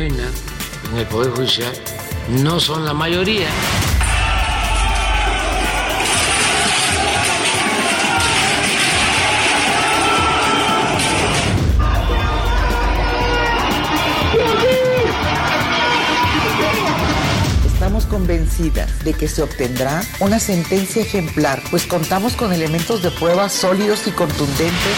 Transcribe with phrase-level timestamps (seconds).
[0.00, 1.72] En el Poder Judicial,
[2.30, 3.46] no son la mayoría.
[17.66, 23.50] Estamos convencidas de que se obtendrá una sentencia ejemplar, pues contamos con elementos de prueba
[23.50, 24.96] sólidos y contundentes.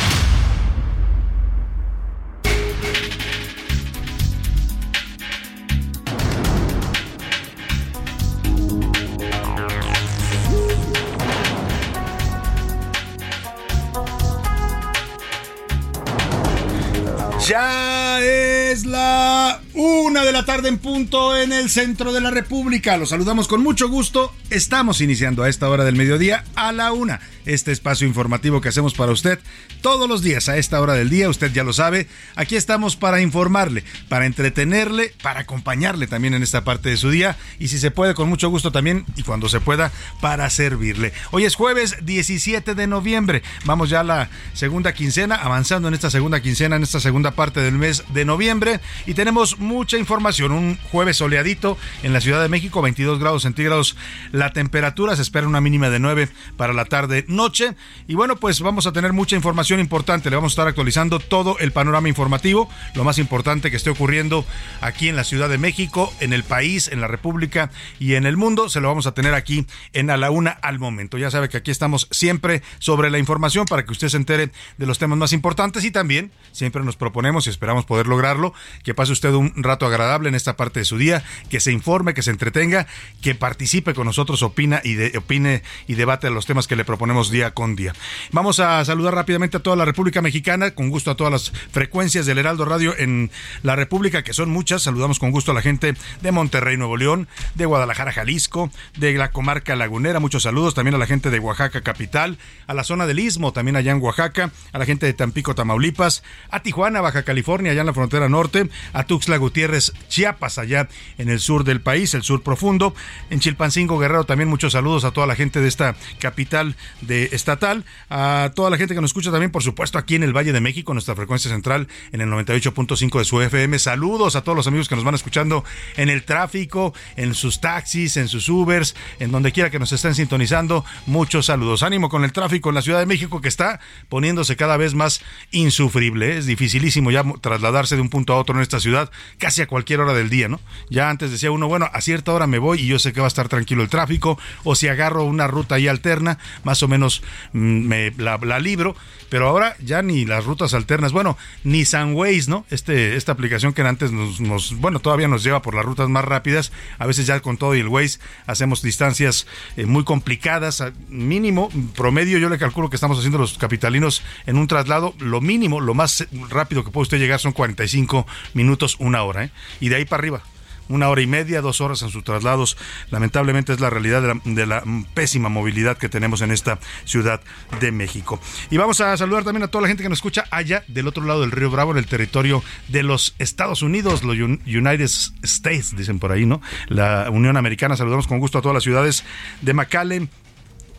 [19.55, 22.97] La una de la tarde en punto en el centro de la República.
[22.97, 24.33] Los saludamos con mucho gusto.
[24.51, 27.21] Estamos iniciando a esta hora del mediodía a la una.
[27.45, 29.39] Este espacio informativo que hacemos para usted
[29.83, 31.29] todos los días a esta hora del día.
[31.29, 32.07] Usted ya lo sabe.
[32.37, 37.37] Aquí estamos para informarle, para entretenerle, para acompañarle también en esta parte de su día.
[37.59, 39.91] Y si se puede, con mucho gusto también y cuando se pueda,
[40.21, 41.13] para servirle.
[41.33, 43.43] Hoy es jueves 17 de noviembre.
[43.65, 47.59] Vamos ya a la segunda quincena, avanzando en esta segunda quincena, en esta segunda parte
[47.61, 48.81] del mes de noviembre.
[49.07, 50.53] Y tenemos mucha información.
[50.53, 53.97] Un jueves soleadito en la Ciudad de México, 22 grados centígrados
[54.33, 55.17] la temperatura.
[55.17, 57.75] Se espera una mínima de 9 para la tarde noche.
[58.07, 60.31] Y bueno, pues vamos a tener mucha información importante.
[60.31, 64.45] Le vamos a estar actualizando todo el panorama informativo, lo más importante que esté ocurriendo
[64.81, 68.37] aquí en la Ciudad de México, en el país, en la República y en el
[68.37, 68.69] mundo.
[68.69, 71.19] Se lo vamos a tener aquí en A la Una al momento.
[71.19, 74.87] Ya sabe que aquí estamos siempre sobre la información para que usted se entere de
[74.87, 78.53] los temas más importantes y también siempre nos proponemos y esperamos poder lograrlo,
[78.83, 82.15] que pase usted un rato agradable en esta parte de su día, que se informe,
[82.15, 82.87] que se entretenga,
[83.21, 87.53] que participe con nosotros, opina y opine y debate los temas que le proponemos día
[87.53, 87.95] con día.
[88.33, 92.27] Vamos a saludar rápidamente a toda la República Mexicana, con gusto a todas las frecuencias
[92.27, 93.31] del Heraldo Radio en
[93.63, 94.83] la República, que son muchas.
[94.83, 99.31] Saludamos con gusto a la gente de Monterrey, Nuevo León, de Guadalajara, Jalisco, de la
[99.31, 100.21] comarca lagunera.
[100.21, 103.77] Muchos saludos también a la gente de Oaxaca capital, a la zona del Istmo, también
[103.77, 107.87] allá en Oaxaca, a la gente de Tampico, Tamaulipas, a Tijuana, Baja California, allá en
[107.87, 110.89] la frontera norte, a Tuxtla Gutiérrez, Chiapas, allá
[111.19, 112.95] en el sur del país, el sur profundo.
[113.31, 117.85] En Chilpancingo, Guerrero, también muchos saludos a toda la gente de esta capital de estatal,
[118.09, 120.61] a toda la gente que nos escucha también, por supuesto, aquí en el Valle de
[120.61, 123.79] México, nuestra frecuencia central en el 98.5 de su FM.
[123.79, 125.65] Saludos a todos los amigos que nos van escuchando
[125.97, 130.15] en el tráfico, en sus taxis, en sus Ubers, en donde quiera que nos estén
[130.15, 130.85] sintonizando.
[131.07, 131.83] Muchos saludos.
[131.83, 135.21] Ánimo con el tráfico en la Ciudad de México que está poniéndose cada vez más
[135.51, 136.39] insufrible.
[136.39, 140.01] Es dificilísimo ya trasladarse de un punto a otro en esta ciudad, casi a cualquier
[140.01, 140.61] hora del día, ¿no?
[140.91, 143.27] Ya antes decía uno, bueno, a cierta hora me voy y yo sé que va
[143.27, 147.23] a estar tranquilo el tráfico, o si agarro una ruta ahí alterna, más o menos
[147.53, 148.97] mm, me la, libro,
[149.29, 152.65] pero ahora ya ni las rutas alternas, bueno, ni Sunways, ¿no?
[152.71, 156.25] Este, esta aplicación que antes nos, nos, bueno, todavía nos lleva por las rutas más
[156.25, 159.47] rápidas, a veces ya con todo y el Waze hacemos distancias
[159.77, 164.69] eh, muy complicadas, mínimo, promedio yo le calculo que estamos haciendo los capitalinos en un
[164.69, 169.24] traslado, lo mínimo, lo más rápido que puede usted llegar son 45 minutos, una hora,
[169.33, 169.51] ¿eh?
[169.81, 170.43] Y de ahí para arriba
[170.89, 172.77] una hora y media, dos horas en sus traslados.
[173.11, 174.83] Lamentablemente es la realidad de la, de la,
[175.15, 177.41] pésima movilidad que tenemos en esta Ciudad
[177.81, 178.41] de México.
[178.71, 181.25] Y vamos a saludar también a toda la gente que nos escucha allá del otro
[181.25, 185.09] lado del río Bravo, en el territorio de los Estados Unidos, los Un- United
[185.43, 186.61] States, dicen por ahí, ¿no?
[186.89, 187.97] La Unión Americana.
[187.97, 189.25] Saludamos con gusto a todas las ciudades
[189.63, 190.29] de McAllen,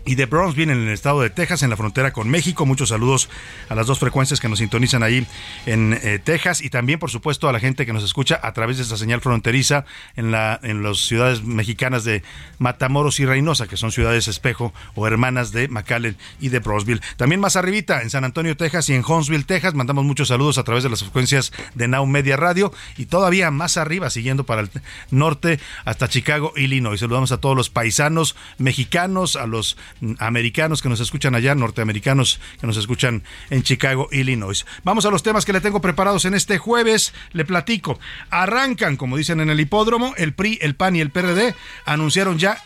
[0.05, 2.65] y de Brownsville en el estado de Texas, en la frontera con México.
[2.65, 3.29] Muchos saludos
[3.69, 5.25] a las dos frecuencias que nos sintonizan ahí
[5.65, 8.77] en eh, Texas y también, por supuesto, a la gente que nos escucha a través
[8.77, 9.85] de esta señal fronteriza
[10.15, 12.23] en, la, en las ciudades mexicanas de
[12.59, 17.01] Matamoros y Reynosa, que son ciudades espejo o hermanas de McAllen y de Brownsville.
[17.17, 20.63] También más arribita, en San Antonio, Texas y en Huntsville, Texas, mandamos muchos saludos a
[20.63, 24.69] través de las frecuencias de Now Media Radio y todavía más arriba, siguiendo para el
[25.09, 26.99] norte hasta Chicago, Illinois.
[26.99, 29.77] Saludamos a todos los paisanos mexicanos, a los
[30.19, 34.65] americanos que nos escuchan allá, norteamericanos que nos escuchan en Chicago, Illinois.
[34.83, 37.13] Vamos a los temas que le tengo preparados en este jueves.
[37.31, 37.99] Le platico.
[38.29, 41.55] Arrancan, como dicen en el hipódromo, el PRI, el PAN y el PRD
[41.85, 42.61] anunciaron ya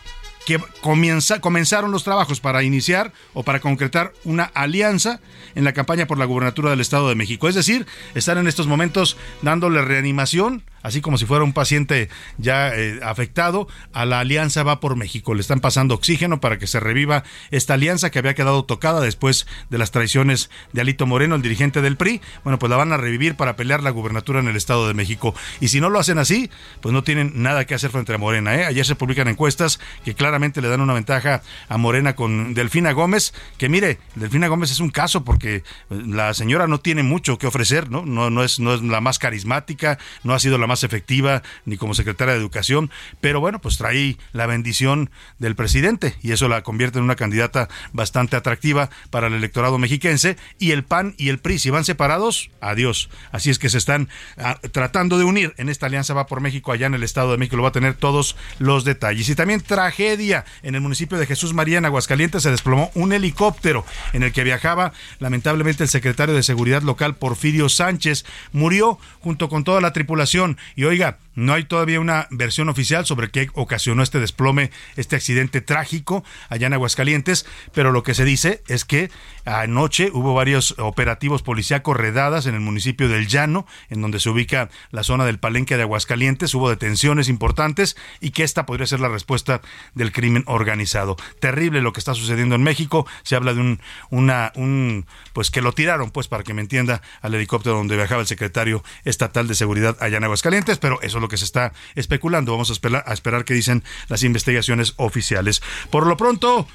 [0.46, 5.20] que comenzaron los trabajos para iniciar o para concretar una alianza
[5.54, 7.48] en la campaña por la gubernatura del Estado de México.
[7.48, 12.76] Es decir, están en estos momentos dándole reanimación así como si fuera un paciente ya
[12.76, 15.34] eh, afectado, a la Alianza Va por México.
[15.34, 19.48] Le están pasando oxígeno para que se reviva esta alianza que había quedado tocada después
[19.70, 22.22] de las traiciones de Alito Moreno, el dirigente del PRI.
[22.44, 25.34] Bueno, pues la van a revivir para pelear la gubernatura en el Estado de México.
[25.60, 26.50] Y si no lo hacen así,
[26.82, 28.56] pues no tienen nada que hacer frente a Morena.
[28.56, 28.66] ¿eh?
[28.66, 33.34] Ayer se publican encuestas que claramente le dan una ventaja a Morena con Delfina Gómez,
[33.58, 37.90] que mire, Delfina Gómez es un caso porque la señora no tiene mucho que ofrecer,
[37.90, 38.06] ¿no?
[38.06, 41.76] No, no, es, no es la más carismática, no ha sido la más efectiva ni
[41.76, 42.90] como secretaria de Educación,
[43.20, 47.68] pero bueno, pues trae la bendición del presidente y eso la convierte en una candidata
[47.92, 52.52] bastante atractiva para el electorado mexiquense y el PAN y el PRI si van separados,
[52.62, 53.10] adiós.
[53.32, 56.72] Así es que se están ah, tratando de unir en esta alianza va por México
[56.72, 59.28] allá en el Estado de México, lo va a tener todos los detalles.
[59.28, 63.86] Y también tragedia en el municipio de Jesús María en Aguascalientes se desplomó un helicóptero
[64.14, 69.64] en el que viajaba lamentablemente el secretario de Seguridad local Porfirio Sánchez, murió junto con
[69.64, 74.20] toda la tripulación y oiga, no hay todavía una versión oficial sobre qué ocasionó este
[74.20, 79.10] desplome, este accidente trágico allá en Aguascalientes, pero lo que se dice es que
[79.46, 84.70] anoche hubo varios operativos policíacos redadas en el municipio del Llano, en donde se ubica
[84.92, 89.10] la zona del Palenque de Aguascalientes, hubo detenciones importantes y que esta podría ser la
[89.10, 89.62] respuesta
[89.94, 91.16] del crimen organizado.
[91.40, 95.62] Terrible lo que está sucediendo en México, se habla de un una un pues que
[95.62, 99.56] lo tiraron pues para que me entienda al helicóptero donde viajaba el secretario estatal de
[99.56, 102.52] seguridad allá en Aguascalientes, pero eso es lo que se está especulando.
[102.52, 105.62] Vamos a esperar, a esperar qué dicen las investigaciones oficiales.
[105.90, 106.68] Por lo pronto,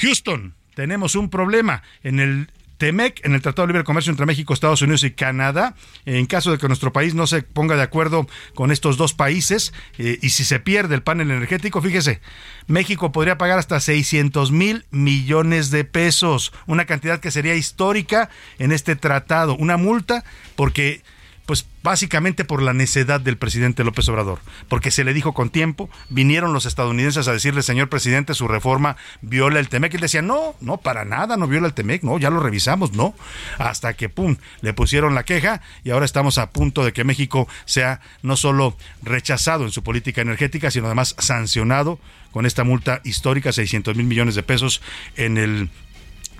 [0.00, 2.50] Houston, tenemos un problema en el
[2.80, 5.74] TEMEC, en el Tratado de Libre Comercio entre México, Estados Unidos y Canadá,
[6.06, 9.74] en caso de que nuestro país no se ponga de acuerdo con estos dos países
[9.98, 12.22] eh, y si se pierde el panel energético, fíjese,
[12.68, 18.72] México podría pagar hasta 600 mil millones de pesos, una cantidad que sería histórica en
[18.72, 20.24] este tratado, una multa
[20.56, 21.02] porque
[21.50, 24.38] pues básicamente por la necedad del presidente López Obrador,
[24.68, 28.96] porque se le dijo con tiempo, vinieron los estadounidenses a decirle, señor presidente, su reforma
[29.20, 32.20] viola el TEMEC, y él decía, no, no, para nada, no viola el TEMEC, no,
[32.20, 33.16] ya lo revisamos, no,
[33.58, 37.48] hasta que, pum, le pusieron la queja y ahora estamos a punto de que México
[37.64, 41.98] sea no solo rechazado en su política energética, sino además sancionado
[42.30, 44.82] con esta multa histórica, 600 mil millones de pesos
[45.16, 45.68] en el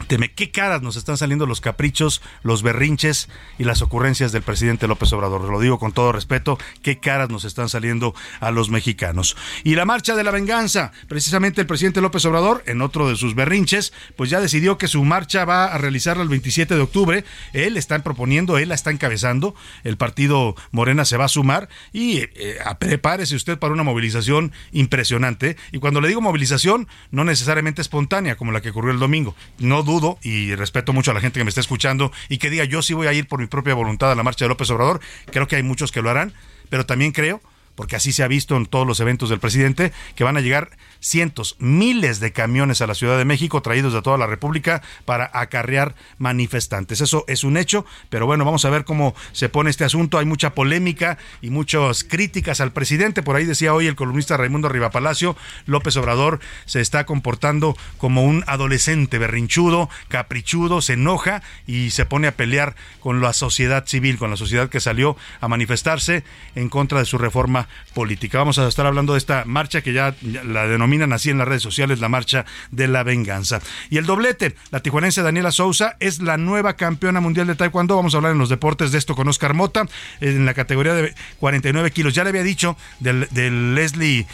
[0.06, 4.88] Teme, qué caras nos están saliendo los caprichos, los berrinches y las ocurrencias del presidente
[4.88, 5.42] López Obrador.
[5.42, 9.36] Lo digo con todo respeto, qué caras nos están saliendo a los mexicanos.
[9.62, 13.34] Y la marcha de la venganza, precisamente el presidente López Obrador, en otro de sus
[13.34, 17.24] berrinches, pues ya decidió que su marcha va a realizarla el 27 de octubre.
[17.52, 19.54] Él está proponiendo, él la está encabezando,
[19.84, 25.56] el partido Morena se va a sumar y eh, prepárese usted para una movilización impresionante.
[25.72, 29.34] Y cuando le digo movilización, no necesariamente espontánea como la que ocurrió el domingo.
[29.58, 32.64] No dudo y respeto mucho a la gente que me está escuchando y que diga
[32.64, 35.00] yo sí voy a ir por mi propia voluntad a la marcha de López Obrador.
[35.30, 36.32] Creo que hay muchos que lo harán,
[36.68, 37.40] pero también creo
[37.74, 40.68] porque así se ha visto en todos los eventos del presidente, que van a llegar
[41.00, 45.30] cientos, miles de camiones a la Ciudad de México traídos de toda la República para
[45.32, 47.00] acarrear manifestantes.
[47.00, 50.18] Eso es un hecho, pero bueno, vamos a ver cómo se pone este asunto.
[50.18, 53.22] Hay mucha polémica y muchas críticas al presidente.
[53.22, 58.44] Por ahí decía hoy el columnista Raimundo Rivapalacio, López Obrador se está comportando como un
[58.46, 64.30] adolescente berrinchudo, caprichudo, se enoja y se pone a pelear con la sociedad civil, con
[64.30, 68.38] la sociedad que salió a manifestarse en contra de su reforma política.
[68.38, 71.62] Vamos a estar hablando de esta marcha que ya la denominan así en las redes
[71.62, 73.60] sociales, la marcha de la venganza.
[73.90, 77.96] Y el doblete, la tijuanense Daniela Sousa es la nueva campeona mundial de taekwondo.
[77.96, 79.86] Vamos a hablar en los deportes de esto con Oscar Mota,
[80.20, 82.14] en la categoría de 49 kilos.
[82.14, 83.28] Ya le había dicho del,
[83.74, 84.26] Leslie,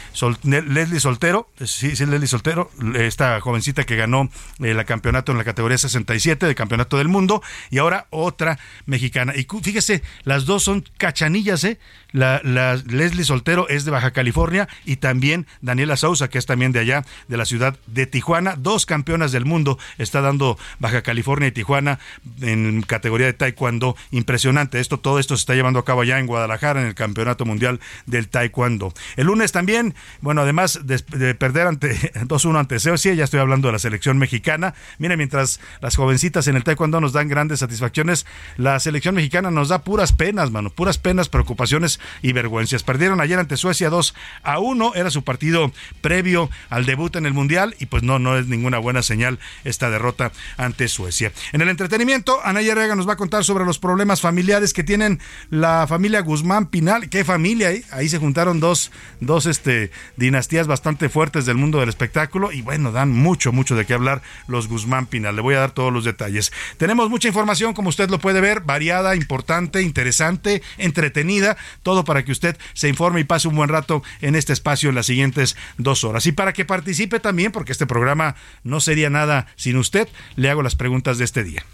[0.42, 5.44] Leslie Soltero, sí, sí, Leslie Soltero, esta jovencita que ganó el eh, campeonato en la
[5.44, 9.34] categoría 67 del campeonato del mundo, y ahora otra mexicana.
[9.36, 11.78] Y fíjese, las dos son cachanillas, ¿eh?
[12.16, 12.40] La,
[12.86, 17.04] Leslie Soltero es de Baja California y también Daniela Sousa, que es también de allá,
[17.28, 18.56] de la ciudad de Tijuana.
[18.56, 21.98] Dos campeonas del mundo está dando Baja California y Tijuana
[22.40, 23.96] en categoría de taekwondo.
[24.10, 24.80] Impresionante.
[24.80, 27.80] Esto, todo esto se está llevando a cabo allá en Guadalajara en el Campeonato Mundial
[28.06, 28.94] del Taekwondo.
[29.16, 33.72] El lunes también, bueno, además de, perder ante 2-1 ante Suecia, ya estoy hablando de
[33.72, 34.74] la selección mexicana.
[34.98, 38.24] Mire, mientras las jovencitas en el taekwondo nos dan grandes satisfacciones,
[38.56, 42.82] la selección mexicana nos da puras penas, mano, puras penas, preocupaciones y vergüenzas.
[42.82, 47.32] Perdieron ayer ante Suecia 2 a 1, era su partido previo al debut en el
[47.32, 51.32] Mundial y pues no, no es ninguna buena señal esta derrota ante Suecia.
[51.52, 55.20] En el entretenimiento, Anaya Rega nos va a contar sobre los problemas familiares que tienen
[55.50, 57.08] la familia Guzmán Pinal.
[57.08, 57.68] ¿Qué familia?
[57.68, 62.62] Ahí, ahí se juntaron dos, dos este, dinastías bastante fuertes del mundo del espectáculo y
[62.62, 65.36] bueno, dan mucho, mucho de qué hablar los Guzmán Pinal.
[65.36, 66.52] Le voy a dar todos los detalles.
[66.78, 71.56] Tenemos mucha información, como usted lo puede ver, variada, importante, interesante, entretenida,
[71.86, 74.96] todo para que usted se informe y pase un buen rato en este espacio en
[74.96, 76.26] las siguientes dos horas.
[76.26, 80.64] Y para que participe también, porque este programa no sería nada sin usted, le hago
[80.64, 81.64] las preguntas de este día.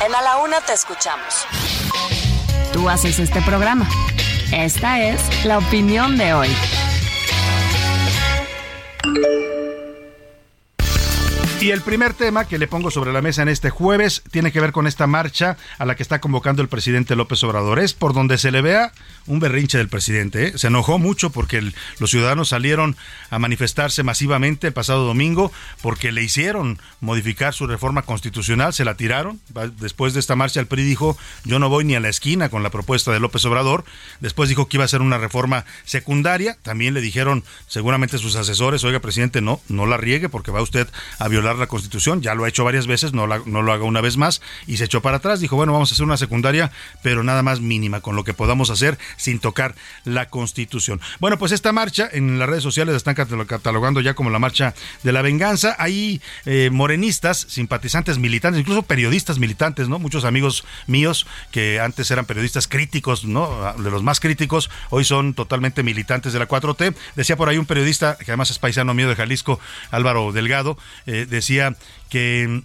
[0.00, 1.44] En A la Una te escuchamos.
[2.72, 3.86] Tú haces este programa.
[4.52, 6.48] Esta es la opinión de hoy.
[11.60, 14.60] Y el primer tema que le pongo sobre la mesa en este jueves tiene que
[14.60, 17.78] ver con esta marcha a la que está convocando el presidente López Obrador.
[17.80, 18.92] Es por donde se le vea
[19.26, 20.46] un berrinche del presidente.
[20.46, 20.52] ¿eh?
[20.56, 21.60] Se enojó mucho porque
[21.98, 22.96] los ciudadanos salieron
[23.28, 25.52] a manifestarse masivamente el pasado domingo
[25.82, 29.38] porque le hicieron modificar su reforma constitucional, se la tiraron.
[29.80, 32.62] Después de esta marcha el PRI dijo yo no voy ni a la esquina con
[32.62, 33.84] la propuesta de López Obrador.
[34.20, 36.56] Después dijo que iba a ser una reforma secundaria.
[36.62, 40.88] También le dijeron seguramente sus asesores, oiga presidente, no, no la riegue porque va usted
[41.18, 44.00] a violar la Constitución, ya lo ha hecho varias veces, no, no lo haga una
[44.00, 46.70] vez más, y se echó para atrás, dijo, bueno, vamos a hacer una secundaria,
[47.02, 51.00] pero nada más mínima, con lo que podamos hacer sin tocar la Constitución.
[51.18, 55.12] Bueno, pues esta marcha en las redes sociales están catalogando ya como la marcha de
[55.12, 55.76] la venganza.
[55.78, 59.98] Hay eh, morenistas, simpatizantes militantes, incluso periodistas militantes, ¿no?
[59.98, 63.74] Muchos amigos míos que antes eran periodistas críticos, ¿no?
[63.78, 66.94] De los más críticos, hoy son totalmente militantes de la 4T.
[67.16, 71.26] Decía por ahí un periodista, que además es paisano mío de Jalisco, Álvaro Delgado, eh,
[71.40, 71.76] decía
[72.08, 72.62] que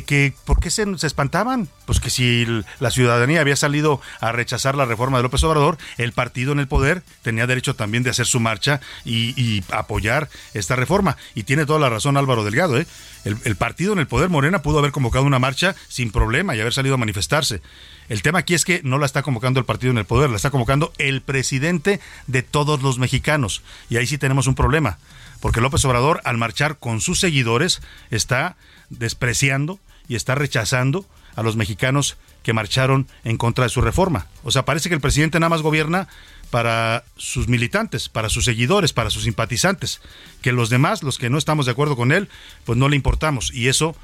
[0.00, 1.68] que, ¿por qué se, espantaban?
[1.84, 2.46] Pues que si
[2.78, 6.68] la ciudadanía había salido a rechazar la reforma de López Obrador, el partido en el
[6.68, 11.16] poder tenía derecho también de hacer su marcha y, apoyar esta reforma.
[11.34, 12.86] Y tiene toda la razón Álvaro Delgado, ¿eh?
[13.24, 16.72] El, partido en el poder, Morena, pudo haber convocado una marcha sin problema y haber
[16.72, 17.60] salido a manifestarse.
[18.08, 20.36] El tema aquí es que no la está convocando el partido en el poder, la
[20.36, 23.62] está convocando el presidente de todos los mexicanos.
[23.88, 24.98] Y ahí sí tenemos un problema
[25.40, 27.80] porque López Obrador al marchar con sus seguidores
[28.10, 28.56] está
[28.88, 29.78] despreciando
[30.08, 31.06] y está rechazando
[31.36, 34.26] a los mexicanos que marcharon en contra de su reforma.
[34.42, 36.08] O sea, parece que el presidente nada más gobierna
[36.50, 40.00] para sus militantes, para sus seguidores, para sus simpatizantes,
[40.42, 42.28] que los demás, los que no estamos de acuerdo con él,
[42.64, 43.94] pues no le importamos y eso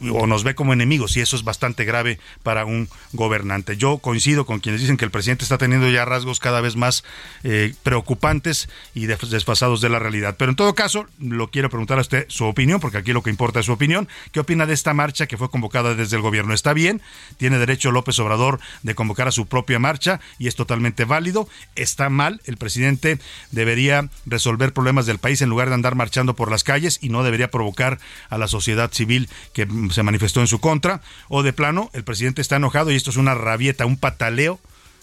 [0.00, 3.76] o nos ve como enemigos y eso es bastante grave para un gobernante.
[3.76, 7.04] Yo coincido con quienes dicen que el presidente está teniendo ya rasgos cada vez más
[7.44, 10.36] eh, preocupantes y desfasados de la realidad.
[10.38, 13.30] Pero en todo caso, lo quiero preguntar a usted su opinión, porque aquí lo que
[13.30, 14.08] importa es su opinión.
[14.32, 16.54] ¿Qué opina de esta marcha que fue convocada desde el gobierno?
[16.54, 17.00] ¿Está bien?
[17.36, 21.48] ¿Tiene derecho López Obrador de convocar a su propia marcha y es totalmente válido?
[21.74, 22.40] ¿Está mal?
[22.44, 23.18] ¿El presidente
[23.50, 27.22] debería resolver problemas del país en lugar de andar marchando por las calles y no
[27.22, 27.98] debería provocar
[28.28, 32.42] a la sociedad civil que se manifestó en su contra, o de plano, el presidente
[32.42, 34.60] está enojado y esto es una rabieta, un pataleo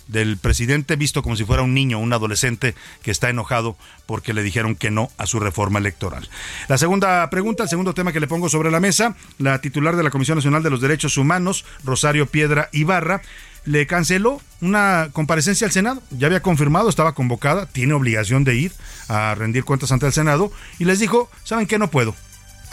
[0.07, 4.43] del presidente visto como si fuera un niño, un adolescente que está enojado porque le
[4.43, 6.29] dijeron que no a su reforma electoral.
[6.67, 10.03] La segunda pregunta, el segundo tema que le pongo sobre la mesa, la titular de
[10.03, 13.21] la Comisión Nacional de los Derechos Humanos, Rosario Piedra Ibarra,
[13.65, 16.03] le canceló una comparecencia al Senado.
[16.11, 18.73] Ya había confirmado, estaba convocada, tiene obligación de ir
[19.07, 21.79] a rendir cuentas ante el Senado y les dijo, ¿saben qué?
[21.79, 22.13] No puedo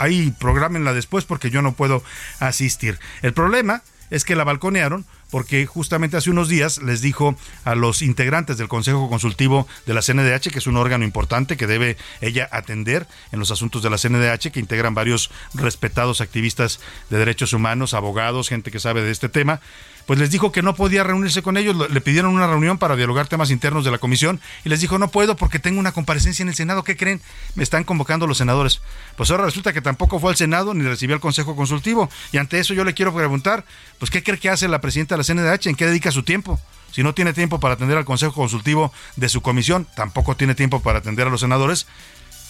[0.01, 2.03] ahí programenla después porque yo no puedo
[2.41, 2.99] asistir.
[3.23, 8.03] El problema es que la balconearon porque justamente hace unos días les dijo a los
[8.03, 12.49] integrantes del Consejo Consultivo de la CNDH, que es un órgano importante que debe ella
[12.51, 16.81] atender en los asuntos de la CNDH, que integran varios respetados activistas
[17.11, 19.61] de derechos humanos, abogados, gente que sabe de este tema,
[20.11, 23.29] pues les dijo que no podía reunirse con ellos, le pidieron una reunión para dialogar
[23.29, 26.49] temas internos de la comisión y les dijo no puedo porque tengo una comparecencia en
[26.49, 27.23] el Senado, ¿qué creen?
[27.55, 28.81] Me están convocando los senadores.
[29.15, 32.59] Pues ahora resulta que tampoco fue al Senado ni recibió el Consejo Consultivo y ante
[32.59, 33.65] eso yo le quiero preguntar,
[34.01, 35.69] pues ¿qué cree que hace la presidenta de la CNDH?
[35.69, 36.59] ¿En qué dedica su tiempo?
[36.91, 40.83] Si no tiene tiempo para atender al Consejo Consultivo de su comisión, tampoco tiene tiempo
[40.83, 41.87] para atender a los senadores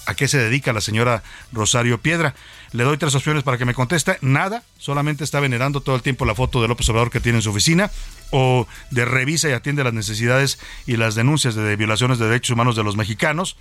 [0.07, 2.35] a qué se dedica la señora Rosario Piedra.
[2.73, 4.19] Le doy tres opciones para que me conteste.
[4.21, 7.43] Nada, solamente está venerando todo el tiempo la foto de López Obrador que tiene en
[7.43, 7.91] su oficina
[8.31, 12.77] o de revisa y atiende las necesidades y las denuncias de violaciones de derechos humanos
[12.77, 13.57] de los mexicanos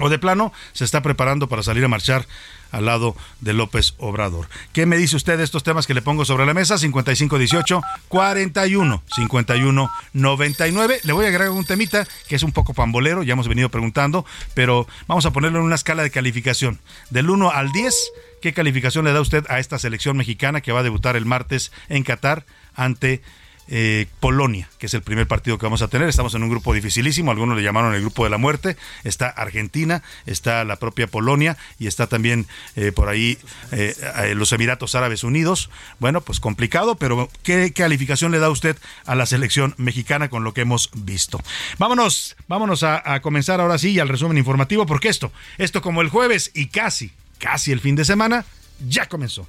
[0.00, 2.26] o de plano se está preparando para salir a marchar
[2.70, 4.48] al lado de López Obrador.
[4.72, 6.78] ¿Qué me dice usted de estos temas que le pongo sobre la mesa?
[6.78, 11.00] 5518 41 51 99.
[11.02, 14.24] Le voy a agregar un temita que es un poco pambolero, ya hemos venido preguntando,
[14.54, 16.78] pero vamos a ponerlo en una escala de calificación.
[17.10, 18.12] Del 1 al 10,
[18.42, 21.72] ¿qué calificación le da usted a esta selección mexicana que va a debutar el martes
[21.88, 23.22] en Qatar ante
[23.68, 26.08] eh, Polonia, que es el primer partido que vamos a tener.
[26.08, 28.76] Estamos en un grupo dificilísimo, algunos le llamaron el grupo de la muerte.
[29.04, 32.46] Está Argentina, está la propia Polonia y está también
[32.76, 33.38] eh, por ahí
[33.72, 33.94] eh,
[34.34, 35.70] los Emiratos Árabes Unidos.
[35.98, 40.54] Bueno, pues complicado, pero ¿qué calificación le da usted a la selección mexicana con lo
[40.54, 41.40] que hemos visto?
[41.78, 46.50] Vámonos, vámonos a, comenzar ahora sí al resumen informativo, porque esto, esto como el jueves
[46.54, 48.44] y casi, casi el fin de semana,
[48.86, 49.48] ya comenzó.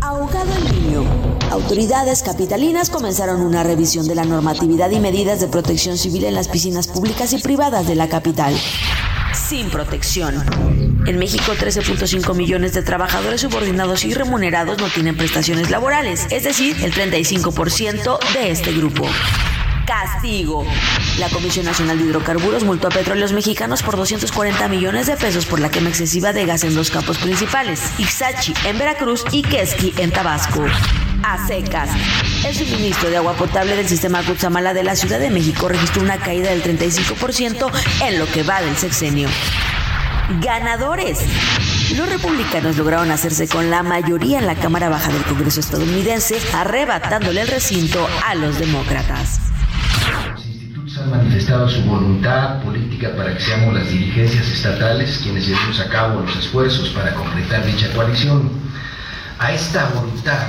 [0.00, 1.33] Ahogado niño.
[1.54, 6.48] Autoridades capitalinas comenzaron una revisión de la normatividad y medidas de protección civil en las
[6.48, 8.52] piscinas públicas y privadas de la capital.
[9.32, 10.34] Sin protección.
[11.06, 16.76] En México, 13.5 millones de trabajadores subordinados y remunerados no tienen prestaciones laborales, es decir,
[16.82, 19.06] el 35% de este grupo.
[19.86, 20.66] Castigo.
[21.20, 25.60] La Comisión Nacional de Hidrocarburos multó a petróleos mexicanos por 240 millones de pesos por
[25.60, 30.10] la quema excesiva de gas en dos campos principales, Ixachi en Veracruz y Quesqui en
[30.10, 30.64] Tabasco.
[31.26, 31.88] A secas.
[32.44, 36.18] El suministro de agua potable del sistema Cutzamala de la Ciudad de México registró una
[36.18, 37.70] caída del 35%
[38.06, 39.30] en lo que va del sexenio.
[40.42, 41.20] Ganadores.
[41.96, 47.40] Los republicanos lograron hacerse con la mayoría en la Cámara Baja del Congreso estadounidense, arrebatándole
[47.40, 49.40] el recinto a los demócratas.
[50.30, 55.80] Los institutos han manifestado su voluntad política para que seamos las dirigencias estatales quienes llevemos
[55.80, 58.50] a cabo los esfuerzos para completar dicha coalición.
[59.38, 60.48] A esta voluntad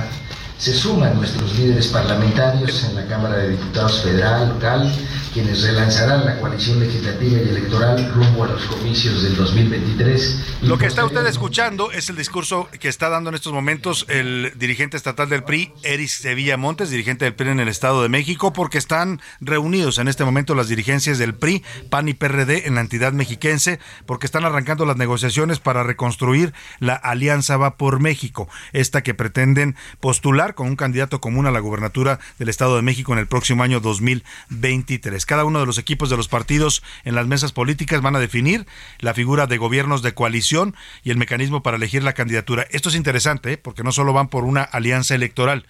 [0.58, 4.90] se suman nuestros líderes parlamentarios en la Cámara de Diputados Federal, local,
[5.36, 10.62] quienes relanzarán la coalición legislativa y electoral rumbo a los comicios del 2023.
[10.62, 14.54] Lo que está usted escuchando es el discurso que está dando en estos momentos el
[14.56, 18.54] dirigente estatal del PRI, Eris Sevilla Montes, dirigente del PRI en el Estado de México,
[18.54, 22.80] porque están reunidos en este momento las dirigencias del PRI, PAN y PRD en la
[22.80, 29.02] entidad mexiquense, porque están arrancando las negociaciones para reconstruir la Alianza Va por México, esta
[29.02, 33.18] que pretenden postular con un candidato común a la gubernatura del Estado de México en
[33.18, 35.25] el próximo año 2023.
[35.26, 38.66] Cada uno de los equipos de los partidos en las mesas políticas van a definir
[39.00, 42.66] la figura de gobiernos de coalición y el mecanismo para elegir la candidatura.
[42.70, 43.58] Esto es interesante ¿eh?
[43.58, 45.66] porque no solo van por una alianza electoral,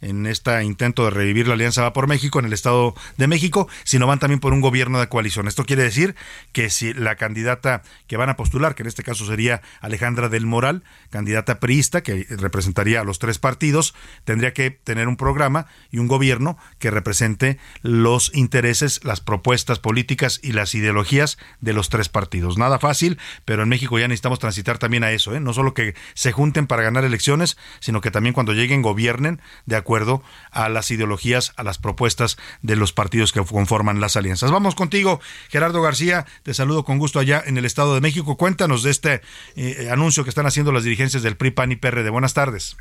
[0.00, 3.68] en este intento de revivir la Alianza Va por México en el Estado de México,
[3.84, 5.48] sino van también por un gobierno de coalición.
[5.48, 6.14] Esto quiere decir
[6.52, 10.46] que si la candidata que van a postular, que en este caso sería Alejandra del
[10.46, 15.98] Moral, candidata priista que representaría a los tres partidos, tendría que tener un programa y
[15.98, 22.08] un gobierno que represente los intereses, las propuestas políticas y las ideologías de los tres
[22.08, 22.58] partidos.
[22.58, 25.40] Nada fácil, pero en México ya necesitamos transitar también a eso, ¿eh?
[25.40, 29.76] no solo que se junten para ganar elecciones, sino que también cuando lleguen gobiernen de
[29.76, 34.50] acuerdo acuerdo a las ideologías, a las propuestas de los partidos que conforman las alianzas.
[34.50, 38.36] Vamos contigo, Gerardo García, te saludo con gusto allá en el Estado de México.
[38.36, 39.22] Cuéntanos de este
[39.56, 42.10] eh, anuncio que están haciendo las dirigencias del PRI, PAN y PRD.
[42.10, 42.76] Buenas tardes.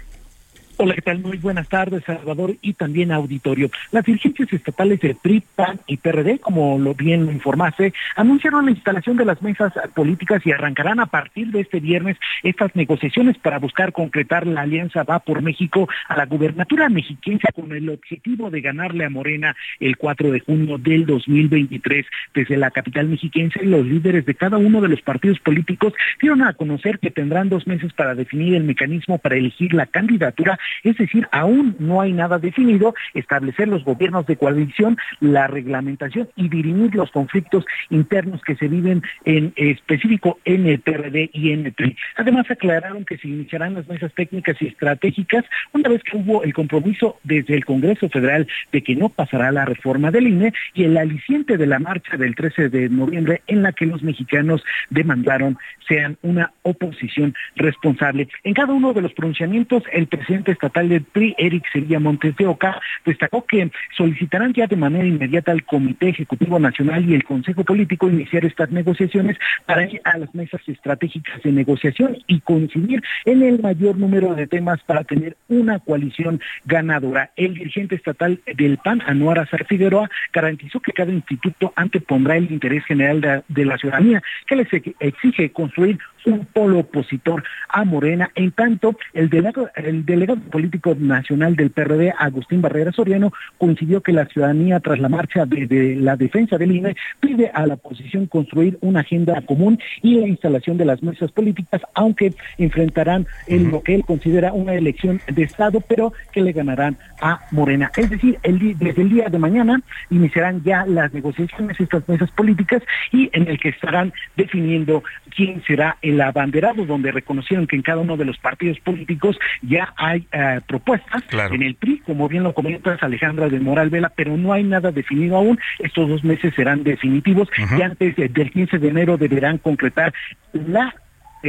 [0.80, 1.18] Hola, ¿qué tal?
[1.18, 3.72] Muy buenas tardes, Salvador, y también auditorio.
[3.92, 9.18] Las dirigencias estatales de PRI, PAN y PRD, como lo bien informaste, anunciaron la instalación
[9.18, 13.92] de las mesas políticas y arrancarán a partir de este viernes estas negociaciones para buscar
[13.92, 19.06] concretar la alianza Va por México a la gubernatura mexiquense con el objetivo de ganarle
[19.06, 22.06] a Morena el 4 de junio del 2023.
[22.36, 26.54] Desde la capital mexiquense, los líderes de cada uno de los partidos políticos dieron a
[26.54, 31.28] conocer que tendrán dos meses para definir el mecanismo para elegir la candidatura es decir,
[31.32, 37.12] aún no hay nada definido, establecer los gobiernos de coalición, la reglamentación y dirimir los
[37.12, 41.96] conflictos internos que se viven en específico en el PRD y en el PRI.
[42.16, 46.54] Además, aclararon que se iniciarán las mesas técnicas y estratégicas una vez que hubo el
[46.54, 50.98] compromiso desde el Congreso Federal de que no pasará la reforma del INE y el
[50.98, 56.18] aliciente de la marcha del 13 de noviembre en la que los mexicanos demandaron sean
[56.22, 58.28] una oposición responsable.
[58.44, 62.48] En cada uno de los pronunciamientos, el presidente estatal del PRI, Eric Sevilla Montes de
[62.48, 67.64] Oca, destacó que solicitarán ya de manera inmediata al Comité Ejecutivo Nacional y el Consejo
[67.64, 73.44] Político iniciar estas negociaciones para ir a las mesas estratégicas de negociación y coincidir en
[73.44, 77.32] el mayor número de temas para tener una coalición ganadora.
[77.36, 82.84] El dirigente estatal del PAN, Anuar Azar Figueroa, garantizó que cada instituto antepondrá el interés
[82.86, 84.68] general de la ciudadanía, que les
[85.00, 88.30] exige construir un polo opositor a Morena.
[88.36, 94.14] En tanto, el delegado, el delegado político nacional del PRD, Agustín Barrera Soriano, coincidió que
[94.14, 98.78] la ciudadanía, tras la marcha de, la defensa del INE, pide a la oposición construir
[98.82, 103.96] una agenda común y la instalación de las mesas políticas, aunque enfrentarán en lo que
[103.96, 107.92] él considera una elección de Estado, pero que le ganarán a Morena.
[107.96, 113.30] Es decir, desde el día de mañana iniciarán ya las negociaciones, estas mesas políticas, y
[113.34, 115.04] en el que estarán definiendo
[115.36, 119.94] quién será el abanderado, donde reconocieron que en cada uno de los partidos políticos ya
[119.98, 121.24] hay eh, propuestas.
[121.52, 124.92] En el PRI, como bien lo comentas, Alejandra de Moral Vela, pero no hay nada
[124.92, 125.60] definido aún.
[125.80, 130.14] Estos dos meses serán definitivos y antes del 15 de enero deberán concretar
[130.54, 130.94] la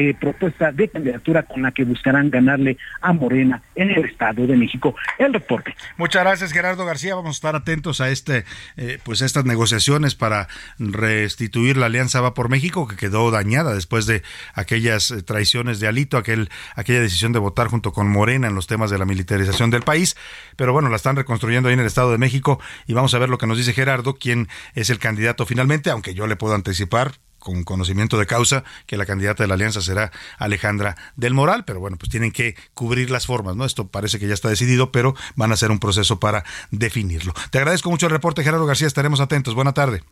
[0.01, 4.57] eh, propuesta de candidatura con la que buscarán ganarle a Morena en el Estado de
[4.57, 4.95] México.
[5.19, 5.75] El reporte.
[5.97, 7.17] Muchas gracias, Gerardo García.
[7.17, 8.45] Vamos a estar atentos a este,
[8.77, 10.47] eh, pues estas negociaciones para
[10.79, 14.23] restituir la Alianza Va por México, que quedó dañada después de
[14.55, 18.69] aquellas eh, traiciones de Alito, aquel, aquella decisión de votar junto con Morena en los
[18.69, 20.17] temas de la militarización del país.
[20.55, 23.31] Pero bueno, la están reconstruyendo ahí en el Estado de México y vamos a ver
[23.31, 27.15] lo que nos dice Gerardo, quién es el candidato finalmente, aunque yo le puedo anticipar,
[27.39, 31.81] con conocimiento de causa que la candidata de la alianza será Alejandra del Moral, pero
[31.81, 33.65] bueno, pues tienen que cubrir las formas, ¿no?
[33.65, 37.35] Esto parece que ya está decidido, pero van a hacer un proceso para definirlo.
[37.51, 39.55] Te agradezco mucho el reporte, Gerardo García, estaremos atentos.
[39.55, 40.03] Buena tarde.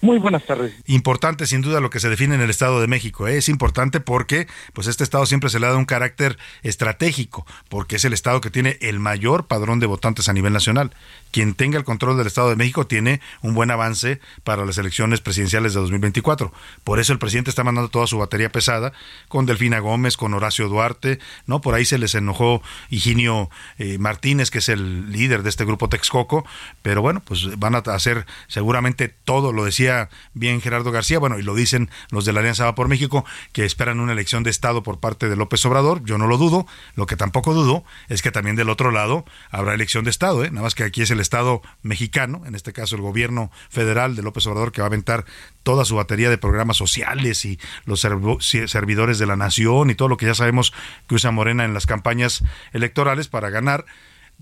[0.00, 0.74] Muy buenas tardes.
[0.86, 3.26] Importante sin duda lo que se define en el Estado de México.
[3.26, 3.38] ¿eh?
[3.38, 8.04] Es importante porque pues este estado siempre se le dado un carácter estratégico, porque es
[8.04, 10.90] el estado que tiene el mayor padrón de votantes a nivel nacional.
[11.30, 15.20] Quien tenga el control del Estado de México tiene un buen avance para las elecciones
[15.20, 16.52] presidenciales de 2024.
[16.84, 18.92] Por eso el presidente está mandando toda su batería pesada
[19.28, 21.60] con Delfina Gómez, con Horacio Duarte, ¿no?
[21.60, 25.88] Por ahí se les enojó Higinio eh, Martínez, que es el líder de este grupo
[25.88, 26.46] Texcoco,
[26.82, 29.93] pero bueno, pues van a hacer seguramente todo, lo decía
[30.32, 33.64] bien Gerardo García, bueno, y lo dicen los de la Alianza Va por México, que
[33.64, 37.06] esperan una elección de Estado por parte de López Obrador, yo no lo dudo, lo
[37.06, 40.50] que tampoco dudo es que también del otro lado habrá elección de Estado, ¿eh?
[40.50, 44.22] nada más que aquí es el Estado mexicano, en este caso el gobierno federal de
[44.22, 45.24] López Obrador, que va a aventar
[45.62, 50.16] toda su batería de programas sociales y los servidores de la nación y todo lo
[50.16, 50.72] que ya sabemos
[51.08, 53.84] que usa Morena en las campañas electorales para ganar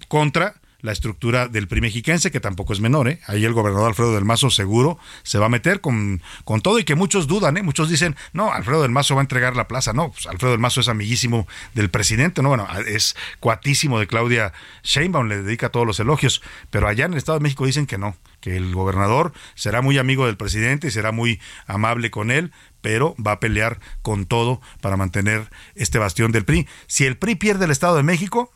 [0.09, 3.21] contra la estructura del PRI mexiquense, que tampoco es menor, ¿eh?
[3.27, 6.85] Ahí el gobernador Alfredo del Mazo seguro se va a meter con, con todo y
[6.85, 7.63] que muchos dudan, ¿eh?
[7.63, 9.93] Muchos dicen, no, Alfredo del Mazo va a entregar la plaza.
[9.93, 12.49] No, pues Alfredo del Mazo es amiguísimo del presidente, ¿no?
[12.49, 17.19] Bueno, es cuatísimo de Claudia Sheinbaum, le dedica todos los elogios, pero allá en el
[17.19, 20.91] Estado de México dicen que no, que el gobernador será muy amigo del presidente y
[20.91, 26.33] será muy amable con él, pero va a pelear con todo para mantener este bastión
[26.33, 26.67] del PRI.
[26.89, 28.53] Si el PRI pierde el Estado de México,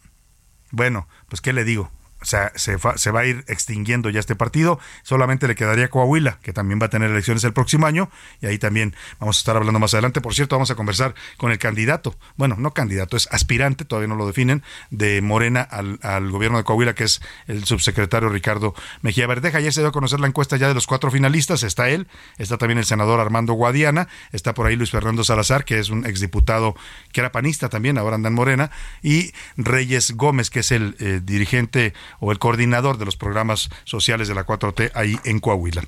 [0.70, 4.35] bueno, pues qué le digo, o sea, se, se, va a ir extinguiendo ya este
[4.35, 4.81] partido.
[5.02, 8.11] Solamente le quedaría Coahuila, que también va a tener elecciones el próximo año.
[8.40, 10.20] Y ahí también vamos a estar hablando más adelante.
[10.20, 12.16] Por cierto, vamos a conversar con el candidato.
[12.37, 16.94] Bueno, no candidato, es aspirante, todavía no lo definen, de Morena al, gobierno de Coahuila,
[16.94, 19.59] que es el subsecretario Ricardo Mejía Verdeja.
[19.59, 21.62] Ayer se dio a conocer la encuesta ya de los cuatro finalistas.
[21.62, 25.79] Está él, está también el senador Armando Guadiana, está por ahí Luis Fernando Salazar, que
[25.79, 26.74] es un exdiputado
[27.12, 28.70] que era panista también, ahora anda en Morena,
[29.02, 34.28] y Reyes Gómez, que es el eh, dirigente o el coordinador de los programas sociales
[34.28, 35.82] de la 4T ahí en Coahuila.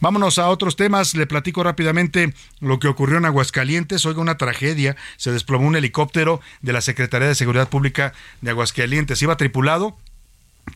[0.00, 1.14] Vámonos a otros temas.
[1.14, 4.06] Le platico rápidamente lo que ocurrió en Aguascalientes.
[4.06, 4.96] Oiga, una tragedia.
[5.16, 9.20] Se desplomó un helicóptero de la Secretaría de Seguridad Pública de Aguascalientes.
[9.22, 9.96] Iba tripulado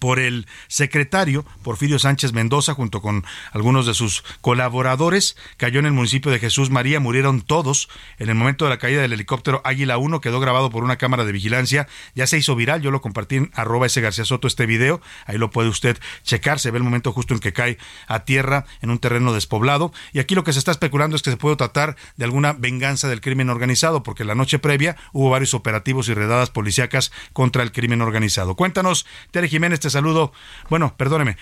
[0.01, 5.37] por el secretario Porfirio Sánchez Mendoza junto con algunos de sus colaboradores.
[5.57, 7.88] Cayó en el municipio de Jesús María, murieron todos.
[8.18, 11.24] En el momento de la caída del helicóptero Águila 1 quedó grabado por una cámara
[11.24, 11.88] de vigilancia.
[12.14, 15.01] Ya se hizo viral, yo lo compartí en arroba ese García Soto este video.
[15.27, 16.61] Ahí lo puede usted checar.
[16.61, 19.92] Se ve el momento justo en que cae a tierra en un terreno despoblado.
[20.12, 23.09] Y aquí lo que se está especulando es que se puede tratar de alguna venganza
[23.09, 27.72] del crimen organizado, porque la noche previa hubo varios operativos y redadas policíacas contra el
[27.72, 28.55] crimen organizado.
[28.55, 30.33] Cuéntanos, Tere Jiménez este saludo.
[30.69, 31.37] Bueno, perdóneme.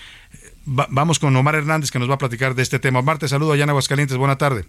[0.65, 2.99] vamos con Omar Hernández que nos va a platicar de este tema.
[2.99, 4.17] Omar, te saludo allá en Aguascalientes.
[4.17, 4.65] Buena tarde.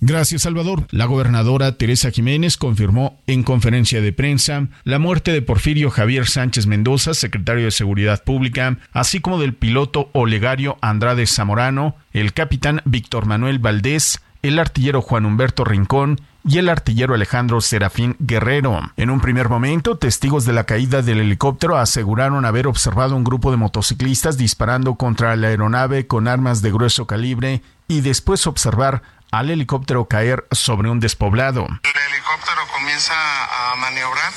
[0.00, 0.86] Gracias, Salvador.
[0.92, 6.66] La gobernadora Teresa Jiménez confirmó en conferencia de prensa la muerte de Porfirio Javier Sánchez
[6.68, 13.26] Mendoza, secretario de Seguridad Pública, así como del piloto Olegario Andrade Zamorano, el capitán Víctor
[13.26, 18.80] Manuel Valdés, el artillero Juan Humberto Rincón y el artillero Alejandro Serafín Guerrero.
[18.96, 23.50] En un primer momento, testigos de la caída del helicóptero aseguraron haber observado un grupo
[23.50, 29.50] de motociclistas disparando contra la aeronave con armas de grueso calibre y después observar al
[29.50, 31.66] helicóptero caer sobre un despoblado.
[31.66, 34.32] El helicóptero comienza a maniobrar,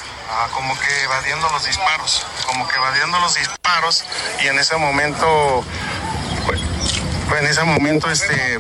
[0.54, 4.04] como que evadiendo los disparos, como que evadiendo los disparos
[4.44, 5.64] y en ese momento
[7.40, 8.60] en ese momento este,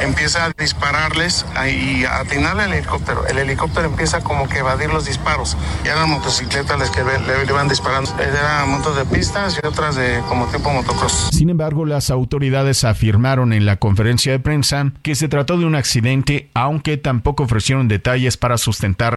[0.00, 3.26] empieza a dispararles y a atinarle al helicóptero.
[3.26, 5.56] El helicóptero empieza como que evadir los disparos.
[5.84, 8.10] Y eran motocicletas las que le, iban disparando.
[8.20, 11.30] Eran motos de pistas y otras de como tipo motocross.
[11.32, 15.74] Sin embargo, las autoridades afirmaron en la conferencia de prensa que se trató de un
[15.74, 19.16] accidente, aunque tampoco ofrecieron detalles para sustentar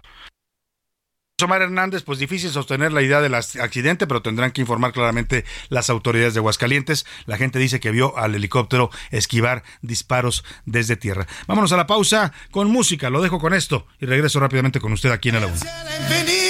[1.42, 5.90] Omar Hernández, pues difícil sostener la idea del accidente, pero tendrán que informar claramente las
[5.90, 7.06] autoridades de Aguascalientes.
[7.26, 11.26] La gente dice que vio al helicóptero esquivar disparos desde tierra.
[11.46, 15.10] Vámonos a la pausa con música, lo dejo con esto y regreso rápidamente con usted
[15.10, 16.49] aquí en el aula.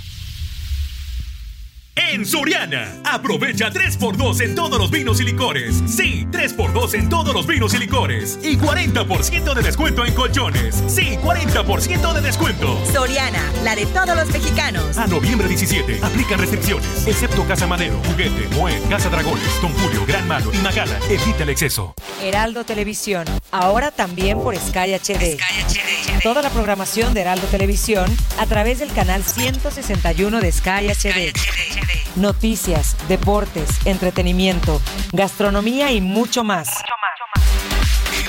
[2.11, 5.81] En Soriana, aprovecha 3x2 en todos los vinos y licores.
[5.87, 8.37] Sí, 3x2 en todos los vinos y licores.
[8.43, 10.83] Y 40% de descuento en colchones.
[10.87, 12.77] Sí, 40% de descuento.
[12.91, 14.97] Soriana, la de todos los mexicanos.
[14.97, 17.07] A noviembre 17, aplica restricciones.
[17.07, 20.99] Excepto Casa Madero, Juguete, Moed, Casa Dragones, Don Julio, Gran Malo y Magala.
[21.09, 21.93] Evita el exceso.
[22.21, 25.37] Heraldo Televisión, ahora también por Sky HD.
[25.39, 26.21] Sky HD.
[26.23, 28.05] Toda la programación de Heraldo Televisión
[28.37, 32.00] a través del canal 161 de Sky HD.
[32.15, 36.69] Noticias, deportes, entretenimiento, gastronomía y mucho más.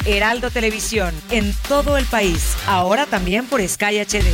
[0.05, 4.33] Heraldo Televisión, en todo el país, ahora también por Sky HD.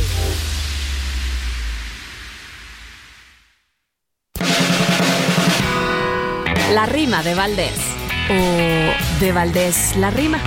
[6.73, 7.73] La rima de Valdés.
[8.29, 10.39] O de Valdés la rima.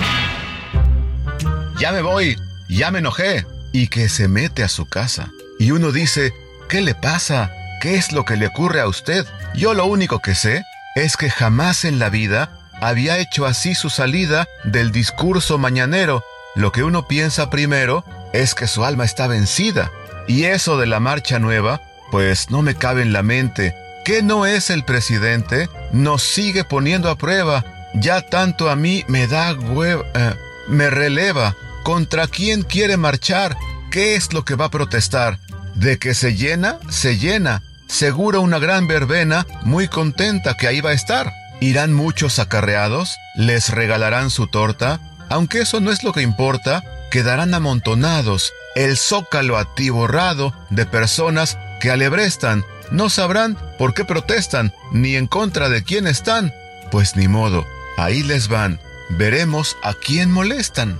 [1.77, 2.35] Ya me voy,
[2.69, 3.45] ya me enojé.
[3.73, 5.31] Y que se mete a su casa.
[5.59, 6.33] Y uno dice,
[6.69, 7.51] ¿qué le pasa?
[7.83, 9.27] ¿Qué es lo que le ocurre a usted?
[9.55, 10.63] Yo lo único que sé
[10.95, 16.23] es que jamás en la vida había hecho así su salida del discurso mañanero.
[16.55, 19.91] Lo que uno piensa primero es que su alma está vencida.
[20.29, 23.75] Y eso de la marcha nueva, pues no me cabe en la mente.
[24.05, 25.67] ¿Qué no es el presidente?
[25.91, 27.65] Nos sigue poniendo a prueba.
[27.95, 30.35] Ya tanto a mí me da hueva, eh,
[30.69, 31.57] me releva.
[31.83, 33.57] ¿Contra quién quiere marchar?
[33.91, 35.37] ¿Qué es lo que va a protestar?
[35.75, 37.61] De que se llena, se llena
[37.93, 41.31] seguro una gran verbena muy contenta que ahí va a estar.
[41.61, 47.53] Irán muchos acarreados, les regalarán su torta, aunque eso no es lo que importa, quedarán
[47.53, 55.27] amontonados, el zócalo atiborrado de personas que alebrestan, no sabrán por qué protestan, ni en
[55.27, 56.51] contra de quién están.
[56.91, 57.65] Pues ni modo,
[57.97, 58.79] ahí les van,
[59.09, 60.99] veremos a quién molestan.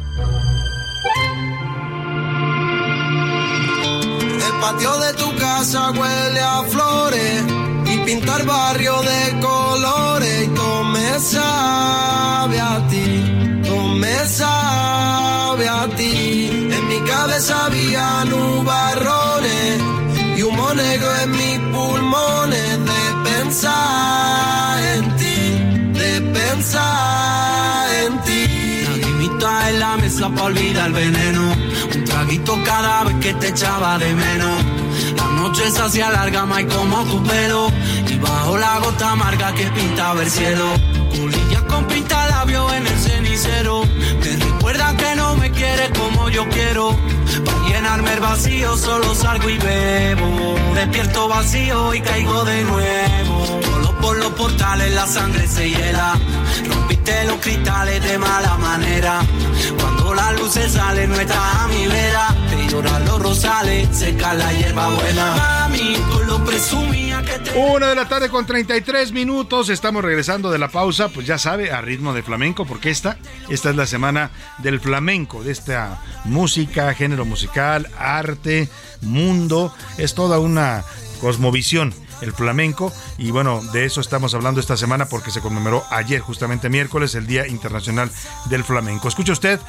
[4.62, 7.44] Patio de tu casa huele a flores
[7.86, 15.88] y pintar barrio de colores y todo me sabe a ti, todo me sabe a
[15.96, 16.70] ti.
[16.76, 19.82] En mi cabeza había nubarrones
[20.38, 27.43] y humo negro en mis pulmones de pensar en ti, de pensar.
[29.70, 31.54] En la mesa para olvidar el veneno
[31.96, 34.64] un traguito cada vez que te echaba de menos.
[35.16, 37.72] La noche se hacía larga, más como tu pelo.
[38.10, 40.66] Y bajo la gota amarga que pintaba el cielo.
[41.12, 43.84] Colillas con pinta labio en el cenicero.
[44.20, 46.96] Me recuerda que no me quieres como yo quiero.
[47.46, 50.56] Para llenarme el vacío solo salgo y bebo.
[50.76, 53.73] Despierto vacío y caigo de nuevo.
[54.04, 56.20] Por los portales la sangre se hiela.
[56.70, 59.22] Rompiste los cristales de mala manera.
[59.80, 62.28] Cuando la luz se sale no está a mi vera.
[62.50, 65.70] Te lloran los rosas dale, seca la hierba buena.
[66.28, 67.58] Lo que te...
[67.58, 69.70] Una de la tarde con 33 minutos.
[69.70, 73.18] Estamos regresando de la pausa, pues ya sabe, a ritmo de flamenco, porque esta,
[73.50, 78.70] esta es la semana del flamenco, de esta música, género musical, arte,
[79.02, 79.74] mundo.
[79.98, 80.84] Es toda una
[81.22, 82.92] cosmovisión el flamenco.
[83.18, 87.28] Y bueno, de eso estamos hablando esta semana porque se conmemoró ayer, justamente miércoles, el
[87.28, 88.10] Día Internacional
[88.50, 89.08] del Flamenco.
[89.08, 89.60] Escucha usted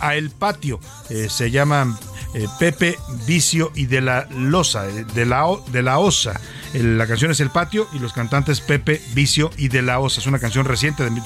[0.00, 1.98] a El Patio, eh, se llama
[2.34, 6.40] eh, Pepe Vicio y de la Losa, eh, de, la, de la Osa.
[6.72, 10.20] la canción es El Patio y los cantantes Pepe Vicio y de la Osa.
[10.20, 11.22] Es una canción reciente de,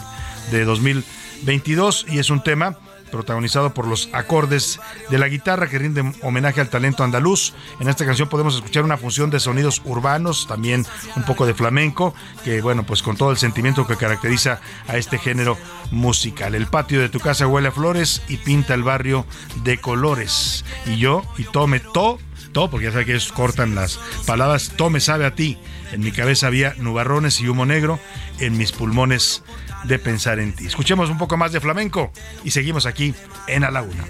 [0.50, 2.76] de 2022 y es un tema
[3.09, 7.55] protagonizado por los acordes de la guitarra que rinden homenaje al talento andaluz.
[7.81, 12.14] En esta canción podemos escuchar una fusión de sonidos urbanos, también un poco de flamenco,
[12.44, 15.59] que bueno, pues con todo el sentimiento que caracteriza a este género
[15.90, 16.55] musical.
[16.55, 19.27] El patio de tu casa huele a flores y pinta el barrio
[19.62, 20.64] de colores.
[20.87, 22.18] Y yo, y tome todo,
[22.53, 25.59] todo, porque ya sabe que ellos cortan las palabras, todo me sabe a ti.
[25.92, 27.99] En mi cabeza había nubarrones y humo negro,
[28.40, 29.42] en mis pulmones
[29.84, 30.66] de pensar en ti.
[30.66, 32.10] Escuchemos un poco más de flamenco
[32.44, 33.14] y seguimos aquí
[33.46, 34.04] en A la Una.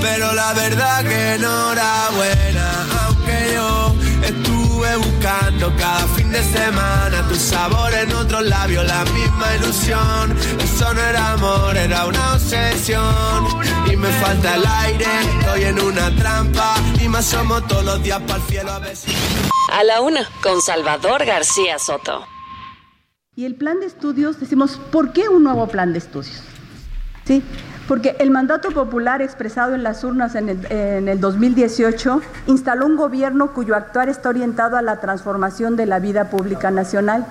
[0.00, 7.92] Pero la verdad que enhorabuena, aunque yo estuve buscando cada fin de semana tu sabor
[7.94, 10.38] en otros labios, la misma ilusión.
[10.60, 13.46] Eso no era amor, era una obsesión.
[13.90, 15.06] Y me falta el aire,
[15.40, 18.96] estoy en una trampa y me asomo todos los días para el cielo a ver
[18.96, 19.12] si...
[19.72, 22.26] A la una, con Salvador García Soto.
[23.38, 26.42] Y el plan de estudios, decimos, ¿por qué un nuevo plan de estudios?
[27.24, 27.40] ¿Sí?
[27.86, 32.96] Porque el mandato popular expresado en las urnas en el, en el 2018 instaló un
[32.96, 37.26] gobierno cuyo actuar está orientado a la transformación de la vida pública nacional.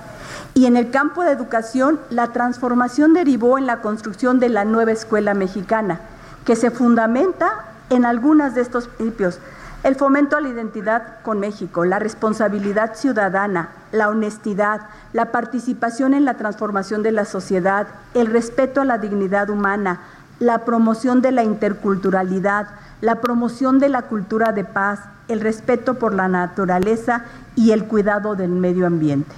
[0.54, 4.92] Y en el campo de educación, la transformación derivó en la construcción de la nueva
[4.92, 6.00] escuela mexicana,
[6.46, 9.40] que se fundamenta en algunas de estos principios
[9.84, 16.24] el fomento a la identidad con México, la responsabilidad ciudadana, la honestidad, la participación en
[16.24, 20.00] la transformación de la sociedad, el respeto a la dignidad humana,
[20.40, 22.68] la promoción de la interculturalidad,
[23.00, 28.34] la promoción de la cultura de paz, el respeto por la naturaleza y el cuidado
[28.34, 29.34] del medio ambiente.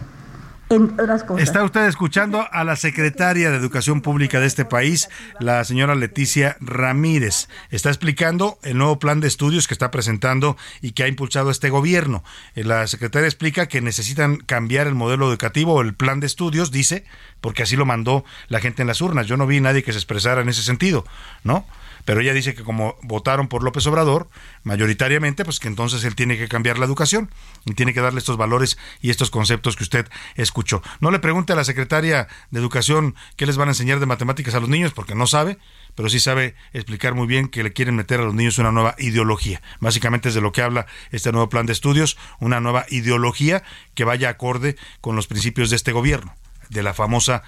[1.37, 5.09] Está usted escuchando a la secretaria de Educación Pública de este país,
[5.41, 7.49] la señora Leticia Ramírez.
[7.71, 11.71] Está explicando el nuevo plan de estudios que está presentando y que ha impulsado este
[11.71, 12.23] gobierno.
[12.55, 17.05] Eh, la secretaria explica que necesitan cambiar el modelo educativo el plan de estudios, dice,
[17.41, 19.27] porque así lo mandó la gente en las urnas.
[19.27, 21.05] Yo no vi nadie que se expresara en ese sentido,
[21.43, 21.67] ¿no?
[22.05, 24.29] Pero ella dice que como votaron por López Obrador,
[24.63, 27.31] mayoritariamente, pues que entonces él tiene que cambiar la educación
[27.65, 30.83] y tiene que darle estos valores y estos conceptos que usted escuchó.
[31.01, 34.55] No le pregunte a la secretaria de Educación qué les van a enseñar de matemáticas
[34.55, 35.59] a los niños, porque no sabe,
[35.95, 38.95] pero sí sabe explicar muy bien que le quieren meter a los niños una nueva
[38.99, 39.63] ideología.
[39.81, 43.63] Básicamente es de lo que habla este nuevo plan de estudios, una nueva ideología
[43.95, 46.35] que vaya acorde con los principios de este gobierno,
[46.69, 47.43] de la famosa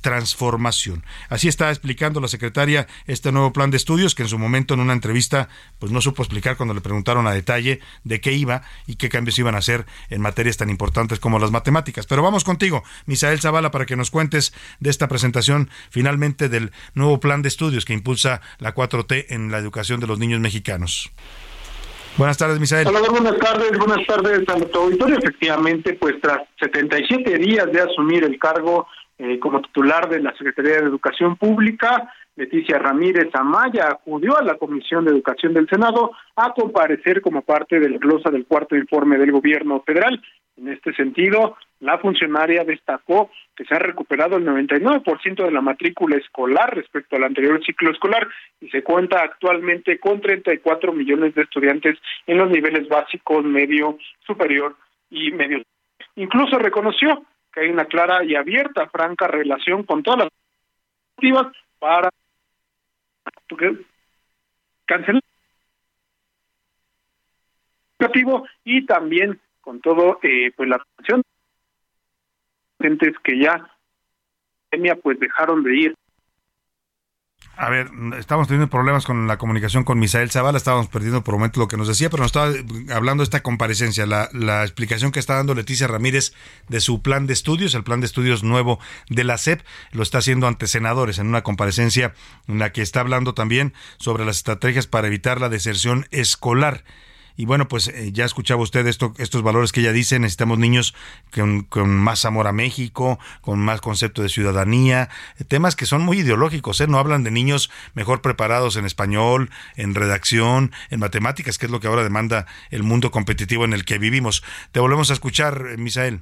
[0.00, 1.04] transformación.
[1.28, 4.80] Así está explicando la secretaria este nuevo plan de estudios que en su momento en
[4.80, 8.96] una entrevista pues no supo explicar cuando le preguntaron a detalle de qué iba y
[8.96, 12.06] qué cambios iban a hacer en materias tan importantes como las matemáticas.
[12.06, 17.20] Pero vamos contigo, Misael Zavala, para que nos cuentes de esta presentación finalmente del nuevo
[17.20, 21.10] plan de estudios que impulsa la 4T en la educación de los niños mexicanos.
[22.16, 22.86] Buenas tardes, Misael.
[22.88, 25.16] Hola, buenas tardes, buenas tardes auditorio.
[25.16, 28.86] Efectivamente, pues tras 77 días de asumir el cargo
[29.22, 34.54] eh, como titular de la Secretaría de Educación Pública, Leticia Ramírez Amaya acudió a la
[34.54, 39.18] Comisión de Educación del Senado a comparecer como parte de la glosa del cuarto informe
[39.18, 40.22] del gobierno federal.
[40.56, 46.16] En este sentido, la funcionaria destacó que se ha recuperado el 99% de la matrícula
[46.16, 48.26] escolar respecto al anterior ciclo escolar
[48.58, 54.76] y se cuenta actualmente con 34 millones de estudiantes en los niveles básicos, medio, superior
[55.10, 55.62] y medio.
[56.16, 60.28] Incluso reconoció que hay una clara y abierta, franca relación con todas las
[61.16, 61.46] activas
[61.78, 62.10] para
[64.86, 65.22] cancelar
[68.64, 71.22] y también con todo eh, pues la atención
[73.22, 73.70] que ya
[74.96, 75.94] pues dejaron de ir
[77.60, 81.60] a ver, estamos teniendo problemas con la comunicación con Misael Zavala, estábamos perdiendo por momento
[81.60, 82.50] lo que nos decía, pero nos estaba
[82.94, 86.32] hablando de esta comparecencia, la, la, explicación que está dando Leticia Ramírez
[86.68, 89.60] de su plan de estudios, el plan de estudios nuevo de la SEP,
[89.92, 92.14] lo está haciendo ante senadores en una comparecencia
[92.48, 96.82] en la que está hablando también sobre las estrategias para evitar la deserción escolar
[97.40, 100.94] Y bueno, pues eh, ya escuchaba usted esto, estos valores que ella dice, necesitamos niños
[101.34, 105.08] con, con, más amor a México, con más concepto de ciudadanía,
[105.48, 106.86] temas que son muy ideológicos, ¿eh?
[106.86, 111.80] no hablan de niños mejor preparados en español, en redacción, en matemáticas, que es lo
[111.80, 114.44] que ahora demanda el mundo competitivo en el que vivimos.
[114.72, 116.20] Te volvemos a escuchar, eh, Misael.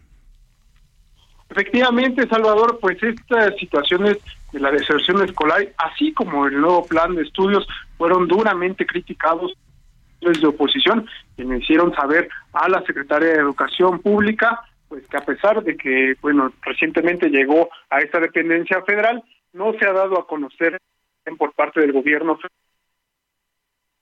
[1.50, 4.18] Efectivamente, Salvador, pues estas situaciones
[4.52, 9.52] de la deserción escolar, así como el nuevo plan de estudios, fueron duramente criticados
[10.20, 15.62] desde oposición, quienes hicieron saber a la secretaria de Educación Pública, pues que a pesar
[15.62, 19.22] de que, bueno, recientemente llegó a esta dependencia federal,
[19.52, 20.78] no se ha dado a conocer
[21.36, 22.38] por parte del gobierno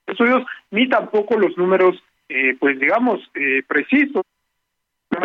[0.05, 4.23] de estudios, ni tampoco los números, eh, pues digamos, eh, precisos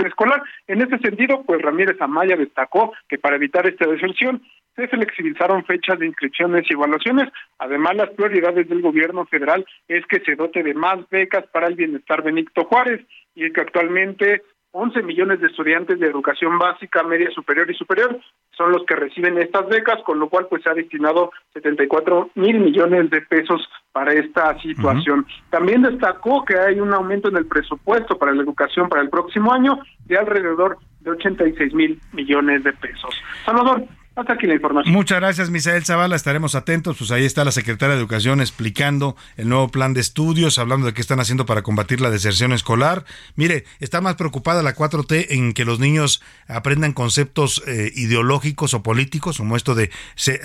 [0.06, 0.42] escolar.
[0.66, 4.42] En ese sentido, pues Ramírez Amaya destacó que para evitar esta deserción
[4.76, 7.28] se flexibilizaron fechas de inscripciones y evaluaciones.
[7.58, 11.74] Además, las prioridades del gobierno federal es que se dote de más becas para el
[11.74, 13.00] bienestar Benito Juárez
[13.34, 14.42] y que actualmente
[14.74, 18.18] 11 millones de estudiantes de educación básica, media superior y superior
[18.56, 22.58] son los que reciben estas becas, con lo cual pues se ha destinado 74 mil
[22.58, 25.26] millones de pesos para esta situación.
[25.50, 29.52] También destacó que hay un aumento en el presupuesto para la educación para el próximo
[29.52, 33.14] año de alrededor de 86 mil millones de pesos.
[33.44, 33.84] Salvador,
[34.14, 34.94] hasta aquí la información.
[34.94, 36.16] Muchas gracias, Misael Zavala.
[36.16, 36.98] Estaremos atentos.
[36.98, 40.92] Pues ahí está la secretaria de Educación explicando el nuevo plan de estudios, hablando de
[40.92, 43.04] qué están haciendo para combatir la deserción escolar.
[43.36, 48.82] Mire, está más preocupada la 4T en que los niños aprendan conceptos eh, ideológicos o
[48.82, 49.90] políticos, como esto de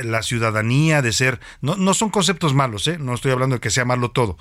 [0.03, 1.39] la ciudadanía, de ser.
[1.61, 2.97] No, no son conceptos malos, ¿eh?
[2.99, 4.37] No estoy hablando de que sea malo todo.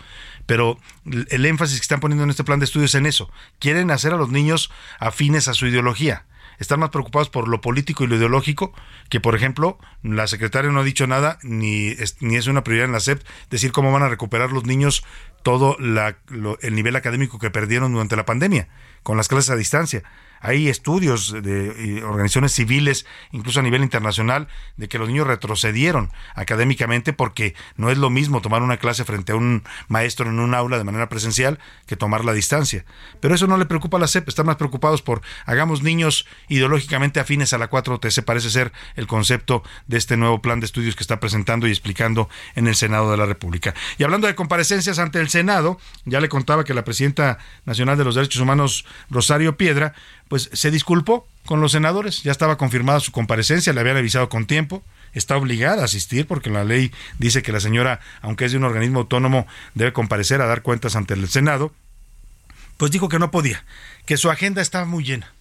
[0.47, 3.29] Pero el énfasis que están poniendo en este plan de estudios es en eso.
[3.59, 4.71] Quieren hacer a los niños
[5.01, 6.27] afines a su ideología
[6.59, 8.73] están más preocupados por lo político y lo ideológico
[9.09, 12.87] que, por ejemplo, la secretaria no ha dicho nada, ni es, ni es una prioridad
[12.87, 15.05] en la SEP, decir cómo van a recuperar los niños
[15.43, 18.69] todo el nivel académico que perdieron durante la pandemia,
[19.03, 20.03] con las clases a distancia.
[20.47, 27.13] Hay estudios de organizaciones civiles, incluso a nivel internacional, de que los niños retrocedieron académicamente
[27.13, 30.79] porque no es lo mismo tomar una clase frente a un maestro en un aula
[30.79, 32.85] de manera presencial que tomar la distancia.
[33.19, 37.19] Pero eso no le preocupa a la CEP, están más preocupados por hagamos niños ideológicamente
[37.19, 40.95] afines a la 4T, se parece ser el concepto de este nuevo plan de estudios
[40.95, 43.75] que está presentando y explicando en el Senado de la República.
[43.99, 48.05] Y hablando de comparecencias ante el Senado, ya le contaba que la presidenta nacional de
[48.05, 49.95] los derechos humanos, Rosario Piedra,
[50.29, 54.47] pues se disculpó con los senadores, ya estaba confirmada su comparecencia, le habían avisado con
[54.47, 54.83] tiempo,
[55.13, 58.65] está obligada a asistir porque la ley dice que la señora, aunque es de un
[58.65, 61.73] organismo autónomo, debe comparecer a dar cuentas ante el Senado,
[62.77, 63.65] pues dijo que no podía,
[64.05, 65.33] que su agenda estaba muy llena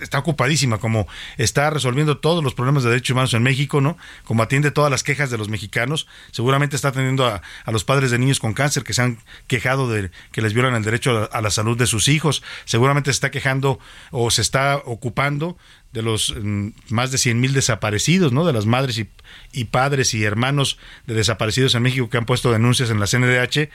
[0.00, 1.06] está ocupadísima, como
[1.36, 3.98] está resolviendo todos los problemas de derechos humanos en México, ¿no?
[4.24, 8.18] Como atiende todas las quejas de los mexicanos, seguramente está atendiendo a, los padres de
[8.18, 11.50] niños con cáncer que se han quejado de que les violan el derecho a la,
[11.50, 13.78] salud de sus hijos, seguramente se está quejando
[14.10, 15.58] o se está ocupando
[15.92, 18.46] de los mm, más de 100 mil desaparecidos, ¿no?
[18.46, 19.08] De las madres y,
[19.52, 23.68] y padres y hermanos de desaparecidos en México que han puesto denuncias en la CNDH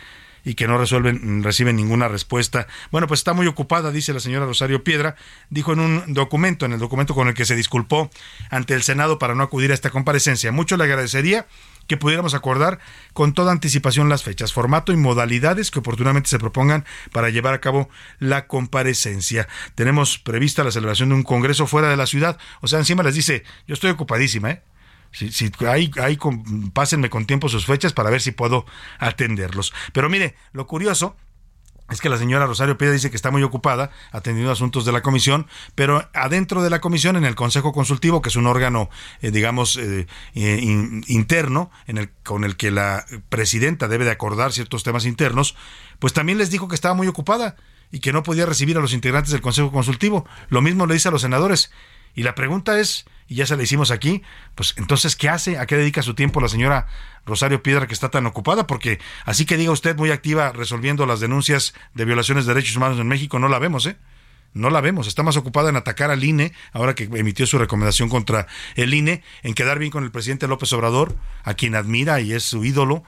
[0.44, 2.68] y que no resuelven, reciben ninguna respuesta.
[2.92, 5.16] Bueno, pues está muy ocupada, dice la señora Rosario Piedra,
[5.50, 8.10] dijo en un documento, en el documento con el que se disculpó
[8.50, 10.52] ante el Senado para no acudir a esta comparecencia.
[10.52, 11.48] Mucho le agradecería
[11.88, 12.80] que pudiéramos acordar
[13.14, 17.62] con toda anticipación las fechas, formato y modalidades que oportunamente se propongan para llevar a
[17.62, 17.90] cabo
[18.20, 19.48] la comparecencia.
[19.76, 23.16] Tenemos prevista la celebración de un congreso fuera de la ciudad, o sea, encima les
[23.16, 24.62] dice, yo estoy ocupadísima, ¿eh?
[25.14, 26.18] Si, si hay, hay
[26.74, 28.66] pásenme con tiempo sus fechas para ver si puedo
[29.00, 29.74] atenderlos.
[29.94, 31.16] Pero mire, lo curioso
[31.90, 35.02] es que la señora Rosario Piedra dice que está muy ocupada atendiendo asuntos de la
[35.02, 38.90] comisión, pero adentro de la comisión, en el Consejo Consultivo, que es un órgano,
[39.22, 40.60] eh, digamos, eh, eh,
[41.08, 45.56] interno, en el, con el que la presidenta debe de acordar ciertos temas internos,
[46.00, 47.56] pues también les dijo que estaba muy ocupada
[47.92, 50.26] y que no podía recibir a los integrantes del Consejo Consultivo.
[50.50, 51.70] Lo mismo le dice a los senadores.
[52.16, 54.22] Y la pregunta es, y ya se la hicimos aquí,
[54.56, 55.58] pues entonces, ¿qué hace?
[55.58, 56.88] ¿A qué dedica su tiempo la señora
[57.26, 58.68] Rosario Piedra que está tan ocupada?
[58.68, 63.00] Porque así que diga usted muy activa resolviendo las denuncias de violaciones de derechos humanos
[63.00, 63.98] en México, no la vemos, ¿eh?
[64.54, 68.08] No la vemos, está más ocupada en atacar al INE, ahora que emitió su recomendación
[68.08, 68.46] contra
[68.76, 72.44] el INE, en quedar bien con el presidente López Obrador, a quien admira y es
[72.44, 73.04] su ídolo,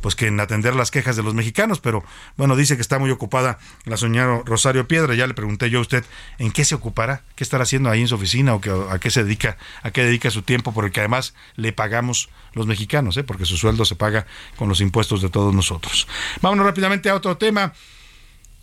[0.00, 2.04] pues que en atender las quejas de los mexicanos, pero
[2.36, 5.82] bueno, dice que está muy ocupada la señora Rosario Piedra, ya le pregunté yo a
[5.82, 6.04] usted
[6.38, 9.24] en qué se ocupará, qué estará haciendo ahí en su oficina o a qué se
[9.24, 13.24] dedica, a qué dedica su tiempo, porque además le pagamos los mexicanos, ¿eh?
[13.24, 14.26] porque su sueldo se paga
[14.56, 16.06] con los impuestos de todos nosotros.
[16.42, 17.72] Vámonos rápidamente a otro tema.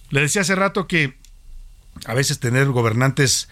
[0.10, 1.18] Le decía hace rato que
[2.06, 3.50] a veces tener gobernantes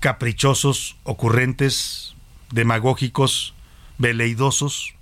[0.00, 2.14] caprichosos, ocurrentes,
[2.50, 3.54] demagógicos,
[3.98, 4.95] veleidosos,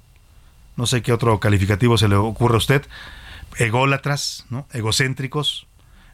[0.76, 2.86] no sé qué otro calificativo se le ocurre a usted,
[3.58, 4.66] ególatras, ¿no?
[4.72, 5.66] egocéntricos,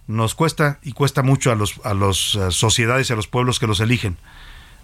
[0.07, 3.59] nos cuesta y cuesta mucho a los a las eh, sociedades y a los pueblos
[3.61, 4.17] que los eligen.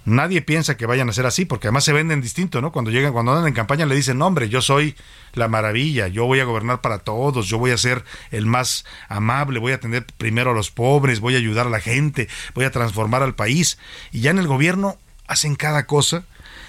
[0.07, 2.71] Nadie piensa que vayan a ser así, porque además se venden distinto, ¿no?
[2.71, 4.95] Cuando llegan, cuando andan en campaña le dicen, hombre, yo soy
[5.33, 9.59] la maravilla, yo voy a gobernar para todos, yo voy a ser el más amable,
[9.59, 12.71] voy a atender primero a los pobres, voy a ayudar a la gente, voy a
[12.71, 13.79] transformar al país.
[14.13, 14.97] Y ya en el gobierno
[15.27, 16.25] hacen cada cosa.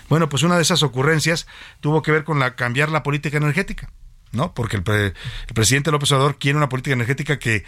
[0.09, 1.47] Bueno, pues una de esas ocurrencias
[1.79, 3.91] tuvo que ver con la cambiar la política energética,
[4.31, 4.53] ¿no?
[4.53, 7.65] Porque el, el presidente López Obrador quiere una política energética que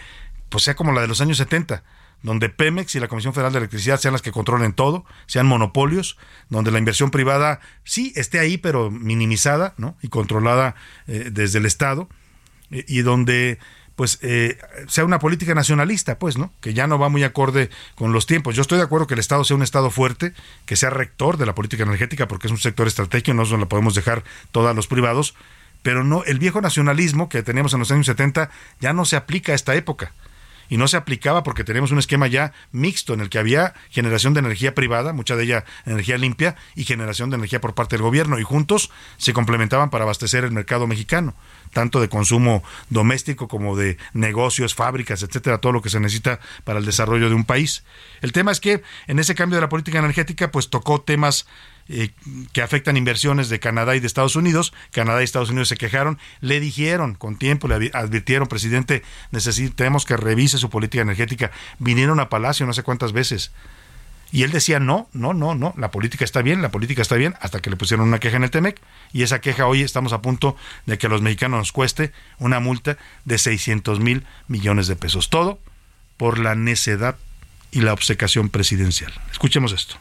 [0.50, 1.84] pues sea como la de los años 70
[2.22, 6.18] donde Pemex y la Comisión Federal de Electricidad sean las que controlen todo, sean monopolios,
[6.50, 9.98] donde la inversión privada sí esté ahí, pero minimizada ¿no?
[10.02, 10.76] y controlada
[11.08, 12.10] eh, desde el Estado,
[12.72, 13.60] eh, y donde
[14.00, 16.54] pues eh, sea una política nacionalista, pues, ¿no?
[16.62, 18.56] Que ya no va muy acorde con los tiempos.
[18.56, 20.32] Yo estoy de acuerdo que el Estado sea un Estado fuerte,
[20.66, 23.66] que sea rector de la política energética, porque es un sector estratégico, no nos la
[23.66, 24.24] podemos dejar
[24.54, 25.36] todos los privados,
[25.84, 29.52] pero no, el viejo nacionalismo que teníamos en los años 70 ya no se aplica
[29.52, 30.14] a esta época
[30.70, 34.34] y no se aplicaba porque teníamos un esquema ya mixto en el que había generación
[34.34, 38.04] de energía privada, mucha de ella energía limpia, y generación de energía por parte del
[38.04, 41.36] gobierno, y juntos se complementaban para abastecer el mercado mexicano,
[41.74, 46.80] tanto de consumo doméstico como de negocios, fábricas, etcétera, todo lo que se necesita para
[46.80, 47.84] el desarrollo de un país.
[48.22, 51.48] El tema es que en ese cambio de la política energética, pues tocó temas
[51.92, 52.12] eh,
[52.54, 54.74] que afectan inversiones de Canadá y de Estados Unidos.
[54.92, 60.16] Canadá y Estados Unidos se quejaron, le dijeron con tiempo, le advirtieron, presidente, necesitamos que
[60.16, 61.50] revise su política energética.
[61.80, 63.52] Vinieron a Palacio no sé cuántas veces.
[64.32, 67.34] Y él decía, no, no, no, no, la política está bien, la política está bien,
[67.42, 68.80] hasta que le pusieron una queja en el TEMEC.
[69.12, 72.60] Y esa queja hoy estamos a punto de que a los mexicanos nos cueste una
[72.60, 75.32] multa de 600 mil millones de pesos.
[75.32, 75.60] Todo
[76.18, 77.18] por la necedad
[77.72, 79.12] y la obsecación presidencial.
[79.32, 79.96] Escuchemos esto.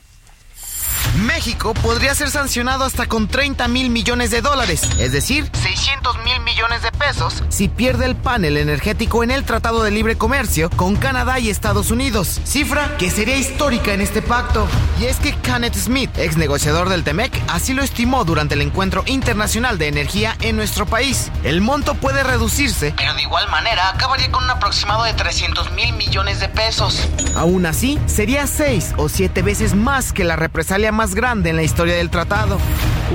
[1.23, 6.41] México podría ser sancionado hasta con 30 mil millones de dólares, es decir, 600 mil
[6.41, 10.97] millones de pesos, si pierde el panel energético en el Tratado de Libre Comercio con
[10.97, 14.67] Canadá y Estados Unidos, cifra que sería histórica en este pacto.
[15.01, 19.03] Y es que Kenneth Smith, ex negociador del TEMEC, así lo estimó durante el Encuentro
[19.07, 21.31] Internacional de Energía en nuestro país.
[21.45, 25.93] El monto puede reducirse, pero de igual manera acabaría con un aproximado de 300 mil
[25.95, 27.09] millones de pesos.
[27.37, 31.63] Aún así, sería seis o siete veces más que la represalia más grande en la
[31.63, 32.59] historia del tratado.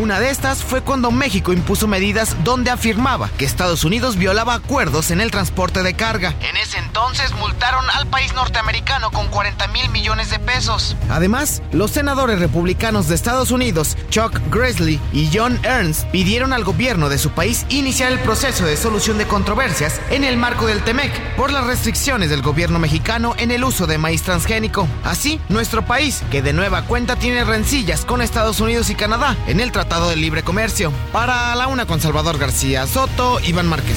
[0.01, 5.11] Una de estas fue cuando México impuso medidas donde afirmaba que Estados Unidos violaba acuerdos
[5.11, 6.33] en el transporte de carga.
[6.41, 10.95] En ese entonces multaron al país norteamericano con 40 mil millones de pesos.
[11.09, 17.07] Además, los senadores republicanos de Estados Unidos, Chuck Grassley y John Ernst, pidieron al gobierno
[17.07, 21.35] de su país iniciar el proceso de solución de controversias en el marco del TEMEC
[21.35, 24.87] por las restricciones del gobierno mexicano en el uso de maíz transgénico.
[25.03, 27.62] Así, nuestro país, que de nueva cuenta tiene rencillas
[28.05, 30.91] con Estados Unidos y Canadá en el Tratado de Libre Comercio.
[31.13, 33.95] Para la una con Salvador García Soto, Iván Márquez.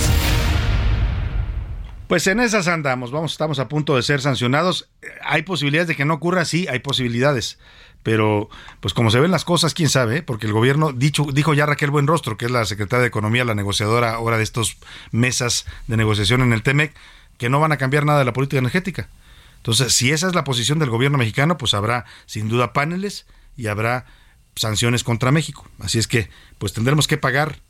[2.06, 4.88] Pues en esas andamos, vamos, estamos a punto de ser sancionados.
[5.24, 6.44] ¿Hay posibilidades de que no ocurra?
[6.44, 7.58] Sí, hay posibilidades.
[8.04, 8.48] Pero,
[8.80, 10.22] pues como se ven las cosas, quién sabe, ¿eh?
[10.22, 13.56] porque el gobierno, dicho, dijo ya Raquel Buenrostro, que es la secretaria de Economía, la
[13.56, 14.76] negociadora ahora de estas
[15.10, 16.94] mesas de negociación en el TEMEC,
[17.36, 19.08] que no van a cambiar nada de la política energética.
[19.56, 23.26] Entonces, si esa es la posición del gobierno mexicano, pues habrá sin duda paneles
[23.56, 24.06] y habrá
[24.54, 25.66] sanciones contra México.
[25.78, 26.28] Así es que,
[26.58, 27.60] pues tendremos que pagar,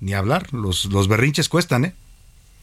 [0.00, 0.52] ni hablar.
[0.52, 1.94] Los, los berrinches cuestan, ¿eh?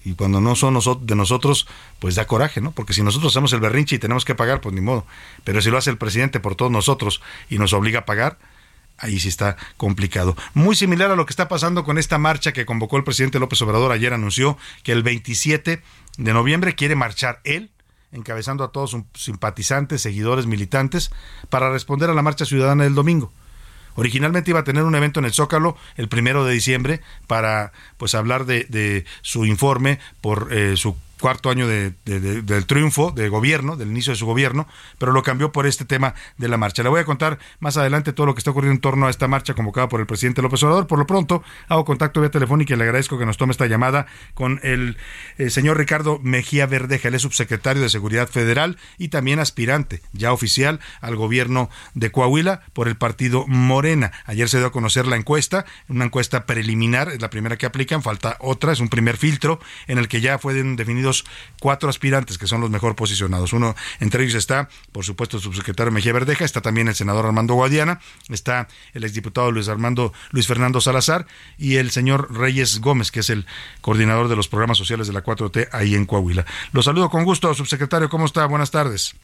[0.03, 1.67] Y cuando no son de nosotros,
[1.99, 2.71] pues da coraje, ¿no?
[2.71, 5.05] Porque si nosotros hacemos el berrinche y tenemos que pagar, pues ni modo.
[5.43, 8.39] Pero si lo hace el presidente por todos nosotros y nos obliga a pagar,
[8.97, 10.35] ahí sí está complicado.
[10.55, 13.61] Muy similar a lo que está pasando con esta marcha que convocó el presidente López
[13.61, 13.91] Obrador.
[13.91, 15.83] Ayer anunció que el 27
[16.17, 17.69] de noviembre quiere marchar él,
[18.11, 21.11] encabezando a todos sus simpatizantes, seguidores, militantes,
[21.49, 23.31] para responder a la marcha ciudadana del domingo.
[23.95, 28.15] Originalmente iba a tener un evento en el Zócalo el primero de diciembre para pues
[28.15, 33.77] hablar de, de su informe por eh, su cuarto año de, del triunfo de gobierno,
[33.77, 34.67] del inicio de su gobierno,
[34.97, 36.83] pero lo cambió por este tema de la marcha.
[36.83, 39.29] Le voy a contar más adelante todo lo que está ocurriendo en torno a esta
[39.29, 40.87] marcha convocada por el presidente López Obrador.
[40.87, 44.07] Por lo pronto, hago contacto vía telefónica y le agradezco que nos tome esta llamada
[44.33, 44.97] con el,
[45.37, 50.33] eh, señor Ricardo Mejía Verdeja, él es subsecretario de Seguridad Federal y también aspirante ya
[50.33, 54.11] oficial al gobierno de Coahuila por el partido Morena.
[54.25, 58.01] Ayer se dio a conocer la encuesta, una encuesta preliminar, es la primera que aplican,
[58.01, 60.75] falta otra, es un primer filtro en el que ya fueron
[61.59, 63.53] cuatro aspirantes que son los mejor posicionados.
[63.53, 67.53] Uno, entre ellos está, por supuesto, el subsecretario Mejía Verdeja, está también el senador Armando
[67.53, 67.99] Guadiana,
[68.29, 71.25] está el exdiputado Luis Armando, Luis Fernando Salazar
[71.57, 73.45] y el señor Reyes Gómez, que es el
[73.81, 76.45] coordinador de los programas sociales de la 4T ahí en Coahuila.
[76.73, 78.45] Lo saludo con gusto, subsecretario, ¿cómo está?
[78.45, 79.15] Buenas tardes.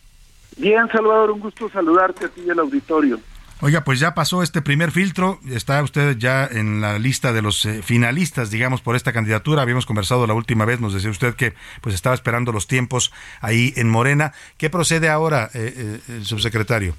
[0.58, 3.20] Bien, Salvador, un gusto saludarte a ti y al auditorio.
[3.60, 7.66] Oiga, pues ya pasó este primer filtro, está usted ya en la lista de los
[7.66, 9.64] eh, finalistas, digamos, por esta candidatura.
[9.64, 13.74] Habíamos conversado la última vez, nos decía usted que pues estaba esperando los tiempos ahí
[13.76, 14.34] en Morena.
[14.60, 16.93] ¿Qué procede ahora, eh, eh, subsecretario?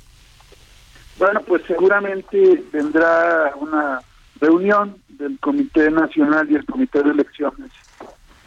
[1.16, 4.00] Bueno, pues seguramente vendrá una
[4.40, 7.70] reunión del Comité Nacional y el Comité de Elecciones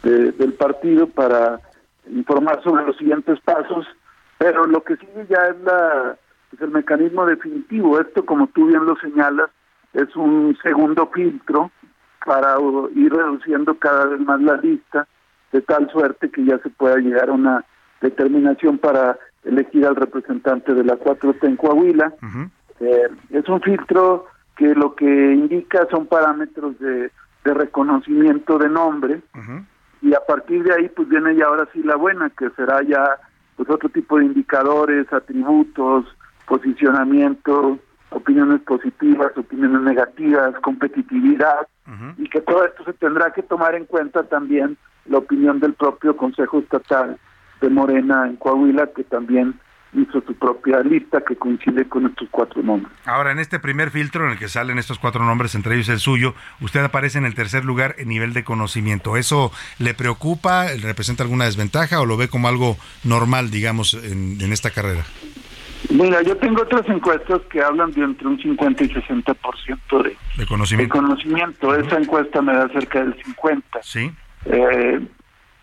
[0.02, 1.60] del partido para
[2.10, 3.86] informar sobre los siguientes pasos,
[4.36, 6.16] pero lo que sigue ya es la
[6.52, 8.00] es el mecanismo definitivo.
[8.00, 9.50] Esto, como tú bien lo señalas,
[9.92, 11.70] es un segundo filtro
[12.24, 12.56] para
[12.94, 15.06] ir reduciendo cada vez más la lista,
[15.50, 17.64] de tal suerte que ya se pueda llegar a una
[18.00, 22.14] determinación para elegir al representante de la 4T en Coahuila.
[22.80, 24.26] Eh, es un filtro
[24.56, 27.10] que lo que indica son parámetros de,
[27.44, 29.20] reconocimiento de nombre
[30.00, 33.18] y a partir de ahí pues viene ya ahora sí la buena, que será ya
[33.56, 36.06] pues otro tipo de indicadores, atributos,
[36.52, 37.78] posicionamiento,
[38.10, 41.66] opiniones positivas, opiniones negativas, competitividad,
[42.18, 44.76] y que todo esto se tendrá que tomar en cuenta también
[45.06, 47.18] la opinión del propio Consejo Estatal
[47.62, 49.58] de Morena en Coahuila, que también
[49.94, 52.92] hizo su propia lista que coincide con estos cuatro nombres.
[53.06, 56.00] Ahora, en este primer filtro en el que salen estos cuatro nombres, entre ellos el
[56.00, 59.16] suyo, usted aparece en el tercer lugar en nivel de conocimiento.
[59.16, 60.66] ¿Eso le preocupa?
[60.82, 65.04] ¿Representa alguna desventaja o lo ve como algo normal, digamos, en, en esta carrera?
[65.92, 70.46] Mira, yo tengo otras encuestas que hablan de entre un 50 y 60% de, de
[70.46, 70.94] conocimiento.
[70.94, 71.74] De conocimiento.
[71.74, 73.80] Esa encuesta me da cerca del 50.
[73.82, 74.10] Sí.
[74.46, 75.06] Eh,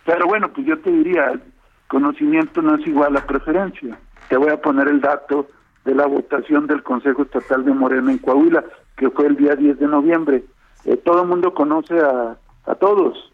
[0.06, 1.40] pero bueno, pues yo te diría,
[1.88, 3.98] conocimiento no es igual a preferencia.
[4.28, 5.48] Te voy a poner el dato
[5.86, 8.64] de la votación del Consejo Estatal de Morena en Coahuila,
[8.98, 10.44] que fue el día 10 de noviembre.
[10.86, 13.32] Eh, todo el mundo conoce a, a todos.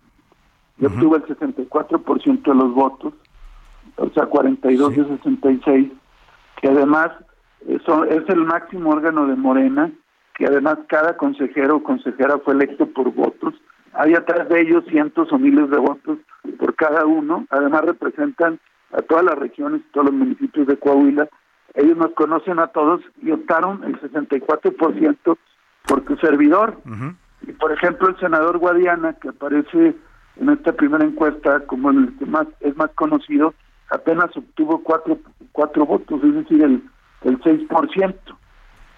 [0.77, 3.13] Yo tuve el 64% de los votos,
[3.97, 5.91] o sea, 42 de 66
[6.61, 7.11] que además
[7.67, 9.91] eso es el máximo órgano de Morena,
[10.35, 13.55] que además cada consejero o consejera fue electo por votos.
[13.93, 16.19] Hay atrás de ellos cientos o miles de votos
[16.59, 17.45] por cada uno.
[17.49, 18.59] Además representan
[18.91, 21.27] a todas las regiones y todos los municipios de Coahuila.
[21.73, 25.37] Ellos nos conocen a todos y optaron el 64%
[25.87, 26.77] por tu servidor.
[27.47, 29.95] Y por ejemplo el senador Guadiana, que aparece
[30.37, 33.53] en esta primera encuesta como el que más es más conocido,
[33.89, 35.19] apenas obtuvo cuatro,
[35.51, 36.83] cuatro votos, es decir, el,
[37.23, 38.15] el 6%.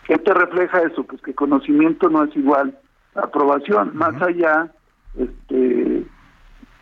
[0.05, 1.03] ¿Qué te refleja eso?
[1.03, 2.77] Pues que conocimiento no es igual
[3.15, 4.71] a aprobación, más allá,
[5.17, 6.05] este,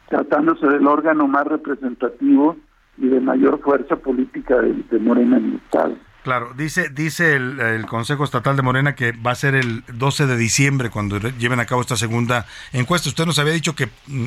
[0.09, 2.55] tratándose del órgano más representativo
[2.97, 5.95] y de mayor fuerza política de, de Morena en el Estado.
[6.26, 10.36] Claro, dice, dice el, Consejo Estatal de Morena que va a ser el 12 de
[10.38, 13.09] diciembre cuando lleven a cabo esta segunda encuesta.
[13.09, 14.26] Usted nos había dicho que mm,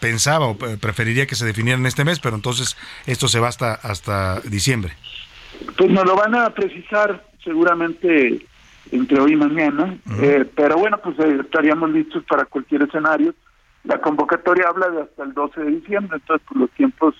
[0.00, 2.76] pensaba o preferiría que se definiera en este mes, pero entonces
[3.06, 4.92] esto se va hasta, hasta diciembre.
[5.78, 8.44] Pues nos lo van a precisar seguramente
[8.92, 13.34] entre hoy y mañana, eh, pero bueno, pues eh, estaríamos listos para cualquier escenario.
[13.84, 17.14] La convocatoria habla de hasta el 12 de diciembre, entonces pues, los tiempos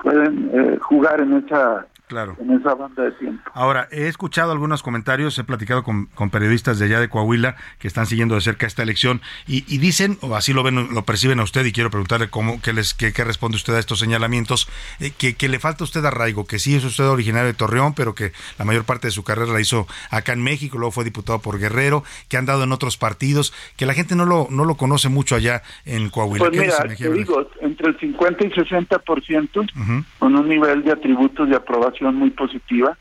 [0.00, 2.36] pueden eh, jugar en esa claro.
[2.40, 3.50] en esa banda de tiempo.
[3.52, 8.06] Ahora, he escuchado algunos comentarios, he platicado con, periodistas de allá de Coahuila que están
[8.06, 11.64] siguiendo de cerca esta elección y, dicen, o así lo ven, lo perciben a usted,
[11.64, 14.68] y quiero preguntarle cómo, qué, les, qué, responde usted a estos señalamientos,
[15.00, 18.14] eh, que, le falta a usted arraigo, que sí es usted originario de Torreón, pero
[18.14, 21.40] que la mayor parte de su carrera la hizo acá en México, luego fue diputado
[21.40, 24.76] por Guerrero, que han dado en otros partidos, que la gente no lo, no lo
[24.76, 26.48] conoce mucho allá en Coahuila.
[26.48, 31.56] Pues mira, te digo, entre el 50 y 60% con un nivel de atributos de
[31.56, 32.96] aprobación muy positiva.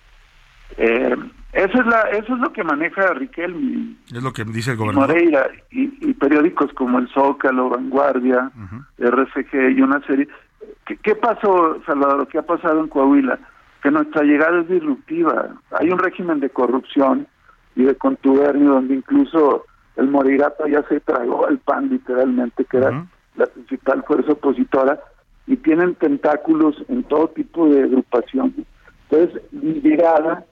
[0.78, 1.16] Eh,
[1.54, 3.96] eso es la, eso es lo que maneja Riquelme.
[4.12, 5.10] Es lo que dice el gobernador.
[5.10, 8.52] Moreira y, periódicos como El Zócalo, Vanguardia,
[8.98, 10.28] RFG y una serie.
[10.86, 12.28] ¿Qué, pasó, Salvador?
[12.28, 13.38] ¿Qué ha pasado en Coahuila?
[13.84, 15.50] Que nuestra llegada es disruptiva.
[15.80, 17.28] Hay un régimen de corrupción
[17.76, 23.06] y de contubernio donde incluso el Moreirato ya se tragó al PAN literalmente, que era
[23.36, 25.00] la principal fuerza opositora,
[25.46, 28.66] y tienen tentáculos en todo tipo de agrupaciones
[29.14, 30.46] entonces, mi llegada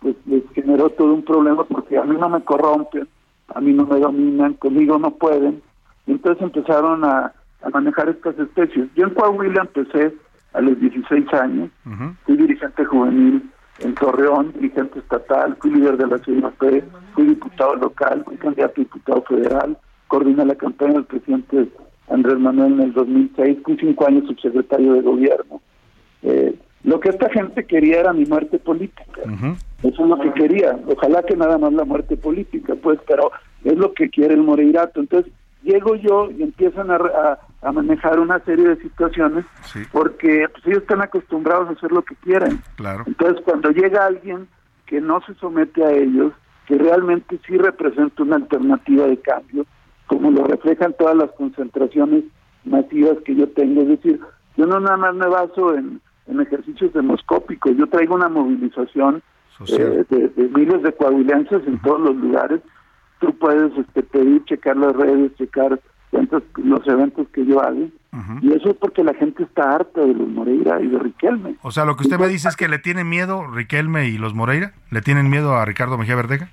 [0.00, 3.06] pues les generó todo un problema porque a mí no me corrompen,
[3.54, 5.62] a mí no me dominan, conmigo no pueden.
[6.06, 7.32] Y entonces empezaron a,
[7.72, 8.88] manejar estas especies.
[8.94, 10.14] Yo en Coahuila empecé
[10.52, 11.70] a los 16 años,
[12.24, 13.50] fui dirigente juvenil
[13.80, 18.84] en Torreón, dirigente estatal, fui líder de la CNP, fui diputado local, fui candidato a
[18.84, 21.68] diputado federal, coordiné la campaña del presidente
[22.08, 25.60] Andrés Manuel en el 2006, fui cinco años subsecretario de gobierno.
[26.22, 26.56] Eh,
[26.86, 29.20] lo que esta gente quería era mi muerte política.
[29.82, 30.78] Eso es lo que quería.
[30.86, 33.32] Ojalá que nada más la muerte política, pues, pero
[33.64, 35.00] es lo que quiere el Moreirato.
[35.00, 35.32] Entonces,
[35.64, 37.38] llego yo y empiezan a,
[37.72, 39.44] manejar una serie de situaciones
[39.90, 42.60] porque pues, ellos están acostumbrados a hacer lo que quieren.
[42.76, 43.02] Claro.
[43.04, 44.46] Entonces, cuando llega alguien
[44.86, 46.32] que no se somete a ellos,
[46.68, 49.66] que realmente sí representa una alternativa de cambio,
[50.06, 52.22] como lo reflejan todas las concentraciones
[52.64, 53.82] masivas que yo tengo.
[53.82, 54.20] Es decir,
[54.56, 59.22] yo no nada más me baso en, ejercicios demoscópicos, yo traigo una movilización
[59.68, 62.60] eh, de, miles de coahuilenses en todos los lugares.
[63.20, 65.80] Tú puedes este, pedir, checar las redes, checar
[66.56, 67.88] los eventos que yo hago.
[68.40, 71.56] Y eso es porque la gente está harta de los Moreira y de Riquelme.
[71.60, 74.32] O sea, lo que usted me dice es que le tiene miedo Riquelme y los
[74.32, 76.48] Moreira, le tienen miedo a Ricardo Mejía Verdeja.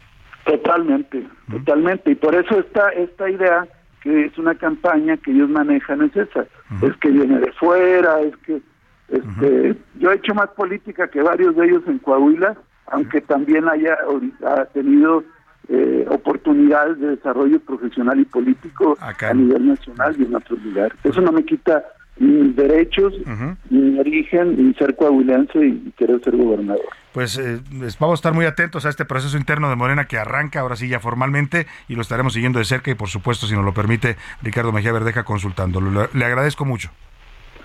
[0.45, 2.11] Totalmente, totalmente.
[2.11, 3.65] Y por eso esta, esta idea,
[4.01, 6.45] que es una campaña que ellos manejan, es esa.
[6.81, 8.61] Es que viene de fuera, es que...
[9.09, 12.55] Este, Yo he hecho más política que varios de ellos en Coahuila,
[12.87, 13.97] aunque también haya
[14.45, 15.23] ha tenido
[15.69, 20.97] eh, oportunidades de desarrollo profesional y político a nivel nacional y en otros lugares.
[21.03, 21.83] Eso no me quita
[22.17, 23.13] ni derechos,
[23.69, 26.85] ni mi origen, ni ser coahuilense y querer ser gobernador.
[27.11, 27.59] Pues eh,
[27.99, 30.87] vamos a estar muy atentos a este proceso interno de Morena que arranca ahora sí
[30.87, 34.17] ya formalmente y lo estaremos siguiendo de cerca y por supuesto, si nos lo permite,
[34.41, 36.09] Ricardo Mejía Verdeja consultándolo.
[36.13, 36.91] Le agradezco mucho.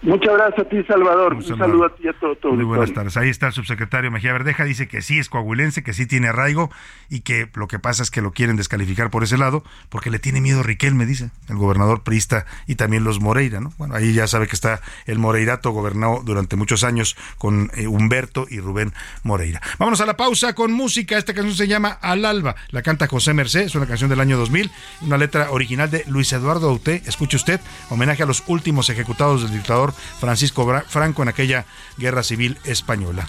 [0.02, 1.34] Muchas gracias a ti, Salvador.
[1.34, 3.16] Un, saludo a ti y a todo, Muy buenas tardes.
[3.16, 4.64] Ahí está el subsecretario Mejía Verdeja.
[4.64, 6.70] Dice que sí es coahuilense, que sí tiene arraigo
[7.10, 10.18] y que lo que pasa es que lo quieren descalificar por ese lado porque le
[10.18, 13.60] tiene miedo Riquelme, dice el gobernador Prista y también los Moreira.
[13.60, 13.72] ¿no?
[13.78, 18.46] Bueno, ahí ya sabe que está el Moreirato, gobernado durante muchos años con eh, Humberto
[18.48, 18.92] y Rubén
[19.24, 19.60] Moreira.
[19.78, 21.18] Vámonos a la pausa con música.
[21.18, 22.54] Esta canción se llama Al Alba.
[22.70, 23.62] La canta José Merced.
[23.62, 24.70] Es una canción del año 2000.
[25.02, 27.02] Una letra original de Luis Eduardo Auté.
[27.06, 27.60] Escuche usted.
[27.90, 31.66] Homenaje a los últimos ejecutados del dictador Francisco Franco en aquella
[31.96, 33.28] guerra civil española.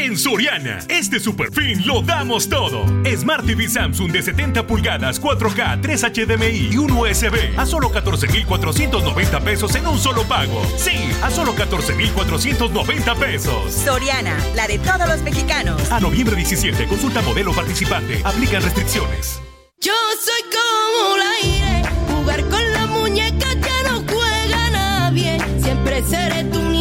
[0.00, 2.86] En Soriana, este super fin lo damos todo.
[3.04, 9.40] Smart TV Samsung de 70 pulgadas, 4K, 3 HDMI y un USB a solo 14,490
[9.40, 10.64] pesos en un solo pago.
[10.78, 13.74] Sí, a solo 14,490 pesos.
[13.74, 15.92] Soriana, la de todos los mexicanos.
[15.92, 18.22] A noviembre 17, consulta modelo participante.
[18.24, 19.38] Aplican restricciones.
[19.82, 19.92] Yo
[20.24, 25.38] soy como el aire, jugar con la muñeca que no juega nadie.
[25.62, 26.79] Siempre seré tu niña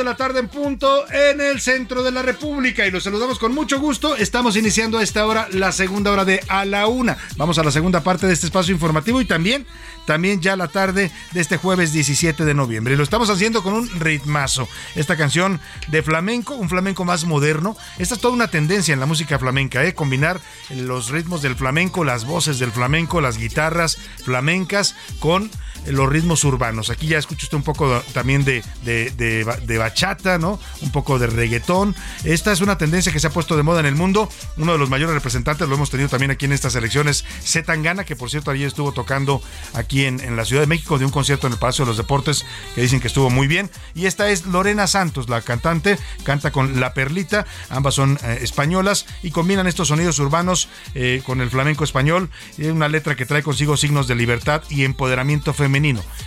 [0.00, 3.54] de la tarde en punto en el centro de la República y los saludamos con
[3.54, 4.16] mucho gusto.
[4.16, 7.18] Estamos iniciando a esta hora la segunda hora de A la Una.
[7.36, 9.66] Vamos a la segunda parte de este espacio informativo y también,
[10.06, 12.94] también ya la tarde de este jueves 17 de noviembre.
[12.94, 14.66] Y lo estamos haciendo con un ritmazo.
[14.94, 17.76] Esta canción de flamenco, un flamenco más moderno.
[17.98, 19.94] Esta es toda una tendencia en la música flamenca, ¿eh?
[19.94, 20.40] combinar
[20.70, 25.50] los ritmos del flamenco, las voces del flamenco, las guitarras flamencas con
[25.86, 26.90] los ritmos urbanos.
[26.90, 30.60] Aquí ya escucha usted un poco también de, de, bachata, ¿no?
[30.82, 31.94] Un poco de reggaetón.
[32.24, 34.28] Esta es una tendencia que se ha puesto de moda en el mundo.
[34.56, 38.16] Uno de los mayores representantes lo hemos tenido también aquí en estas elecciones, Zetangana, que
[38.16, 39.42] por cierto ayer estuvo tocando
[39.74, 41.96] aquí en, en la Ciudad de México de un concierto en el Palacio de los
[41.96, 43.70] Deportes que dicen que estuvo muy bien.
[43.94, 49.06] Y esta es Lorena Santos, la cantante, canta con La Perlita, ambas son eh, españolas
[49.22, 52.30] y combinan estos sonidos urbanos eh, con el flamenco español.
[52.58, 55.69] Y una letra que trae consigo signos de libertad y empoderamiento femenino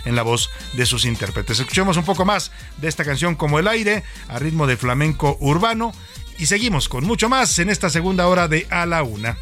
[0.04, 1.60] en la voz de sus intérpretes.
[1.60, 5.92] Escuchemos un poco más de esta canción como el aire, a ritmo de flamenco urbano.
[6.38, 9.36] Y seguimos con mucho más en esta segunda hora de A la Una.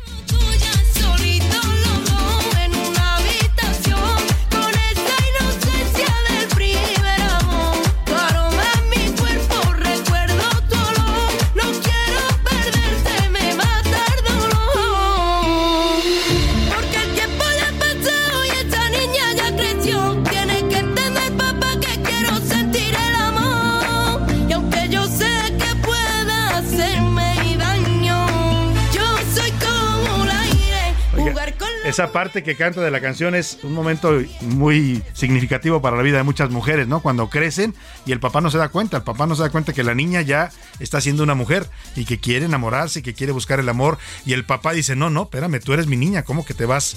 [32.03, 36.17] Esa parte que canta de la canción es un momento muy significativo para la vida
[36.17, 37.01] de muchas mujeres, ¿no?
[37.01, 37.77] Cuando crecen
[38.07, 39.95] y el papá no se da cuenta, el papá no se da cuenta que la
[39.95, 40.51] niña ya
[40.81, 44.33] está siendo una mujer y que quiere enamorarse y que quiere buscar el amor y
[44.33, 46.97] el papá dice, no, no, espérame, tú eres mi niña, ¿cómo que te vas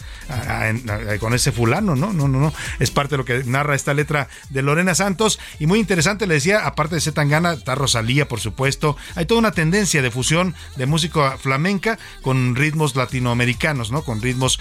[1.20, 1.96] con ese fulano?
[1.96, 2.54] No, no, no, no.
[2.80, 6.34] Es parte de lo que narra esta letra de Lorena Santos y muy interesante, le
[6.34, 10.88] decía, aparte de Zetangana, está Rosalía, por supuesto, hay toda una tendencia de fusión de
[10.88, 14.04] música flamenca con ritmos latinoamericanos, ¿no?
[14.04, 14.60] Con ritmos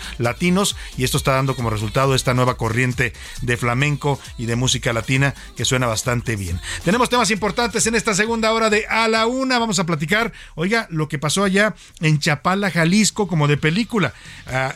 [0.96, 3.12] y esto está dando como resultado esta nueva corriente
[3.42, 6.60] de flamenco y de música latina que suena bastante bien.
[6.84, 9.58] Tenemos temas importantes en esta segunda hora de A la Una.
[9.58, 14.12] Vamos a platicar, oiga, lo que pasó allá en Chapala, Jalisco, como de película.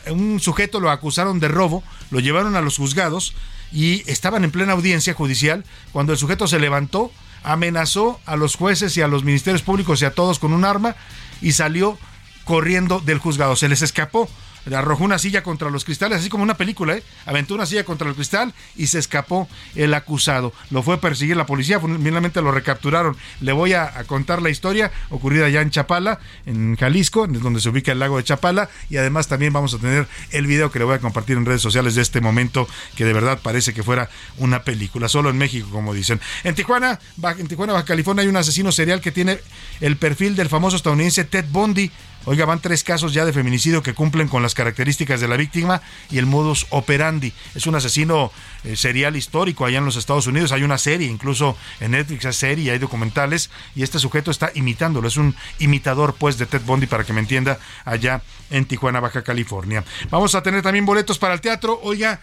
[0.09, 3.35] un sujeto lo acusaron de robo, lo llevaron a los juzgados
[3.71, 7.11] y estaban en plena audiencia judicial cuando el sujeto se levantó,
[7.43, 10.95] amenazó a los jueces y a los ministerios públicos y a todos con un arma
[11.41, 11.97] y salió
[12.45, 13.55] corriendo del juzgado.
[13.55, 14.27] Se les escapó
[14.75, 17.03] arrojó una silla contra los cristales, así como una película, ¿eh?
[17.25, 20.53] Aventó una silla contra el cristal y se escapó el acusado.
[20.69, 23.15] Lo fue a perseguir la policía, finalmente lo recapturaron.
[23.41, 27.91] Le voy a, contar la historia ocurrida allá en Chapala, en Jalisco, donde se ubica
[27.91, 30.95] el lago de Chapala, y además también vamos a tener el video que le voy
[30.95, 34.63] a compartir en redes sociales de este momento, que de verdad parece que fuera una
[34.63, 36.19] película, solo en México, como dicen.
[36.43, 36.99] En Tijuana,
[37.37, 39.39] en Tijuana, Baja California, hay un asesino serial que tiene
[39.81, 41.91] el perfil del famoso estadounidense Ted Bundy,
[42.25, 45.81] Oiga, van tres casos ya de feminicidio que cumplen con las características de la víctima
[46.11, 47.33] y el modus operandi.
[47.55, 48.31] Es un asesino
[48.63, 50.51] eh, serial histórico allá en los Estados Unidos.
[50.51, 55.07] Hay una serie, incluso en Netflix hay serie, hay documentales y este sujeto está imitándolo.
[55.07, 59.23] Es un imitador, pues, de Ted Bundy, para que me entienda, allá en Tijuana, Baja
[59.23, 59.83] California.
[60.09, 61.79] Vamos a tener también boletos para el teatro.
[61.83, 62.19] Oiga,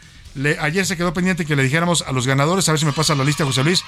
[0.61, 3.15] ayer se quedó pendiente que le dijéramos a los ganadores, a ver si me pasa
[3.15, 3.85] la lista, José Luis.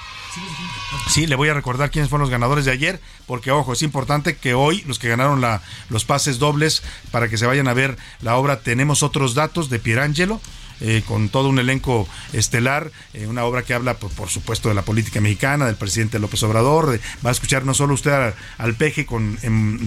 [1.07, 4.37] Sí, le voy a recordar quiénes fueron los ganadores de ayer, porque ojo, es importante
[4.37, 7.97] que hoy los que ganaron la, los pases dobles para que se vayan a ver
[8.21, 10.39] la obra Tenemos otros datos de Pierangelo
[10.81, 14.83] eh, con todo un elenco estelar, eh, una obra que habla, por, supuesto, de la
[14.83, 16.99] política mexicana, del presidente López Obrador.
[17.25, 19.37] va a escuchar no solo usted al, peje con,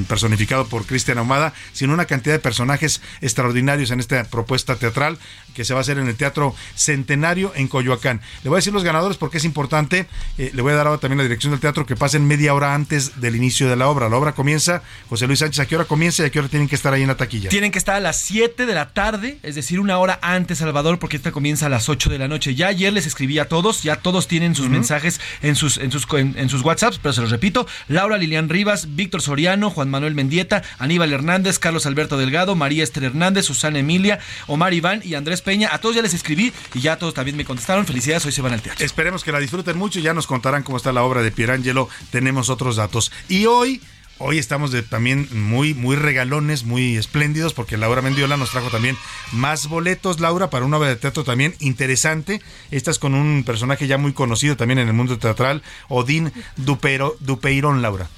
[0.06, 5.18] personificado por Cristian Ahumada, sino una cantidad de personajes extraordinarios en esta propuesta teatral
[5.52, 8.20] que se va a hacer en el Teatro Centenario en Coyoacán.
[8.42, 10.06] Le voy a decir los ganadores porque es importante.
[10.38, 12.74] Eh, le voy a dar ahora también la dirección del teatro que pasen media hora
[12.74, 14.08] antes del inicio de la obra.
[14.08, 16.68] La obra comienza, José Luis Sánchez, ¿a qué hora comienza y a qué hora tienen
[16.68, 17.48] que estar ahí en la taquilla?
[17.48, 20.98] Tienen que estar a las 7 de la tarde, es decir, una hora antes, Salvador
[20.98, 22.54] porque esta comienza a las 8 de la noche.
[22.54, 26.06] Ya ayer les escribí a todos, ya todos tienen sus mensajes en sus, en sus,
[26.12, 27.66] en, sus WhatsApps, pero se los repito.
[27.88, 33.04] Laura Lilian Rivas, Víctor Soriano, Juan Manuel Mendieta, Aníbal Hernández, Carlos Alberto Delgado, María Esther
[33.04, 35.70] Hernández, Susana Emilia, Omar Iván y Andrés Peña.
[35.72, 37.86] A todos ya les escribí y ya todos también me contestaron.
[37.86, 38.84] Felicidades, hoy se van al teatro.
[38.84, 41.88] Esperemos que la disfruten mucho y ya nos contarán cómo está la obra de Pierangelo.
[42.10, 43.12] Tenemos otros datos.
[43.28, 43.80] Y hoy
[44.24, 48.96] Hoy estamos de, también muy, muy regalones, muy espléndidos, porque Laura Mendiola nos trajo también
[49.32, 52.40] más boletos, Laura, para una obra de teatro también interesante.
[52.70, 57.16] Esta es con un personaje ya muy conocido también en el mundo teatral, Odín Dupeiro,
[57.18, 58.08] Dupeirón, Laura.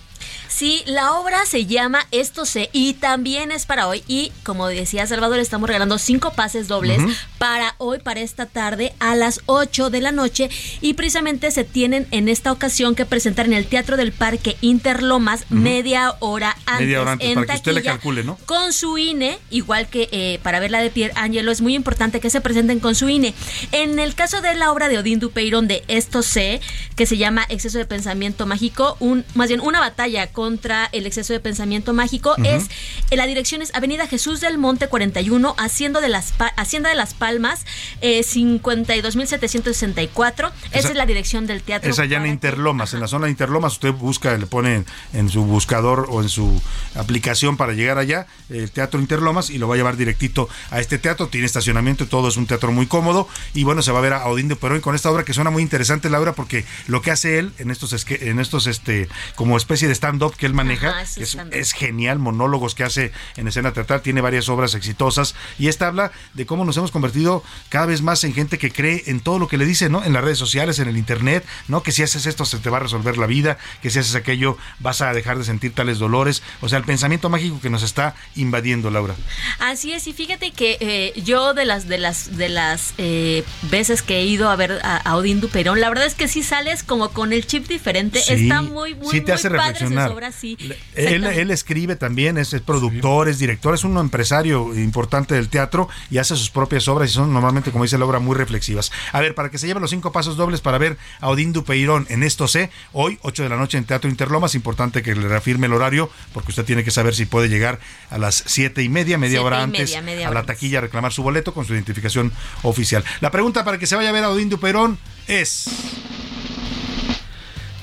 [0.55, 4.05] Sí, la obra se llama Esto sé y también es para hoy.
[4.07, 7.03] Y como decía Salvador, estamos regalando cinco pases dobles
[7.39, 10.49] para hoy, para esta tarde, a las 8 de la noche.
[10.81, 15.45] Y precisamente se tienen en esta ocasión que presentar en el Teatro del Parque Interlomas
[15.51, 16.87] media hora antes.
[16.87, 18.39] Media hora antes, para que usted le calcule, ¿no?
[18.47, 22.21] Con su INE, igual que eh, para ver la de Pierre Angelo, es muy importante
[22.21, 23.35] que se presenten con su INE.
[23.73, 26.61] En el caso de la obra de Odín Dupeirón de Esto sé,
[26.95, 31.07] que se llama Exceso de Pensamiento Mágico, un, más bien una batalla con contra el
[31.07, 32.35] exceso de pensamiento mágico.
[32.45, 32.65] Es
[33.11, 37.15] eh, la dirección es Avenida Jesús del Monte 41, Hacienda de las Hacienda de las
[37.15, 37.65] Palmas,
[38.03, 40.53] eh, 52.764.
[40.71, 41.91] Esa, Esa- es la dirección del teatro.
[41.91, 44.85] Es allá en Interlomas, en la zona de Interlomas, usted busca, le pone en,
[45.15, 46.61] en su buscador o en su
[46.95, 50.99] aplicación para llegar allá, el Teatro Interlomas, y lo va a llevar directito a este
[50.99, 54.13] teatro, tiene estacionamiento, todo es un teatro muy cómodo, y bueno, se va a ver
[54.13, 57.11] a Odín de Perón con esta obra que suena muy interesante, Laura, porque lo que
[57.13, 61.03] hace él en estos, en estos este, como especie de stand-up que él maneja, Ajá,
[61.03, 65.69] es que es, genial, monólogos que hace en escena teatral, tiene varias obras exitosas, y
[65.69, 69.21] esta habla de cómo nos hemos convertido cada vez más en gente que cree en
[69.21, 70.05] todo lo que le dice, ¿no?
[70.05, 71.83] En las redes sociales, en el internet, ¿no?
[71.83, 74.57] Que si haces esto se te va a resolver la vida, que si haces aquello
[74.79, 76.43] vas a dejar de sentir tales dolores.
[76.61, 79.15] O sea, el pensamiento mágico que nos está invadiendo, Laura.
[79.59, 84.03] Así es, y fíjate que eh, yo de las de las de las eh, veces
[84.03, 86.83] que he ido a ver a, a Odín Duperón, la verdad es que sí sales
[86.83, 88.21] como con el chip diferente.
[88.21, 90.24] Sí, Está muy, muy, sí te muy hace padre reflexionar.
[90.33, 90.57] Sí.
[90.95, 96.19] Él, escribe también, es, es productor, es director, es un empresario importante del teatro y
[96.19, 98.93] hace sus propias obras y son normalmente, como dice la obra, muy reflexivas.
[99.13, 102.07] A ver, para que se lleven los cinco pasos dobles para ver a Odín Dupeirón
[102.09, 105.67] en esto sé, hoy, 8 de la noche en Teatro Interlomas, importante que le reafirme
[105.67, 107.79] el horario, porque usted tiene que saber si puede llegar
[108.11, 110.79] a las siete y media, media Siete hora antes, media, media a hora la taquilla
[110.79, 113.05] a reclamar su boleto con su identificación oficial.
[113.21, 115.67] La pregunta para que se vaya a ver a Odín Dupeirón es...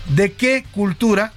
[0.10, 1.32] ¿De qué cultura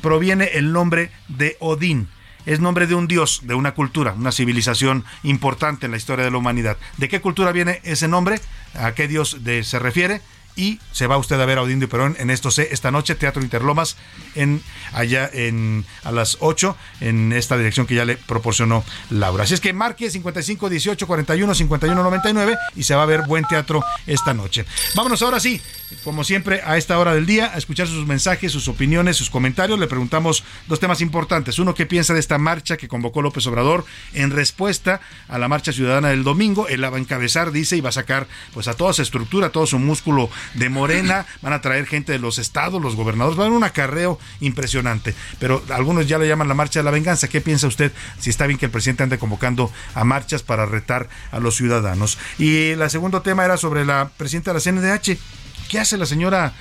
[0.00, 2.08] proviene el nombre de Odín?
[2.46, 6.30] Es nombre de un dios, de una cultura, una civilización importante en la historia de
[6.30, 6.78] la humanidad.
[6.96, 8.40] ¿De qué cultura viene ese nombre?
[8.74, 10.22] ¿A qué dios se refiere?
[10.56, 13.14] Y se va usted a ver a Odín de Perón en esto sé esta noche,
[13.14, 13.96] Teatro Interlomas,
[14.34, 19.44] en, allá en, a las 8, en esta dirección que ya le proporcionó Laura.
[19.44, 23.44] Así es que marque 55 18 41 51 99 y se va a ver buen
[23.44, 24.64] teatro esta noche.
[24.94, 25.60] Vámonos ahora sí,
[26.04, 29.78] como siempre, a esta hora del día, a escuchar sus mensajes, sus opiniones, sus comentarios.
[29.78, 31.58] Le preguntamos dos temas importantes.
[31.58, 35.72] Uno, ¿qué piensa de esta marcha que convocó López Obrador en respuesta a la marcha
[35.72, 36.68] ciudadana del domingo?
[36.68, 39.50] Él la va a encabezar, dice, y va a sacar pues a toda su estructura,
[39.50, 41.26] todo su músculo de Morena.
[41.42, 43.38] Van a traer gente de los estados, los gobernadores.
[43.38, 45.14] Va a un acarreo impresionante.
[45.38, 47.28] Pero algunos ya le llaman la marcha de la venganza.
[47.28, 51.08] ¿Qué piensa usted si está bien que el presidente ande convocando a marchas para retar
[51.32, 52.18] a los ciudadanos?
[52.38, 55.18] Y el segundo tema era sobre la presidenta de la CNDH.
[55.70, 56.52] ¿Qué hace la señora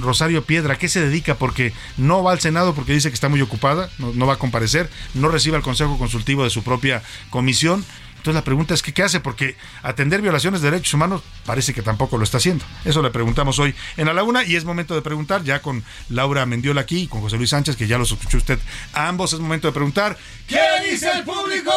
[0.00, 0.74] Rosario Piedra?
[0.74, 1.34] ¿A qué se dedica?
[1.34, 4.38] Porque no va al Senado porque dice que está muy ocupada, no, no va a
[4.38, 7.84] comparecer, no recibe el consejo consultivo de su propia comisión.
[8.26, 9.54] Entonces la pregunta es que qué hace, porque
[9.84, 12.64] atender violaciones de derechos humanos parece que tampoco lo está haciendo.
[12.84, 15.84] Eso le preguntamos hoy en a la una y es momento de preguntar, ya con
[16.08, 18.58] Laura Mendiola aquí y con José Luis Sánchez, que ya los escuchó usted
[18.94, 20.18] a ambos, es momento de preguntar,
[20.48, 20.58] ¿qué
[20.90, 21.70] dice el público?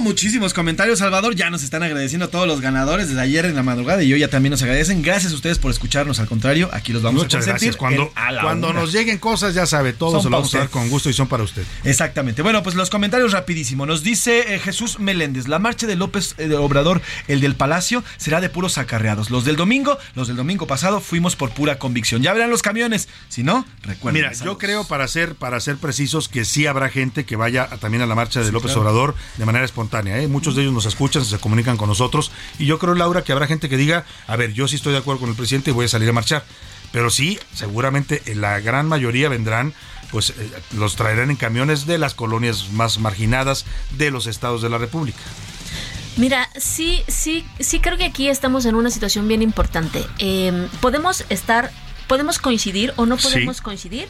[0.00, 1.36] Muchísimos comentarios, Salvador.
[1.36, 4.18] Ya nos están agradeciendo a todos los ganadores desde ayer en la madrugada y hoy
[4.18, 5.02] ya también nos agradecen.
[5.02, 6.18] Gracias a ustedes por escucharnos.
[6.18, 7.68] Al contrario, aquí los vamos Muchas a consentir.
[7.68, 7.76] gracias.
[7.76, 8.80] Cuando, en A la cuando Una.
[8.80, 11.28] nos lleguen cosas, ya sabe, todos se lo vamos a dar con gusto y son
[11.28, 11.62] para usted.
[11.84, 12.42] Exactamente.
[12.42, 13.86] Bueno, pues los comentarios rapidísimo.
[13.86, 18.02] Nos dice eh, Jesús Meléndez, la marcha de López eh, de Obrador, el del Palacio,
[18.16, 19.30] será de puros acarreados.
[19.30, 22.22] Los del domingo, los del domingo pasado, fuimos por pura convicción.
[22.22, 23.08] Ya verán los camiones.
[23.28, 24.22] Si no, recuerden.
[24.22, 27.76] Mira, yo creo para ser para ser precisos que sí habrá gente que vaya a-
[27.78, 28.80] también a la marcha de Sí, López claro.
[28.82, 30.18] Obrador de manera espontánea.
[30.18, 30.28] ¿eh?
[30.28, 33.46] Muchos de ellos nos escuchan, se comunican con nosotros y yo creo Laura que habrá
[33.46, 35.84] gente que diga, a ver, yo sí estoy de acuerdo con el presidente y voy
[35.86, 36.44] a salir a marchar.
[36.92, 39.72] Pero sí, seguramente eh, la gran mayoría vendrán,
[40.10, 40.34] pues eh,
[40.76, 43.64] los traerán en camiones de las colonias más marginadas
[43.96, 45.18] de los estados de la República.
[46.20, 50.04] Mira, sí, sí, sí creo que aquí estamos en una situación bien importante.
[50.18, 51.70] Eh, podemos estar,
[52.08, 53.22] podemos coincidir o no Sí.
[53.28, 54.06] podemos coincidir,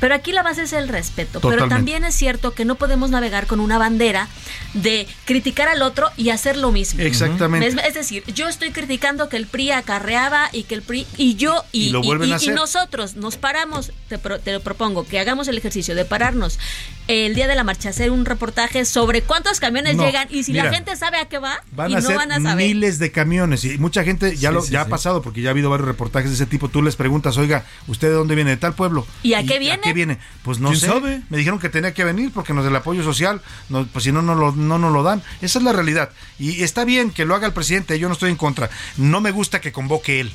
[0.00, 1.40] pero aquí la base es el respeto.
[1.40, 1.64] Totalmente.
[1.64, 4.28] Pero también es cierto que no podemos navegar con una bandera
[4.74, 7.00] de criticar al otro y hacer lo mismo.
[7.00, 7.66] Exactamente.
[7.68, 11.36] Es, es decir, yo estoy criticando que el PRI acarreaba y que el PRI y
[11.36, 12.54] yo y, Y lo vuelven a y hacer.
[12.54, 16.58] nosotros nos paramos, te, pro- te lo propongo, que hagamos el ejercicio de pararnos
[17.06, 20.52] el día de la marcha, hacer un reportaje sobre cuántos camiones No, llegan y si
[20.52, 22.66] mira, la gente sabe a qué va Van y a no ser van a saber.
[22.66, 24.90] miles de camiones y mucha gente ya Sí, lo sí, ya ha sí.
[24.90, 26.68] pasado porque ya ha habido varios reportajes de ese tipo.
[26.70, 28.50] Tú les preguntas, oiga, ¿usted de dónde viene?
[28.52, 29.06] ¿De tal pueblo?
[29.22, 29.82] ¿Y a qué viene?
[29.84, 30.18] ¿A qué viene?
[30.42, 30.86] Pues no ¿Quién sé.
[30.86, 31.22] sabe?
[31.28, 34.22] Me dijeron que tenía que venir porque nos del apoyo social, no, pues si no,
[34.22, 35.22] no, lo, no nos lo dan.
[35.42, 36.10] Esa es la realidad.
[36.38, 38.70] Y está bien que lo haga el presidente, yo no estoy en contra.
[38.96, 40.32] No me gusta que convoque él.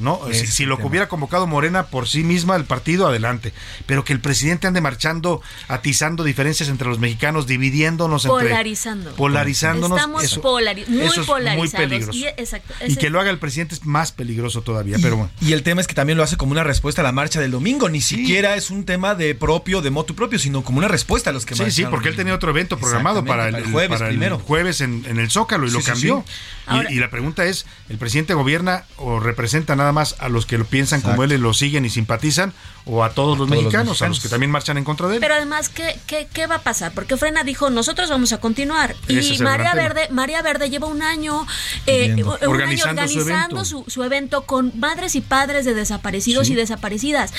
[0.00, 0.20] ¿No?
[0.32, 0.88] Si, lo tema.
[0.88, 3.52] hubiera convocado Morena por sí misma el partido, adelante.
[3.86, 9.14] Pero que el presidente ande marchando, atizando diferencias entre los mexicanos, dividiéndonos entre Polarizando.
[9.14, 9.98] polarizándonos.
[9.98, 11.58] Estamos eso- polari- muy eso es polarizados.
[11.58, 12.18] muy peligroso.
[12.18, 15.30] Y, exacto, Y que lo haga el presidente es más peligroso todavía, Y, pero bueno.
[15.40, 17.50] y el tema es que también lo hace como una respuesta a la marcha del
[17.50, 17.88] domingo.
[17.88, 21.32] Ni siquiera es un tema de propio, de motu propio, sino como una respuesta a
[21.32, 23.72] los que Sí, sí, porque él tenía otro evento programado para el, Exactamente, para el
[23.72, 24.38] jueves para el primero.
[24.38, 26.24] jueves en, en el Zócalo y Sí, lo sí, cambió.
[26.26, 26.32] sí.
[26.32, 30.28] Y- Ahora- y, la pregunta es, ¿el presidente gobierna o representa nada nada más a
[30.28, 32.52] los que lo piensan como él y lo siguen y simpatizan,
[32.86, 35.16] o a todos los, todos los mexicanos, a los que también marchan en contra de
[35.16, 35.20] él.
[35.20, 36.92] Pero además, ¿qué, qué, qué va a pasar?
[36.92, 38.94] Porque Frena dijo, nosotros vamos a continuar.
[39.08, 39.74] Ese Y María.
[39.74, 41.46] Verde, María Verde lleva un año,
[41.86, 43.64] eh, un año Organizando su organizando evento.
[43.64, 46.52] su, su evento con madres y padres de desaparecidos Sí.
[46.54, 47.32] y desaparecidas.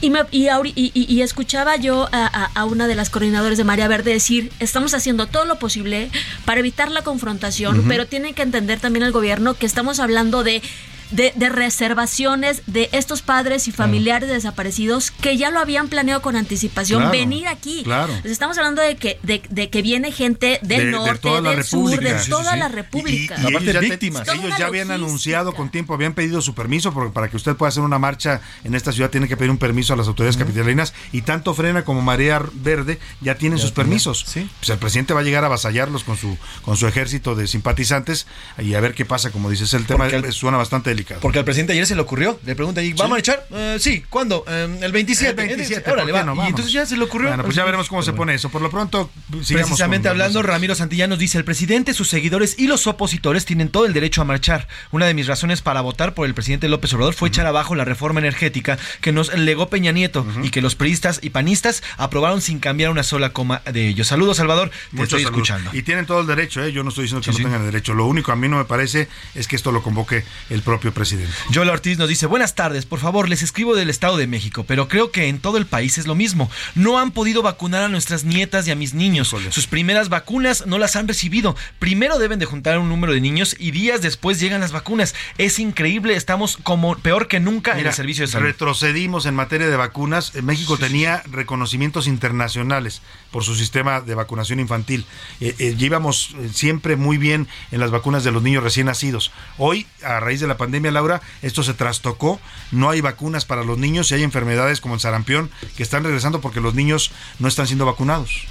[0.00, 3.58] Y, me, y, y- y- y escuchaba yo a, a- a una de las coordinadoras
[3.58, 6.10] de María Verde decir, estamos haciendo todo lo posible
[6.44, 10.62] para evitar la confrontación, pero tiene que entender también el gobierno que estamos hablando de...
[11.10, 16.20] De, de reservaciones de estos padres y familiares de desaparecidos que ya lo habían planeado
[16.20, 17.82] con anticipación Claro, venir aquí.
[17.84, 18.12] claro.
[18.22, 21.64] Pues estamos hablando de que, de, de que viene gente del De- de norte, del
[21.64, 22.18] sur, de.
[22.18, 22.58] Sí, sí, toda sí.
[22.58, 23.36] la república.
[23.40, 24.26] Y ellos ya, víctimas.
[24.28, 24.94] Ellos ya habían logística.
[24.94, 28.40] anunciado con tiempo, habían pedido su permiso, porque para que usted pueda hacer una marcha
[28.64, 31.84] en esta ciudad tiene que pedir un permiso a las autoridades capitalinas y tanto Frena
[31.84, 34.24] como Marea Verde ya tienen sus permisos.
[34.24, 38.26] Pues el presidente va a llegar a avasallarlos con su con su ejército de simpatizantes
[38.58, 41.20] y a ver qué pasa, como dices, el tema el- suena bastante delicado.
[41.20, 43.46] Porque al presidente ayer se le ocurrió, le pregunta ahí, ¿va a marchar?
[43.52, 44.44] Eh, sí, ¿cuándo?
[44.48, 45.30] Eh, el 27.
[45.30, 46.34] El 27, Órale, ¿por qué va.
[46.34, 46.44] no?
[46.44, 47.28] Y entonces ya se le ocurrió.
[47.28, 48.48] Bueno, pues ya veremos cómo se pone eso.
[48.48, 49.10] Por lo pronto,
[49.42, 53.86] sigamos Precisamente hablando, Ramiro Santillanos dice, el presidente, sus seguidores y los opositores tienen todo
[53.86, 54.68] el derecho a marchar.
[54.90, 57.84] Una de mis razones para votar por el presidente López Obrador fue echar abajo la
[57.84, 62.58] reforma energética que nos legó Peña Nieto y que los priistas y panistas aprobaron sin
[62.58, 64.06] cambiar una sola coma de ellos.
[64.08, 64.70] Saludos, Salvador.
[64.70, 65.70] Te Muchos estoy escuchando.
[65.72, 66.72] Y tienen todo el derecho, ¿eh?
[66.72, 67.94] yo no estoy diciendo que no tengan el derecho.
[67.94, 71.32] Lo único a mí no me parece es que esto lo convoque el propio presidente.
[71.52, 74.88] Joel Ortiz nos dice, buenas tardes, por favor, les escribo del Estado de México, pero
[74.88, 76.50] creo que en todo el país es lo mismo.
[76.74, 79.34] No han podido vacunar a nuestras nietas y a mis niños.
[79.50, 81.56] Sus primeras vacunas no las han recibido.
[81.78, 85.14] Primero deben de juntar un número de niños y días después llegan las vacunas.
[85.38, 88.46] Es increíble, estamos como peor que nunca en el servicio de salud.
[88.46, 90.34] Retrocedimos en materia de vacunas.
[90.34, 95.04] Eh, México tenía reconocimientos internacionales por su sistema de vacunación infantil.
[95.40, 99.32] Eh, eh, llevamos siempre muy bien en las vacunas de los niños recién nacidos.
[99.58, 102.40] Hoy, a raíz de la pandemia, Laura, esto se trastocó.
[102.72, 106.40] No hay vacunas para los niños y hay enfermedades como el sarampión que están regresando
[106.40, 108.46] porque los niños no están siendo vacunados.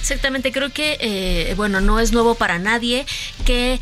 [0.00, 3.06] Exactamente, creo que, eh, bueno, no es nuevo para nadie
[3.44, 3.80] que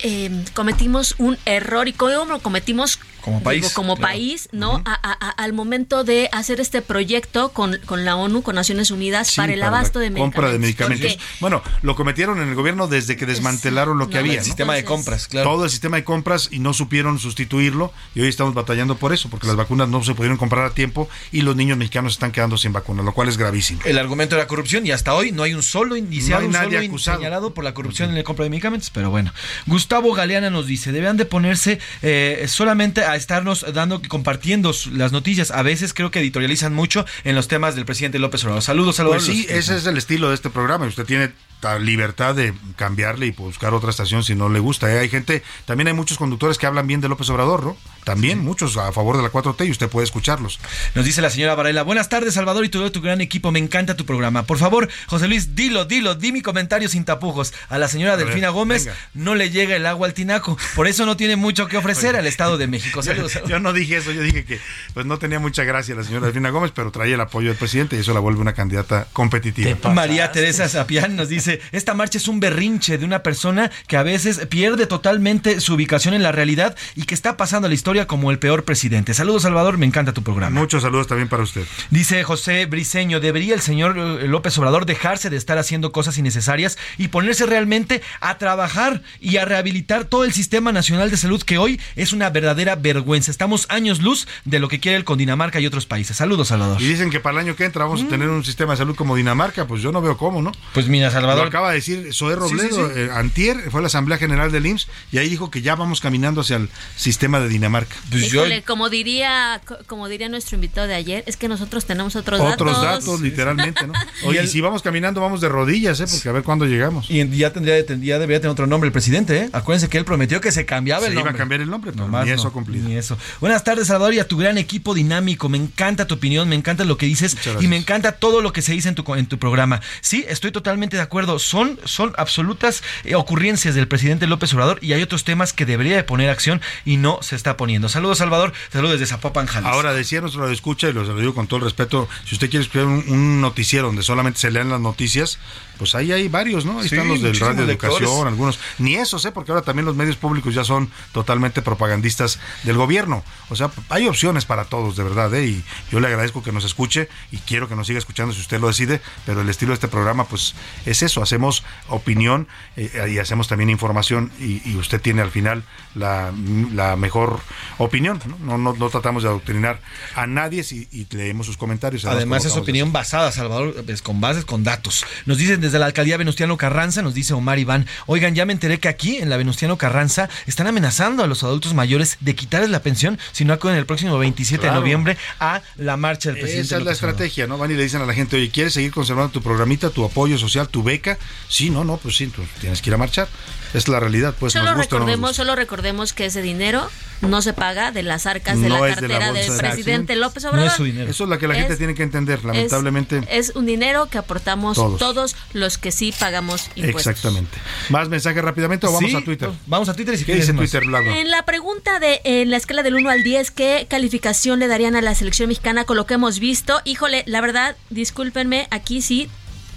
[0.00, 4.12] eh, cometimos un error y cómo cometimos Como país, digo, como claro.
[4.12, 4.82] país, ¿no?
[4.84, 8.90] A- a- a- al momento de hacer este proyecto con, con la ONU, con Naciones
[8.90, 10.34] Unidas, Sí, para el abasto de medicamentos.
[10.34, 11.12] compra de medicamentos.
[11.12, 14.32] Porque- Bueno, lo cometieron en el gobierno desde que desmantelaron lo que no, había.
[14.34, 14.44] el ¿no?
[14.44, 15.48] sistema de compras, claro.
[15.50, 19.28] Todo el sistema de compras y no supieron sustituirlo y hoy estamos batallando por eso,
[19.30, 22.56] porque las vacunas no se pudieron comprar a tiempo y los niños mexicanos están quedando
[22.56, 23.80] sin vacunas, lo cual es gravísimo.
[23.84, 26.52] El argumento de la corrupción y hasta hoy no hay un solo indiciado, No un
[26.52, 27.18] nadie solo acusado.
[27.18, 29.32] señalado por la corrupción en la compra de medicamentos, pero bueno.
[29.66, 35.50] Gustavo Galeana nos dice, deben de ponerse eh, solamente a estarnos dando, compartiendo las noticias.
[35.50, 38.62] A veces creo que editorializan mucho en los temas del presidente López Obrador.
[38.62, 39.24] Saludos, saludos.
[39.24, 41.32] Pues sí, ese es el estilo de este programa usted tiene
[41.78, 44.92] libertad de cambiarle y buscar otra estación si no le gusta.
[44.92, 44.98] ¿eh?
[45.00, 47.76] Hay gente, también hay muchos conductores que hablan bien de López Obrador, ¿no?
[48.04, 50.58] También muchos a favor de la 4T y usted puede escucharlos.
[50.94, 53.94] Nos dice la señora Varela, buenas tardes Salvador y todo tu gran equipo, me encanta
[53.94, 54.44] tu programa.
[54.44, 57.52] Por favor, José Luis, dilo, dilo, di mi comentario sin tapujos.
[57.68, 58.98] A la señora Delfina Gómez venga.
[59.14, 62.26] no le llega el agua al tinaco, por eso no tiene mucho que ofrecer al
[62.26, 63.02] Estado de México.
[63.10, 63.34] Saludos.
[63.34, 64.60] Yo, yo no dije eso, yo dije que
[64.94, 67.96] pues no tenía mucha gracia la señora Delfina Gómez, pero traía el apoyo del presidente
[67.96, 69.76] y eso la vuelve una candidata competitiva.
[69.92, 74.02] María Teresa Sapián nos dice, esta marcha es un berrinche de una persona que a
[74.02, 78.06] veces pierde totalmente su ubicación en la realidad y que está pasando a la historia
[78.06, 79.14] como el peor presidente.
[79.14, 80.58] Saludos Salvador, me encanta tu programa.
[80.58, 81.64] Muchos saludos también para usted.
[81.90, 86.78] Dice José Briseño, debería el señor eh, López Obrador dejarse de estar haciendo cosas innecesarias
[86.98, 91.58] y ponerse realmente a trabajar y a rehabilitar todo el sistema nacional de salud que
[91.58, 93.30] hoy es una verdadera vergüenza.
[93.30, 96.16] Estamos años luz de lo que quiere el con Dinamarca y otros países.
[96.16, 96.80] Saludos, Salvador.
[96.80, 98.94] Y dicen que para el año que entra vamos a tener un sistema de salud
[98.94, 100.52] como Dinamarca, pues yo no veo cómo, ¿no?
[100.72, 101.39] Pues mira, Salvador.
[101.42, 103.00] Lo acaba de decir Zoé Robledo, Sí, sí, sí.
[103.00, 106.00] eh, antier, fue a la Asamblea General del IMSS y ahí dijo que ya vamos
[106.00, 107.96] caminando hacia el sistema de Dinamarca.
[108.10, 112.16] Pues Híjole, como diría, co- como diría nuestro invitado de ayer, es que nosotros tenemos
[112.16, 113.04] otros, Otros datos.
[113.06, 113.92] datos, literalmente, ¿no?
[114.22, 116.06] Y Oye, el- y si vamos caminando, vamos de rodillas, ¿eh?
[116.10, 117.10] Porque a ver cuándo llegamos.
[117.10, 119.50] Y ya tendría ya debería tener otro nombre el presidente, ¿eh?
[119.52, 121.38] Acuérdense que él prometió que se cambiaba Se el iba a nombre.
[121.38, 122.88] cambiar el nombre, pero Nomás ni eso cumplido.
[122.88, 123.16] Ni eso.
[123.40, 125.48] Buenas tardes, Salvador, y a tu gran equipo dinámico.
[125.48, 128.62] Me encanta tu opinión, me encanta lo que dices y me encanta todo lo que
[128.62, 129.80] se dice en tu, co- en tu programa.
[130.00, 131.29] Sí, estoy totalmente de acuerdo.
[131.38, 135.96] Son, son absolutas eh, ocurrencias del presidente López Obrador y hay otros temas que debería
[135.96, 137.88] de poner acción y no se está poniendo.
[137.88, 138.52] Saludos, Salvador.
[138.72, 139.74] Saludos desde Zapopan, Jalisco.
[139.74, 142.64] Ahora decía nuestro escucha y lo lo digo con todo el respeto, si usted quiere
[142.64, 145.38] escuchar un, un noticiero donde solamente se lean las noticias,
[145.78, 146.78] pues ahí hay varios, ¿no?
[146.80, 147.96] Ahí Sí, están los del Radio lectores.
[148.00, 149.32] Educación, algunos, ni esos, ¿eh?
[149.32, 153.24] Porque ahora también los medios públicos ya son totalmente propagandistas del gobierno.
[153.48, 155.46] O sea, hay opciones para todos, de verdad, ¿eh?
[155.46, 158.60] Y yo le agradezco que nos escuche y quiero que nos siga escuchando si usted
[158.60, 160.54] lo decide, pero el estilo de este programa, pues
[160.84, 165.62] es eso, hacemos opinión eh, y hacemos también información y, y usted tiene al final
[165.94, 166.32] la,
[166.72, 167.40] la mejor
[167.78, 168.20] opinión.
[168.26, 169.80] No, no, no, no tratamos de adoctrinar
[170.14, 172.04] a nadie si, y leemos sus comentarios.
[172.04, 175.04] Además es opinión basada, Salvador, pues, con bases, con datos.
[175.26, 178.78] Nos dicen desde la alcaldía Venustiano Carranza, nos dice Omar Iván, oigan, ya me enteré
[178.78, 182.80] que aquí en la Venustiano Carranza están amenazando a los adultos mayores de quitarles la
[182.82, 184.74] pensión si no acuden el próximo 27 Claro.
[184.74, 186.66] de noviembre a la marcha del presidente.
[186.66, 187.56] Esa es la estrategia, ¿no?
[187.58, 190.36] Van y le dicen a la gente, oye, ¿quieres seguir conservando tu programita, tu apoyo
[190.38, 191.09] social, tu beca?
[191.48, 193.28] Sí, no, no, pues sí, tú tienes que ir a marchar.
[193.72, 196.42] Es la realidad, pues solo nos gusta o no nos recordemos, solo recordemos que ese
[196.42, 196.90] dinero
[197.20, 200.16] no se paga de las arcas de la es de la cartera del de presidente.
[200.16, 200.88] López Obrador.
[201.08, 203.18] Eso es la que la gente tiene que entender, lamentablemente.
[203.30, 204.98] Es, es un dinero que aportamos Todos.
[204.98, 205.36] todos.
[205.52, 207.06] los que sí pagamos impuestos.
[207.06, 207.56] Exactamente.
[207.90, 209.50] ¿Más mensajes rápidamente o vamos Sí, a Twitter?
[209.66, 210.68] Vamos a Twitter y si ¿Qué quieres dice más.
[210.68, 211.16] Twitter, Laura?
[211.18, 214.96] En la pregunta de en la escala del 1 al 10, ¿qué calificación le darían
[214.96, 216.80] a la selección mexicana con lo que hemos visto?
[216.84, 219.28] Híjole, la verdad, discúlpenme, aquí sí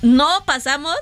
[0.03, 0.95] no pasamos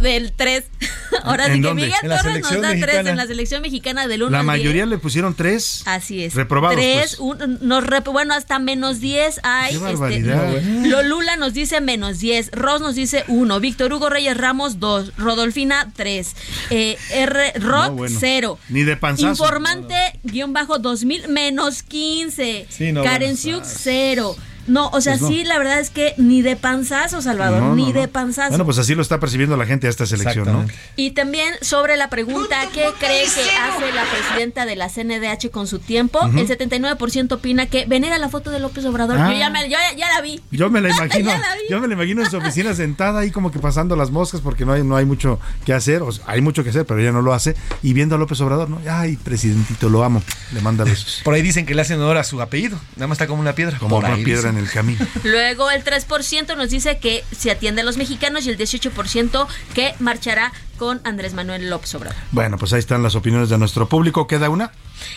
[0.00, 0.64] del 3.
[1.24, 1.82] Ahora ¿En sí que dónde?
[1.86, 3.10] Miguel Torres nos da 3 mexicana.
[3.10, 4.46] en la selección mexicana del 1 La al 10.
[4.46, 5.82] mayoría le pusieron tres.
[5.84, 6.34] Así es.
[6.34, 8.04] Reprobados, Tres, pues.
[8.04, 9.70] bueno, hasta menos 10 hay.
[9.70, 10.62] Qué este, barbaridad.
[10.62, 12.52] Lolula nos dice menos 10.
[12.52, 13.60] Ross nos dice 1.
[13.60, 15.16] Víctor Hugo Reyes Ramos 2.
[15.16, 16.36] Rodolfina 3.
[16.70, 17.52] Eh, R.
[17.58, 18.16] Rock No, bueno.
[18.20, 18.58] 0.
[18.68, 19.28] Ni de panzazo.
[19.28, 22.66] Informante guion bajo 2000 menos 15.
[22.70, 24.36] Sí, no, Karen Siux 0.
[24.66, 25.28] No, o sea, Pues no.
[25.28, 28.00] sí, la verdad es que ni de panzazo, Salvador, No, no, ni no.
[28.00, 28.50] de panzazo.
[28.50, 30.64] Bueno, pues así lo está percibiendo la gente a esta selección, ¿no?
[30.96, 35.66] Y también sobre la pregunta, ¿qué cree que hace la presidenta de la CNDH con
[35.66, 36.18] su tiempo?
[36.24, 36.38] Ujú.
[36.38, 39.18] El 79% opina que venera la foto de López Obrador.
[39.18, 39.32] Ah.
[39.32, 40.40] Yo, ya, me- yo ya- ya la vi.
[40.50, 41.60] Yo me la imagino, Ya la vi.
[41.70, 44.64] yo me la imagino en su oficina sentada ahí como que pasando las moscas porque
[44.64, 47.12] no hay, no hay mucho que hacer, o sea, hay mucho que hacer, pero ella
[47.12, 48.80] no lo hace, y viendo a López Obrador, ¿no?
[48.90, 50.22] Ay, presidentito, lo amo,
[50.52, 51.20] le manda besos.
[51.24, 52.78] Por ahí dicen que le hacen honor a su apellido.
[52.96, 53.78] Nada más está como una piedra.
[53.78, 54.53] Como Por una piedra.
[54.54, 55.06] En el camino.
[55.24, 59.94] Luego el 3% nos dice que se atiende a los mexicanos y el 18% que
[59.98, 62.16] marchará con Andrés Manuel López Obrador.
[62.32, 64.26] Bueno, pues ahí están las opiniones de nuestro público.
[64.26, 64.72] ¿Queda una?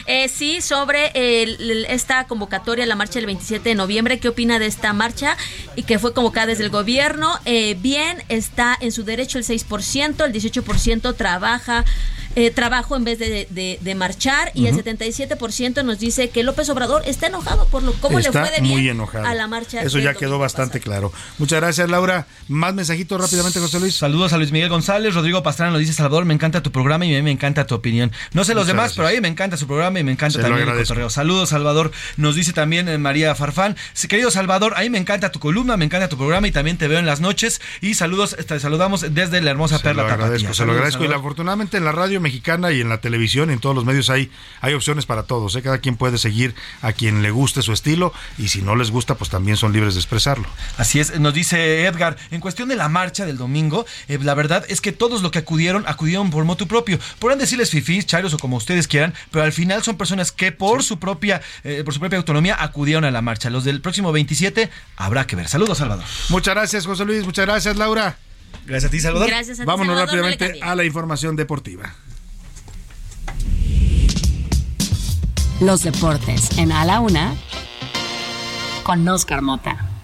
[0.05, 4.59] Eh, sí, sobre el- el- esta convocatoria, la marcha del 27 de noviembre, ¿qué opina
[4.59, 5.37] de esta marcha?
[5.75, 7.39] Y que fue convocada desde el gobierno.
[7.45, 11.85] Eh, bien, está en su derecho el 6%, el 18% trabaja.
[12.39, 14.83] eh, trabajo en vez de, de- de marchar y el Ujú.
[14.83, 18.61] 77% nos dice que López Obrador está enojado por lo cómo Está le fue de
[18.61, 19.25] bien muy enojado.
[19.25, 19.81] a la marcha.
[19.81, 21.11] Eso ya quedó bastante claro.
[21.39, 22.27] Muchas gracias, Laura.
[22.47, 23.95] Más mensajitos rápidamente, José Luis.
[23.95, 27.13] Saludos a Luis Miguel González, Rodrigo Pastrana nos dice Salvador, me encanta tu programa y
[27.15, 28.11] a mí me encanta tu opinión.
[28.33, 28.95] No sé los Muchas demás, gracias.
[28.97, 31.09] pero a mí me encanta su programa y me encanta Se lo también el cotorreo.
[31.09, 31.91] Saludos, Salvador.
[32.17, 33.77] Nos dice también eh, María Farfán.
[34.09, 36.87] Querido Salvador, a mí me encanta tu columna, me encanta tu programa y también te
[36.89, 37.61] veo en las noches.
[37.79, 40.25] Y saludos, te saludamos desde la hermosa Se Perla lo Tapatía.
[40.25, 41.05] agradezco, se lo agradezco.
[41.05, 44.29] Y afortunadamente en la radio mexicana y en la televisión, en todos los medios hay,
[44.61, 45.55] hay opciones para todos.
[45.55, 45.61] ¿eh?
[45.61, 49.15] Cada quien puede seguir a quien le guste su estilo y si no les gusta,
[49.15, 50.45] pues también son libres de expresarlo.
[50.77, 54.65] Así es, nos dice Edgar, en cuestión de la marcha del domingo, eh, la verdad
[54.67, 56.99] es que todos los que acudieron, acudieron por motu propio.
[57.19, 60.83] Podrán decirles fifís, chairos o como ustedes quieran, pero al final son personas que por
[60.83, 63.49] su propia, eh, por su propia autonomía acudieron a la marcha.
[63.49, 65.47] Los del próximo 27 habrá que ver.
[65.47, 66.05] Saludos, Salvador.
[66.29, 67.25] Muchas gracias, José Luis.
[67.25, 68.17] Muchas gracias, Laura.
[68.65, 69.29] Gracias a ti, Salvador.
[69.29, 71.93] Gracias a ti, Vámonos Salvador, rápidamente a la información deportiva.
[75.59, 77.35] Los deportes en A la Una
[78.83, 79.96] con Oscar Mota.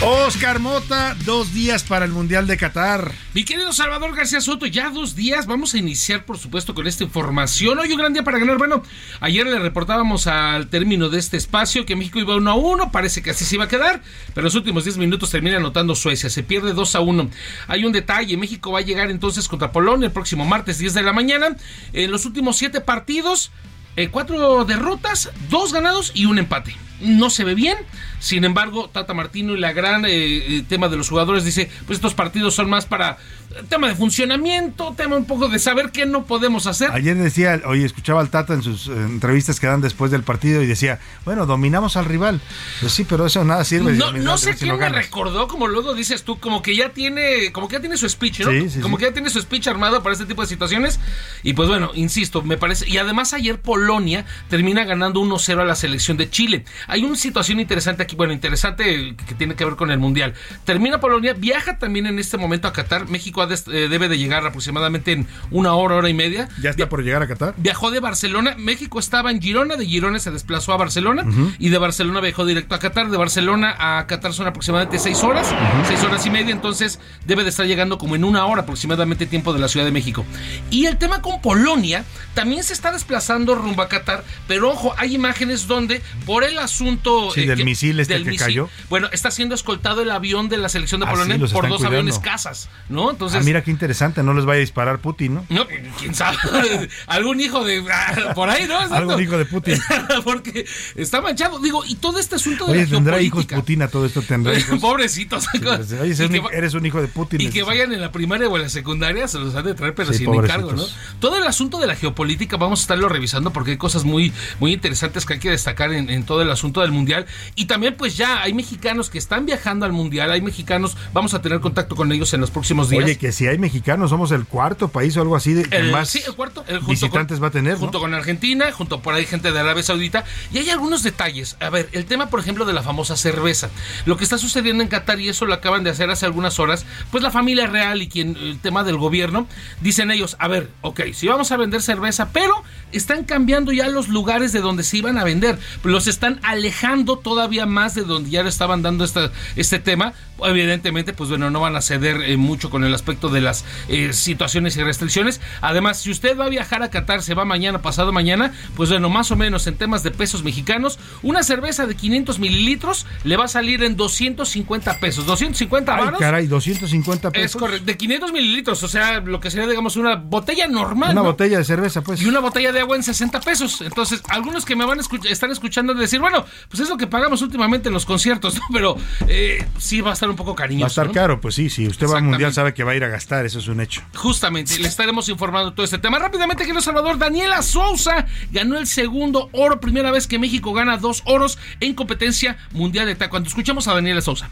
[0.00, 3.10] Oscar Mota, dos días para el Mundial de Qatar.
[3.34, 5.46] Mi querido Salvador García Soto, ya dos días.
[5.46, 7.80] Vamos a iniciar, por supuesto, con esta información.
[7.80, 8.58] Hoy un gran día para ganar.
[8.58, 8.84] Bueno,
[9.18, 12.92] ayer le reportábamos al término de este espacio que México iba 1 a 1.
[12.92, 14.00] Parece que así se iba a quedar.
[14.28, 16.30] Pero en los últimos 10 minutos termina anotando Suecia.
[16.30, 17.30] Se pierde 2 a 1.
[17.66, 18.36] Hay un detalle.
[18.36, 21.56] México va a llegar entonces contra Polonia el próximo martes 10 de la mañana.
[21.92, 23.50] En los últimos 7 partidos,
[23.96, 26.76] eh, cuatro derrotas, dos ganados y un empate.
[27.00, 27.76] No se ve bien.
[28.18, 31.98] Sin embargo, Tata Martino y la gran eh, eh, tema de los jugadores dice, pues
[31.98, 33.18] estos partidos son más para
[33.50, 36.90] eh, tema de funcionamiento, tema un poco de saber qué no podemos hacer.
[36.92, 40.62] Ayer decía, oye, escuchaba al Tata en sus eh, entrevistas que dan después del partido
[40.62, 42.40] y decía, bueno, dominamos al rival.
[42.80, 43.92] Pues sí, pero eso nada sirve.
[43.92, 47.76] No, sé quién me recordó, como luego dices tú, como que ya tiene, como que
[47.76, 48.50] ya tiene su speech, ¿no?
[48.50, 49.00] Sí, sí, como sí.
[49.00, 51.00] que ya tiene su speech armado para este tipo de situaciones.
[51.42, 52.88] Y pues bueno, insisto, me parece.
[52.88, 56.64] Y además ayer Polonia termina ganando 1-0 a la selección de Chile.
[56.88, 60.34] Hay una situación interesante aquí, bueno, interesante que tiene que ver con el Mundial.
[60.64, 63.08] Termina Polonia, viaja también en este momento a Qatar.
[63.08, 66.48] México eh, debe de llegar aproximadamente en una hora, hora y media.
[66.60, 67.54] ¿Ya está por llegar a Qatar?
[67.58, 71.24] Viajó de Barcelona, México estaba en Girona, de Girona se desplazó a Barcelona
[71.58, 73.10] y de Barcelona viajó directo a Qatar.
[73.10, 75.54] De Barcelona a Qatar son aproximadamente seis horas,
[75.86, 79.52] seis horas y media, entonces debe de estar llegando como en una hora aproximadamente tiempo
[79.52, 80.24] de la Ciudad de México.
[80.70, 82.04] Y el tema con Polonia
[82.34, 87.30] también se está desplazando rumbo a Qatar, pero ojo, hay imágenes donde por el asunto
[87.32, 88.68] Sí, eh, del misil este que cayó.
[88.88, 91.78] Bueno, está siendo escoltado el avión de la selección de Ah, Polonia sí, por dos
[91.78, 91.86] cuidando.
[91.88, 93.10] aviones casas, ¿no?
[93.10, 95.46] Entonces, ah, mira qué interesante, no les vaya a disparar Putin, ¿no?
[95.48, 95.66] no,
[95.98, 96.36] quién sabe,
[97.06, 98.78] algún hijo de ah, por ahí, ¿no?
[98.78, 99.78] Algún hijo de Putin.
[100.24, 103.46] Porque está manchado, digo, y todo este asunto de Oye, la tendrá hijos.
[103.46, 104.78] Putin a todo esto, tendrá hijos.
[104.80, 105.46] Pobrecitos.
[105.60, 107.40] pues, Oye, eres que un- va- eres un hijo de Putin.
[107.40, 109.94] Y que vayan en la primaria o en la secundaria, se los han de traer,
[109.94, 110.84] pero sin encargo, ¿no?
[111.20, 114.72] Todo el asunto de la geopolítica vamos a estarlo revisando porque hay cosas muy, muy
[114.72, 117.26] interesantes que hay que destacar en, en todo el asunto del mundial.
[117.54, 121.42] Y también, pues ya hay mexicanos que están viajando al mundial, hay mexicanos, vamos a
[121.42, 123.04] tener contacto con ellos en los próximos días.
[123.04, 126.08] Oye, que si hay mexicanos, somos el cuarto país o algo así de El- más
[126.10, 126.64] sí, el cuarto.
[126.68, 127.78] el visitantes con- va a tener, ¿no?
[127.80, 130.24] Junto con Argentina, junto por ahí gente de Arabia Saudita.
[130.52, 131.56] Y hay algunos detalles.
[131.60, 133.70] A ver, el tema, por ejemplo, de la famosa cerveza.
[134.06, 136.84] Lo que está sucediendo en Qatar, y eso lo acaban de hacer hace algunas horas,
[137.10, 139.46] pues la familia real y quien, el tema del gobierno,
[139.80, 142.54] dicen ellos, a ver, ok, sí vamos a vender cerveza, pero
[142.92, 145.58] están cambiando ya los lugares de donde se iban a vender.
[145.84, 150.12] Los están alejando todavía más de donde ya le estaban dando esta, este tema.
[150.44, 154.12] Evidentemente, pues bueno, no van a ceder eh, mucho con el aspecto de las eh,
[154.12, 155.40] situaciones y restricciones.
[155.60, 159.08] Además, si usted va a viajar a Qatar, se va mañana, pasado mañana, pues bueno,
[159.08, 163.46] más o menos en temas de pesos mexicanos, una cerveza de 500 mililitros le va
[163.46, 165.26] a salir en 250 pesos.
[165.26, 167.46] 250 Ay, caray, 250 pesos.
[167.50, 171.10] Es correcto, de 500 mililitros, o sea, lo que sería, digamos, una botella normal.
[171.10, 171.30] Una ¿no?
[171.30, 172.22] botella de cerveza, pues.
[172.22, 173.80] Y una botella de agua en 60 pesos.
[173.80, 176.96] Entonces, algunos que me van a escuch- están escuchando de decir, bueno, pues es lo
[176.96, 178.62] que pagamos últimamente en los conciertos, ¿no?
[178.72, 178.96] Pero
[179.26, 180.82] eh, sí va a estar un poco cariñoso.
[180.82, 181.12] Va a estar ¿no?
[181.12, 183.46] caro, pues sí, si usted va al mundial sabe que va a ir a gastar,
[183.46, 184.02] eso es un hecho.
[184.14, 186.18] Justamente, le estaremos informando todo este tema.
[186.18, 191.22] Rápidamente, querido Salvador, Daniela Sousa ganó el segundo oro, primera vez que México gana dos
[191.26, 193.48] oros en competencia mundial de taekwondo.
[193.48, 194.50] Escuchamos a Daniela Sousa.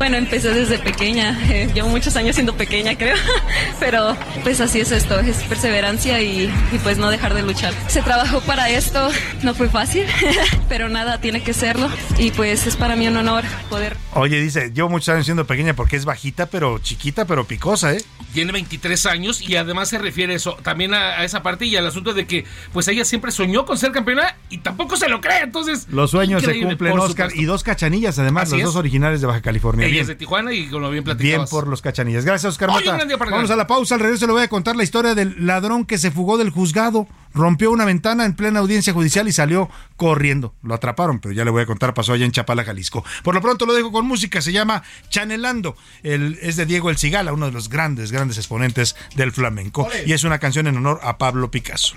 [0.00, 3.16] Bueno, empecé desde pequeña, eh, llevo muchos años siendo pequeña creo,
[3.80, 7.74] pero pues así es esto, es perseverancia y, y, pues no dejar de luchar.
[7.86, 9.10] Se trabajó para esto,
[9.42, 10.06] no fue fácil,
[10.70, 13.94] pero nada, tiene que serlo y pues es para mí un honor poder...
[14.14, 18.02] Oye, dice, llevo muchos años siendo pequeña porque es bajita, pero chiquita, pero picosa, ¿eh?
[18.32, 21.86] Tiene 23 años y además se refiere eso también a, a esa parte y al
[21.86, 25.42] asunto de que pues ella siempre soñó con ser campeona y tampoco se lo cree,
[25.42, 25.88] entonces...
[25.90, 27.42] Los sueños se cumplen, Oscar, supuesto.
[27.42, 28.64] y dos cachanillas, además, Así los es.
[28.64, 29.89] dos originales de Baja California.
[29.92, 30.06] Bien.
[30.06, 31.50] de Tijuana y como bien Bien platicabas.
[31.50, 32.24] por los cachanillas.
[32.24, 32.90] Gracias, Oscar Oye,
[33.30, 33.94] Vamos a la pausa.
[33.94, 37.06] Al regreso le voy a contar la historia del ladrón que se fugó del juzgado,
[37.34, 40.54] rompió una ventana en plena audiencia judicial y salió corriendo.
[40.62, 43.04] Lo atraparon, pero ya le voy a contar, pasó allá en Chapala, Jalisco.
[43.22, 45.76] Por lo pronto lo dejo con música, se llama Chanelando.
[46.02, 49.88] El, es de Diego El Cigala, uno de los grandes, grandes exponentes del flamenco.
[50.06, 51.96] Y es una canción en honor a Pablo Picasso.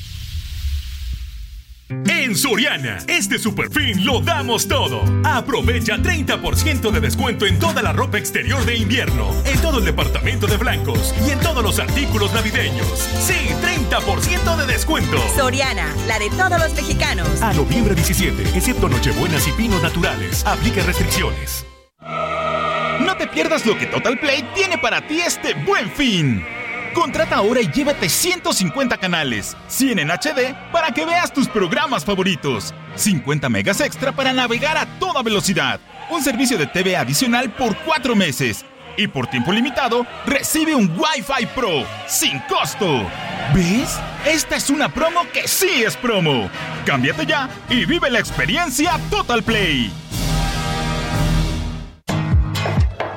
[2.07, 5.03] En Soriana, este super fin lo damos todo.
[5.25, 10.47] Aprovecha 30% de descuento en toda la ropa exterior de invierno, en todo el departamento
[10.47, 12.87] de blancos y en todos los artículos navideños.
[12.97, 15.17] Sí, 30% de descuento.
[15.35, 17.41] Soriana, la de todos los mexicanos.
[17.41, 20.45] A noviembre 17, excepto Nochebuenas y Pinos Naturales.
[20.45, 21.65] Aplica restricciones.
[22.01, 26.45] No te pierdas lo que Total Play tiene para ti este buen fin.
[26.93, 32.73] Contrata ahora y llévate 150 canales, 100 en HD para que veas tus programas favoritos,
[32.95, 38.15] 50 megas extra para navegar a toda velocidad, un servicio de TV adicional por 4
[38.15, 38.65] meses
[38.97, 43.07] y por tiempo limitado recibe un Wi-Fi Pro sin costo.
[43.53, 43.97] ¿Ves?
[44.25, 46.49] Esta es una promo que sí es promo.
[46.85, 49.91] Cámbiate ya y vive la experiencia Total Play.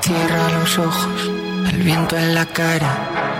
[0.01, 1.31] Cierra los ojos,
[1.73, 3.34] el viento en la cara,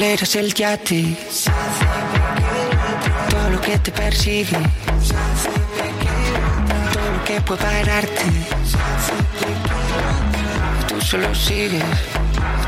[0.00, 1.14] Aceleras el yate.
[3.28, 4.56] Todo lo que te persigue.
[6.92, 8.24] Todo lo que puede pararte.
[10.88, 11.84] Tú solo sigues.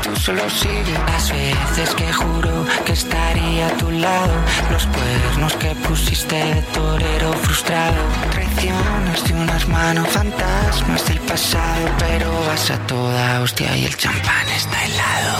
[0.03, 4.33] Tú solo sigues las veces que juro que estaría a tu lado.
[4.71, 8.42] Los cuernos que pusiste torero frustrado.
[8.61, 11.89] De unas manos fantasmas del pasado.
[11.99, 15.39] Pero vas a toda hostia y el champán está helado.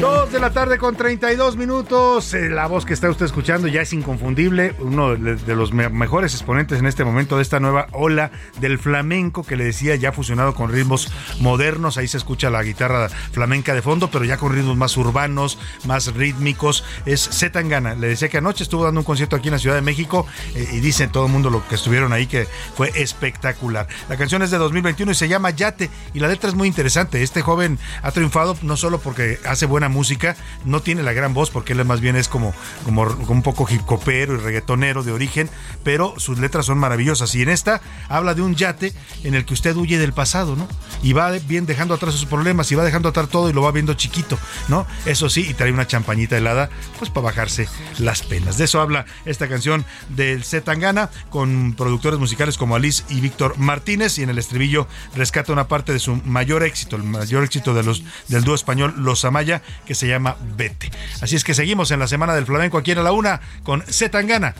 [0.00, 2.34] Dos de la tarde con 32 minutos.
[2.34, 4.74] Eh, La voz que está usted escuchando ya es inconfundible.
[4.80, 8.30] Uno de los me- mejores exponentes en este momento de esta nueva ola
[8.60, 11.10] del flamenco que le decía ya fusionado con ritmos
[11.40, 11.96] modernos.
[11.96, 16.12] Ahí se escucha la guitarra flamenca de fondo, pero ya con ritmos más urbanos, más
[16.14, 16.84] rítmicos.
[17.06, 17.94] Es Zetangana.
[17.94, 20.68] Le decía que anoche estuvo dando un concierto aquí en la Ciudad de México eh,
[20.72, 22.46] y dice todo el mundo lo que estuvieron ahí que
[22.76, 23.86] fue espectacular.
[24.08, 27.22] La canción es de 2021 y se llama Yate y la letra es muy interesante.
[27.22, 31.50] Este joven ha triunfado no solo porque hace buena música, no tiene la gran voz
[31.50, 32.54] porque él más bien es como,
[32.84, 35.50] como, un poco hip hopero y reggaetonero de origen,
[35.84, 38.92] pero sus letras son maravillosas y en esta habla de un yate
[39.24, 40.68] en el que usted huye del pasado, ¿no?
[41.02, 43.72] Y va bien dejando atrás sus problemas y va dejando atrás todo y lo va
[43.72, 44.38] viendo chiquito,
[44.68, 44.86] ¿no?
[45.04, 47.68] Eso sí, y trae una champañita helada, pues para bajarse
[47.98, 48.58] las penas.
[48.58, 54.18] De eso habla esta canción del Zetangana con productores musicales como Alice y Víctor Martínez
[54.18, 57.82] y en el estribillo rescata una parte de su mayor éxito, el mayor éxito de
[57.82, 60.90] los del dúo español Los Amaya que se llama Vete.
[61.22, 64.54] Así es que seguimos en la Semana del Flamenco aquí en la una con Zetangana.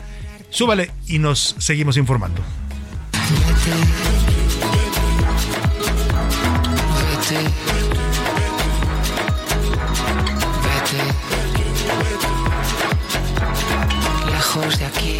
[0.49, 2.41] Súbale y nos seguimos informando.
[3.13, 3.77] Vete.
[10.63, 11.03] Vete.
[14.31, 15.19] Lejos de aquí.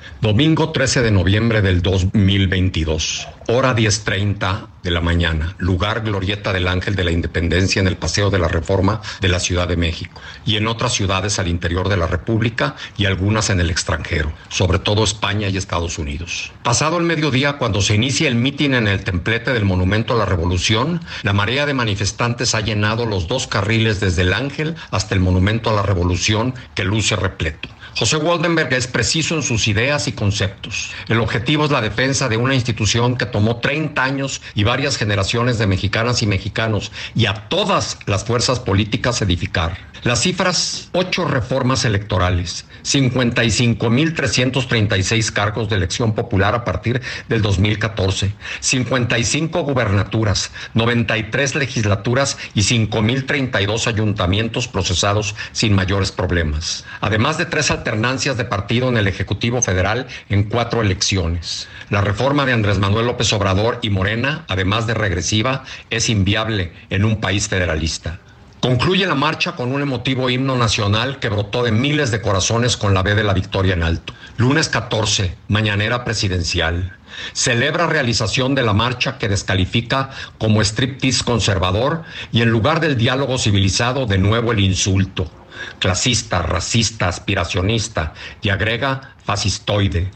[0.21, 3.27] Domingo 13 de noviembre del 2022.
[3.47, 5.55] Hora 10.30 de la mañana.
[5.57, 9.39] Lugar Glorieta del Ángel de la Independencia en el Paseo de la Reforma de la
[9.39, 10.21] Ciudad de México.
[10.45, 14.31] Y en otras ciudades al interior de la República y algunas en el extranjero.
[14.49, 16.51] Sobre todo España y Estados Unidos.
[16.61, 20.25] Pasado el mediodía, cuando se inicia el mitin en el templete del Monumento a la
[20.27, 25.21] Revolución, la marea de manifestantes ha llenado los dos carriles desde el Ángel hasta el
[25.21, 27.69] Monumento a la Revolución que luce repleto.
[27.97, 30.91] José Waldenberg es preciso en sus ideas y conceptos.
[31.07, 35.57] El objetivo es la defensa de una institución que tomó 30 años y varias generaciones
[35.57, 39.90] de mexicanas y mexicanos y a todas las fuerzas políticas edificar.
[40.03, 49.61] Las cifras, ocho reformas electorales, 55.336 cargos de elección popular a partir del 2014, 55
[49.61, 56.83] gubernaturas, 93 legislaturas y 5.032 ayuntamientos procesados sin mayores problemas.
[56.99, 61.67] Además de tres alternancias de partido en el Ejecutivo Federal en cuatro elecciones.
[61.91, 67.05] La reforma de Andrés Manuel López Obrador y Morena, además de regresiva, es inviable en
[67.05, 68.19] un país federalista.
[68.61, 72.93] Concluye la marcha con un emotivo himno nacional que brotó de miles de corazones con
[72.93, 74.13] la B de la victoria en alto.
[74.37, 76.95] Lunes 14, mañanera presidencial.
[77.33, 83.39] Celebra realización de la marcha que descalifica como striptease conservador y en lugar del diálogo
[83.39, 85.31] civilizado de nuevo el insulto.
[85.79, 88.13] Clasista, racista, aspiracionista
[88.43, 90.11] y agrega fascistoide.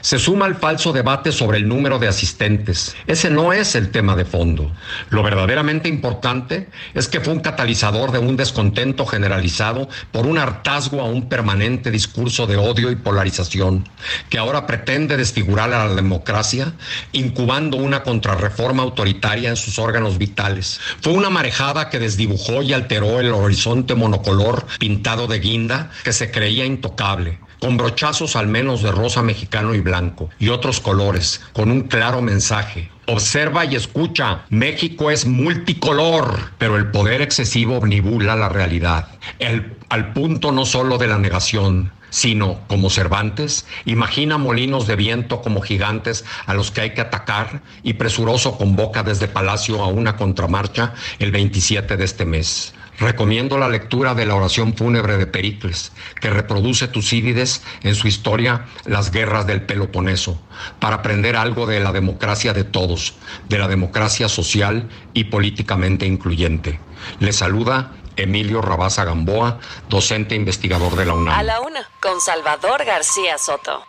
[0.00, 2.96] Se suma al falso debate sobre el número de asistentes.
[3.06, 4.70] Ese no es el tema de fondo.
[5.10, 11.00] Lo verdaderamente importante es que fue un catalizador de un descontento generalizado por un hartazgo
[11.00, 13.88] a un permanente discurso de odio y polarización,
[14.28, 16.72] que ahora pretende desfigurar a la democracia,
[17.12, 20.80] incubando una contrarreforma autoritaria en sus órganos vitales.
[21.00, 26.30] Fue una marejada que desdibujó y alteró el horizonte monocolor pintado de guinda que se
[26.30, 31.70] creía intocable con brochazos al menos de rosa mexicano y blanco y otros colores, con
[31.70, 32.90] un claro mensaje.
[33.06, 39.08] Observa y escucha, México es multicolor, pero el poder excesivo omnibula la realidad,
[39.38, 45.42] el, al punto no solo de la negación, sino, como Cervantes, imagina molinos de viento
[45.42, 50.16] como gigantes a los que hay que atacar y presuroso convoca desde Palacio a una
[50.16, 52.74] contramarcha el 27 de este mes.
[53.00, 55.90] Recomiendo la lectura de la oración fúnebre de Pericles,
[56.20, 60.38] que reproduce Tucídides en su historia Las guerras del Peloponeso,
[60.80, 63.14] para aprender algo de la democracia de todos,
[63.48, 66.78] de la democracia social y políticamente incluyente.
[67.20, 71.38] Le saluda Emilio Rabaza Gamboa, docente investigador de la UNAM.
[71.38, 73.82] A la una, con Salvador García Soto.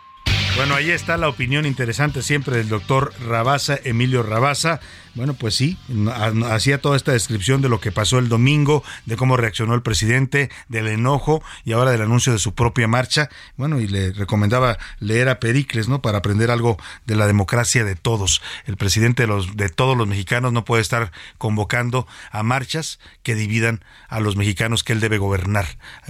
[0.56, 4.80] Bueno, ahí está la opinión interesante siempre del doctor Rabasa, Emilio Rabasa.
[5.14, 5.76] Bueno, pues sí,
[6.46, 10.50] hacía toda esta descripción de lo que pasó el domingo, de cómo reaccionó el presidente,
[10.68, 13.28] del enojo y ahora del anuncio de su propia marcha.
[13.58, 16.00] Bueno, y le recomendaba leer a Pericles, ¿no?
[16.00, 18.40] Para aprender algo de la democracia de todos.
[18.64, 23.34] El presidente de, los, de todos los mexicanos no puede estar convocando a marchas que
[23.34, 25.66] dividan a los mexicanos que él debe gobernar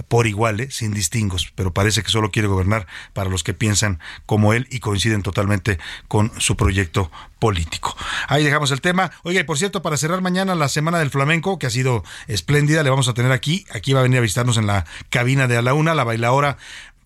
[0.07, 0.71] por igual, ¿eh?
[0.71, 4.79] sin distingos, pero parece que solo quiere gobernar para los que piensan como él y
[4.79, 5.77] coinciden totalmente
[6.07, 7.11] con su proyecto
[7.43, 7.93] político.
[8.29, 9.11] Ahí dejamos el tema.
[9.23, 12.83] Oiga, y por cierto, para cerrar mañana la Semana del Flamenco, que ha sido espléndida,
[12.83, 13.65] le vamos a tener aquí.
[13.73, 16.55] Aquí va a venir a visitarnos en la cabina de a la una, la bailadora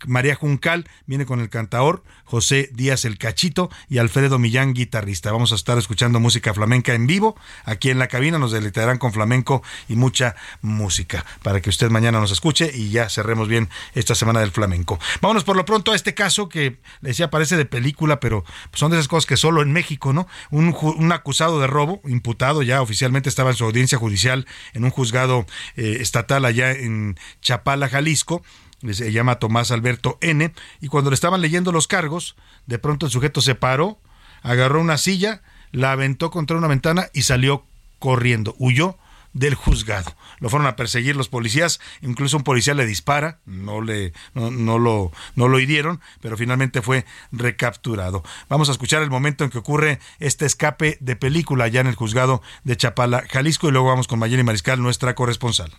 [0.06, 5.32] María Juncal viene con el cantaor, José Díaz el Cachito y Alfredo Millán, guitarrista.
[5.32, 7.36] Vamos a estar escuchando música flamenca en vivo.
[7.66, 12.20] Aquí en la cabina nos deleitarán con flamenco y mucha música para que usted mañana
[12.20, 15.00] nos escuche y ya cerremos bien esta semana del flamenco.
[15.22, 18.44] Vámonos por lo pronto a este caso que le decía parece de película, pero
[18.74, 20.28] son de esas cosas que solo en México, ¿no?
[20.52, 24.92] Un, un acusado de robo, imputado ya oficialmente estaba en su audiencia judicial en un
[24.92, 25.46] juzgado
[25.76, 28.44] eh, estatal allá en Chapala, Jalisco
[28.92, 30.54] se llama Tomás Alberto N.
[30.82, 32.36] Y cuando le estaban leyendo los cargos,
[32.66, 34.00] de pronto el sujeto se paró,
[34.42, 35.42] agarró una silla,
[35.72, 37.66] la aventó contra una ventana y salió
[38.00, 38.56] corriendo.
[38.60, 38.98] Huyó
[39.34, 40.16] del juzgado.
[40.40, 45.12] Lo fueron a perseguir los policías, incluso un policía le dispara, no le no, lo
[45.36, 48.24] no lo hirieron, pero finalmente fue recapturado.
[48.50, 51.96] Vamos a escuchar el momento en que ocurre este escape de película allá en el
[51.96, 55.72] juzgado de Chapala, Jalisco y luego vamos con Mayeli Mariscal, nuestra corresponsal.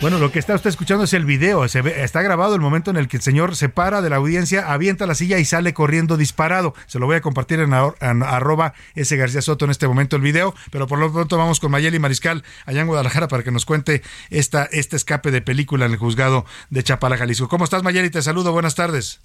[0.00, 1.68] Bueno, lo que está usted escuchando es el video.
[1.68, 4.16] Se ve, está grabado el momento en el que el señor se para de la
[4.16, 6.74] audiencia, avienta la silla y sale corriendo disparado.
[6.86, 10.54] Se lo voy a compartir en, arroba ese García Soto en este momento el video.
[10.70, 14.00] Pero por lo pronto vamos con Mayeli Mariscal allá en Guadalajara para que nos cuente
[14.30, 17.48] esta, este escape de película en el juzgado de Chapala, Jalisco.
[17.48, 18.08] ¿Cómo estás, Mayeli?
[18.08, 18.52] Te saludo.
[18.52, 19.20] Buenas tardes.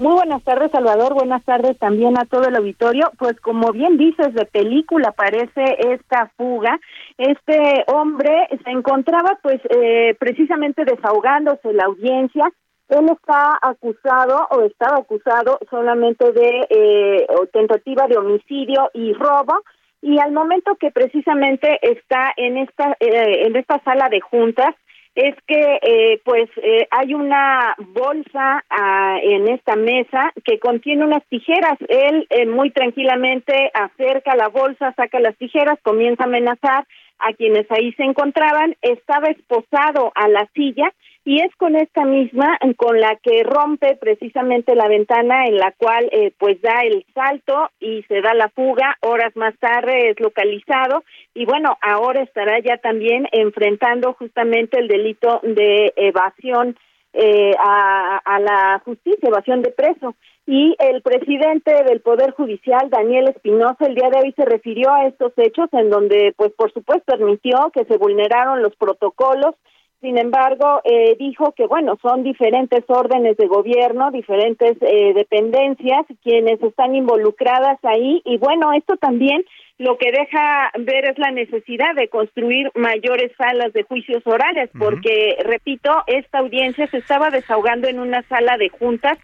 [0.00, 1.12] Muy buenas tardes, Salvador.
[1.12, 3.12] Buenas tardes también a todo el auditorio.
[3.18, 5.62] Pues como bien dices, de película parece
[5.92, 6.80] esta fuga.
[7.18, 12.50] Este hombre se encontraba pues eh, precisamente desahogándose la audiencia.
[12.88, 19.60] Él está acusado o estaba acusado solamente de eh, tentativa de homicidio y robo.
[20.00, 24.74] Y al momento que precisamente está en esta eh, en esta sala de juntas,
[25.14, 31.24] es que eh, pues eh, hay una bolsa ah, en esta mesa que contiene unas
[31.28, 31.76] tijeras.
[31.88, 36.86] Él eh, muy tranquilamente acerca la bolsa, saca las tijeras, comienza a amenazar
[37.18, 38.76] a quienes ahí se encontraban.
[38.82, 40.92] Estaba esposado a la silla
[41.24, 46.08] y es con esta misma con la que rompe precisamente la ventana en la cual
[46.12, 51.04] eh, pues da el salto y se da la fuga horas más tarde es localizado.
[51.34, 56.76] Y bueno ahora estará ya también enfrentando justamente el delito de evasión
[57.12, 60.14] eh, a, a la justicia evasión de preso.
[60.46, 65.06] Y el presidente del Poder Judicial, Daniel Espinosa, el día de hoy se refirió a
[65.06, 69.54] estos hechos en donde, pues, por supuesto, admitió que se vulneraron los protocolos
[70.00, 76.62] sin embargo, eh, dijo que, bueno, son diferentes órdenes de gobierno, diferentes eh, dependencias quienes
[76.62, 78.22] están involucradas ahí.
[78.24, 79.44] Y bueno, esto también
[79.76, 85.36] lo que deja ver es la necesidad de construir mayores salas de juicios orales, porque,
[85.44, 89.18] repito, esta audiencia se estaba desahogando en una sala de juntas,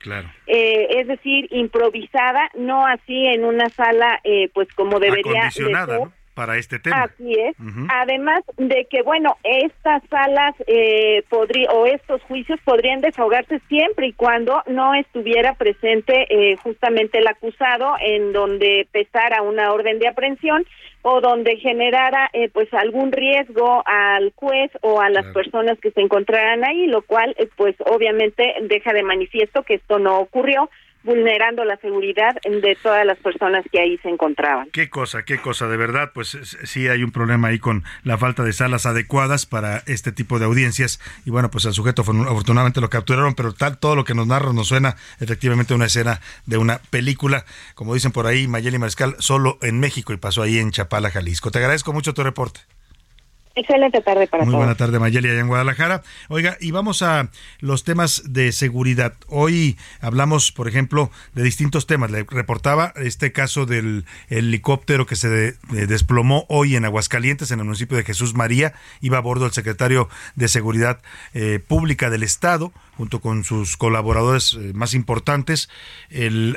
[0.47, 4.20] eh, es decir, improvisada, no así en una sala,
[4.55, 5.66] pues como debería ser
[6.37, 7.05] para este tema.
[7.05, 7.57] Así es.
[7.89, 14.63] Además de que, bueno, estas salas eh, o estos juicios podrían desahogarse siempre y cuando
[14.67, 20.67] no estuviera presente eh, justamente el acusado en donde pesara una orden de aprehensión
[21.09, 26.01] o donde generara eh, pues algún riesgo al juez o a las personas que se
[26.01, 30.69] encontraran ahí, lo cual eh, pues obviamente deja de manifiesto que esto no ocurrió
[31.02, 34.68] vulnerando la seguridad de todas las personas que ahí se encontraban.
[34.73, 38.43] Qué cosa, qué cosa, de verdad, pues sí hay un problema ahí con la falta
[38.43, 42.90] de salas adecuadas para este tipo de audiencias y bueno, pues el sujeto afortunadamente lo
[42.90, 46.78] capturaron, pero tal todo lo que nos narra nos suena efectivamente una escena de una
[46.90, 47.44] película,
[47.74, 51.51] como dicen por ahí Mayeli Mariscal, solo en México y pasó ahí en Chapala, Jalisco.
[51.51, 52.60] Te agradezco mucho tu reporte.
[53.59, 56.03] Excelente tarde para Muy buena tarde, Mayeli, allá en Guadalajara.
[56.28, 57.31] Oiga, y vamos a
[57.61, 59.15] los temas de seguridad.
[59.28, 62.11] Hoy hablamos, por ejemplo, de distintos temas.
[62.11, 67.97] Le reportaba este caso del helicóptero que se desplomó hoy en Aguascalientes, en el municipio
[67.97, 68.74] de Jesús María.
[69.01, 71.01] Iba a bordo el secretario de Seguridad
[71.33, 75.70] eh, Pública del Estado, junto con sus colaboradores eh, más importantes.
[76.11, 76.57] el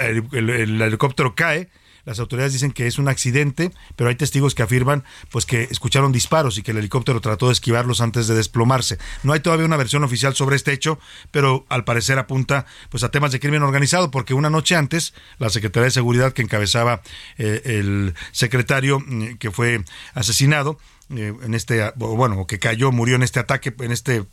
[0.82, 1.70] helicóptero cae
[2.10, 6.12] las autoridades dicen que es un accidente, pero hay testigos que afirman pues que escucharon
[6.12, 8.98] disparos y que el helicóptero trató de esquivarlos antes de desplomarse.
[9.22, 10.98] No hay todavía una versión oficial sobre este hecho,
[11.30, 15.52] pero al parecer apunta pues a temas de crimen organizado, porque una noche antes la
[15.52, 17.04] Secretaría de Seguridad que encabezaba
[17.38, 19.84] eh, el secretario mm, que fue
[20.16, 20.80] asesinado
[21.16, 24.26] eh, en este bueno que cayó murió en este ataque en este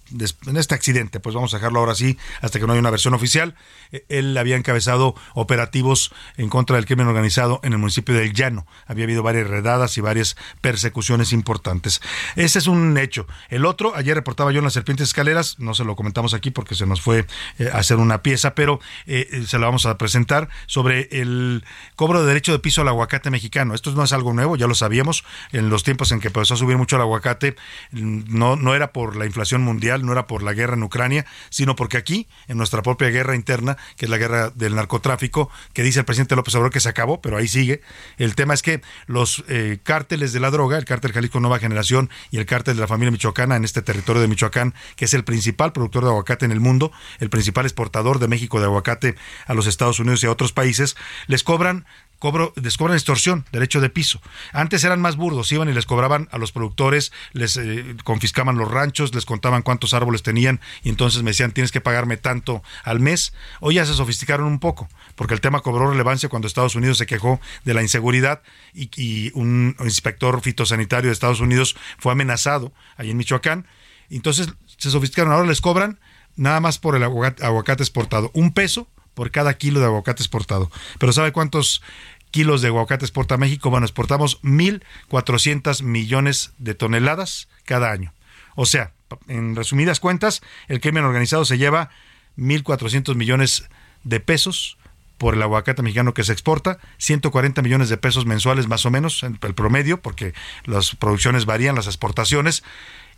[0.46, 1.20] en este accidente.
[1.20, 3.54] Pues vamos a dejarlo ahora sí hasta que no haya una versión oficial.
[3.92, 8.66] Eh, él había encabezado operativos en contra del crimen organizado en el municipio del Llano.
[8.86, 12.00] Había habido varias redadas y varias persecuciones importantes.
[12.36, 13.26] Ese es un hecho.
[13.48, 16.74] El otro ayer reportaba yo en las serpientes escaleras no se lo comentamos aquí porque
[16.74, 17.26] se nos fue
[17.58, 21.64] eh, a hacer una pieza pero eh, eh, se la vamos a presentar sobre el
[21.94, 23.74] cobro de derecho de piso al aguacate mexicano.
[23.74, 26.56] Esto no es algo nuevo ya lo sabíamos en los tiempos en que empezó a
[26.74, 27.54] mucho el aguacate,
[27.92, 31.76] no, no era por la inflación mundial, no era por la guerra en Ucrania, sino
[31.76, 36.00] porque aquí, en nuestra propia guerra interna, que es la guerra del narcotráfico, que dice
[36.00, 37.82] el presidente López Obrador que se acabó, pero ahí sigue.
[38.16, 42.10] El tema es que los eh, cárteles de la droga, el cártel Jalisco Nueva Generación
[42.30, 45.24] y el cártel de la familia michoacana en este territorio de Michoacán, que es el
[45.24, 49.14] principal productor de aguacate en el mundo, el principal exportador de México de aguacate
[49.46, 51.86] a los Estados Unidos y a otros países, les cobran
[52.18, 54.20] cobro, les cobran extorsión, derecho de piso.
[54.52, 58.70] Antes eran más burdos, iban y les cobraban a los productores, les eh, confiscaban los
[58.70, 63.00] ranchos, les contaban cuántos árboles tenían y entonces me decían tienes que pagarme tanto al
[63.00, 63.32] mes.
[63.60, 67.06] Hoy ya se sofisticaron un poco, porque el tema cobró relevancia cuando Estados Unidos se
[67.06, 68.42] quejó de la inseguridad
[68.74, 73.66] y, y un inspector fitosanitario de Estados Unidos fue amenazado ahí en Michoacán.
[74.10, 74.48] Entonces
[74.78, 75.98] se sofisticaron, ahora les cobran
[76.36, 80.70] nada más por el aguacate exportado, un peso por cada kilo de aguacate exportado.
[80.98, 81.82] Pero ¿sabe cuántos
[82.30, 83.70] kilos de aguacate exporta México?
[83.70, 88.12] Bueno, exportamos 1.400 millones de toneladas cada año.
[88.56, 88.92] O sea,
[89.26, 91.88] en resumidas cuentas, el crimen organizado se lleva
[92.36, 93.70] 1.400 millones
[94.04, 94.76] de pesos
[95.16, 99.22] por el aguacate mexicano que se exporta, 140 millones de pesos mensuales más o menos,
[99.22, 100.34] el promedio, porque
[100.64, 102.64] las producciones varían, las exportaciones,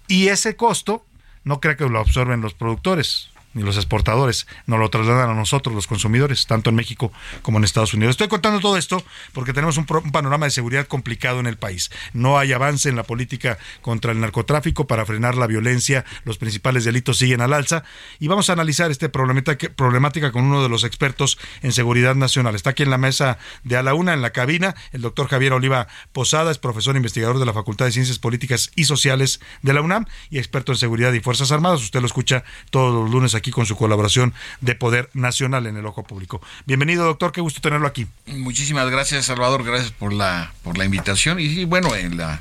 [0.07, 1.05] y ese costo
[1.43, 5.75] no creo que lo absorben los productores, ni los exportadores, nos lo trasladan a nosotros,
[5.75, 7.13] los consumidores, tanto en México
[7.43, 8.13] como en Estados Unidos.
[8.13, 9.03] Estoy contando todo esto
[9.33, 11.91] porque tenemos un, panorama de seguridad complicado en el país.
[12.13, 16.85] No hay avance en la política contra el narcotráfico para frenar la violencia, los principales
[16.85, 17.83] delitos siguen al alza
[18.21, 22.55] y vamos a analizar esta problemática con uno de los expertos en seguridad nacional.
[22.55, 25.53] Está aquí en la mesa de a la una, en la cabina, el doctor Javier
[25.53, 29.81] Oliva Posada, es profesor investigador de la Facultad de Ciencias Políticas y Sociales de la
[29.81, 31.83] UNAM y experto en seguridad y Fuerzas Armadas.
[31.83, 35.87] Usted lo escucha todos los lunes aquí con su colaboración de Poder Nacional en el
[35.87, 36.41] Ojo Público.
[36.66, 38.07] Bienvenido, doctor, qué gusto tenerlo aquí.
[38.27, 42.41] Muchísimas gracias, Salvador, gracias por la por la invitación y, bueno, en la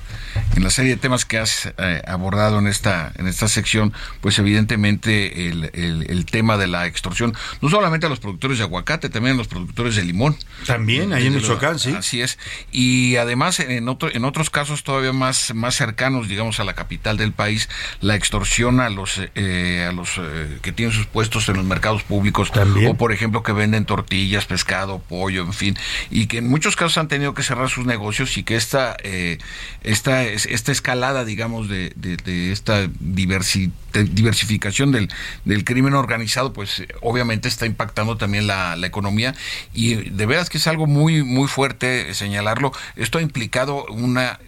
[0.55, 4.39] en la serie de temas que has eh, abordado en esta en esta sección, pues
[4.39, 9.09] evidentemente el, el, el, tema de la extorsión, no solamente a los productores de aguacate,
[9.09, 10.35] también a los productores de limón.
[10.65, 11.93] También, ahí en Michoacán, sí.
[11.93, 12.37] Así es.
[12.71, 17.17] Y además en otro en otros casos todavía más más cercanos, digamos a la capital
[17.17, 17.69] del país,
[18.01, 22.03] la extorsión a los eh, a los eh, que tienen sus puestos en los mercados
[22.03, 22.91] públicos También.
[22.91, 25.77] o por ejemplo que venden tortillas, pescado, pollo, en fin,
[26.09, 29.37] y que en muchos casos han tenido que cerrar sus negocios y que esta eh,
[29.83, 33.71] esta esta escalada, digamos, de, de, de esta diversi, de
[34.03, 35.09] diversificación del,
[35.45, 39.35] del crimen organizado, pues obviamente está impactando también la, la economía
[39.73, 42.71] y de veras que es algo muy muy fuerte señalarlo.
[42.95, 44.39] Esto ha implicado una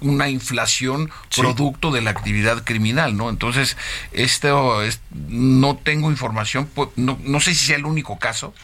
[0.00, 1.40] una inflación sí.
[1.40, 3.30] producto de la actividad criminal, ¿no?
[3.30, 3.76] Entonces
[4.12, 8.54] esto es, no tengo información, no, no sé si sea el único caso,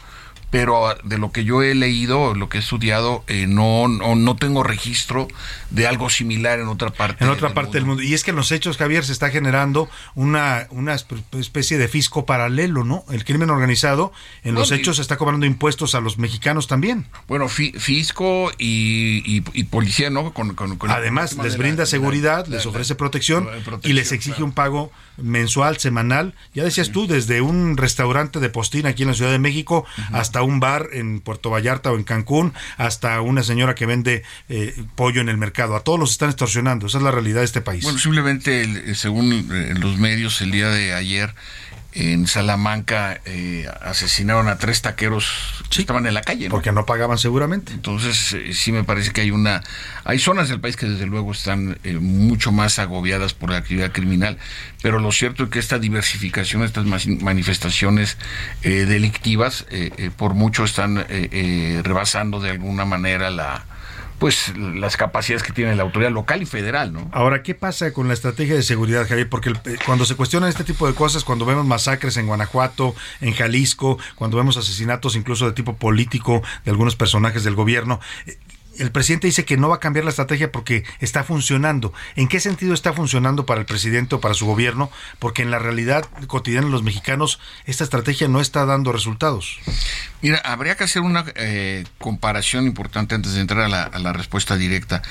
[0.53, 4.35] pero de lo que yo he leído, lo que he estudiado, eh, no, no, no
[4.35, 5.27] tengo registro
[5.71, 7.23] de algo similar en otra parte.
[7.23, 7.73] En otra del parte mundo.
[7.73, 8.03] del mundo.
[8.03, 12.27] Y es que en los hechos, Javier, se está generando una, una especie de fisco
[12.27, 13.03] paralelo, ¿no?
[13.09, 14.13] El crimen organizado
[14.43, 17.07] en los hechos y, está cobrando impuestos a los mexicanos también.
[17.27, 20.35] Bueno, fi, fisco y, y, y, policía, ¿no?
[20.35, 24.11] Con, con, con Además, les brinda la, seguridad, la, les ofrece protección, protección, y les
[24.11, 24.45] exige claro.
[24.45, 26.33] un pago mensual, semanal.
[26.53, 30.01] Ya decías tú, desde un restaurante de postín aquí en la Ciudad de México uh
[30.01, 30.19] -huh.
[30.19, 34.73] hasta un bar en Puerto Vallarta o en Cancún, hasta una señora que vende eh,
[34.95, 35.75] pollo en el mercado.
[35.75, 36.87] A todos los están extorsionando.
[36.87, 37.83] Esa es la realidad de este país.
[37.83, 41.33] Bueno, simplemente, según eh, los medios, el día de ayer
[41.95, 45.25] en Salamanca eh, asesinaron a tres taqueros
[45.69, 46.45] sí, que estaban en la calle.
[46.45, 46.51] ¿no?
[46.51, 47.73] Porque no pagaban seguramente.
[47.73, 49.63] Entonces, eh, sí me parece que hay una...
[50.03, 53.91] Hay zonas del país que desde luego están eh, mucho más agobiadas por la actividad
[53.91, 54.37] criminal,
[54.81, 58.17] pero lo cierto es que esta diversificación, estas manifestaciones
[58.63, 61.05] eh, delictivas, eh, por mucho están
[61.83, 63.65] rebasando de alguna manera la
[64.23, 67.09] pues las capacidades que tiene la autoridad local y federal, ¿no?
[67.11, 69.27] Ahora, ¿qué pasa con la estrategia de seguridad, Javier?
[69.27, 72.95] Porque el, eh, cuando se cuestionan este tipo de cosas, cuando vemos masacres en Guanajuato,
[73.19, 78.37] en Jalisco, cuando vemos asesinatos incluso de tipo político de algunos personajes del gobierno, eh,
[78.77, 81.93] el presidente dice que no va a cambiar la estrategia porque está funcionando.
[82.15, 84.91] ¿En qué sentido está funcionando para el presidente o para su gobierno?
[85.19, 89.59] Porque en la realidad cotidiana de los mexicanos esta estrategia no está dando resultados.
[90.21, 94.13] Mira, habría que hacer una eh, comparación importante antes de entrar a la, a la
[94.13, 95.01] respuesta directa.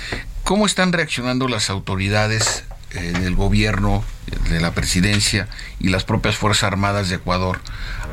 [0.45, 2.65] ¿Cómo están reaccionando las autoridades
[2.95, 4.05] eh, del gobierno,
[4.49, 5.49] de la presidencia
[5.81, 7.61] y las propias Fuerzas Armadas de Ecuador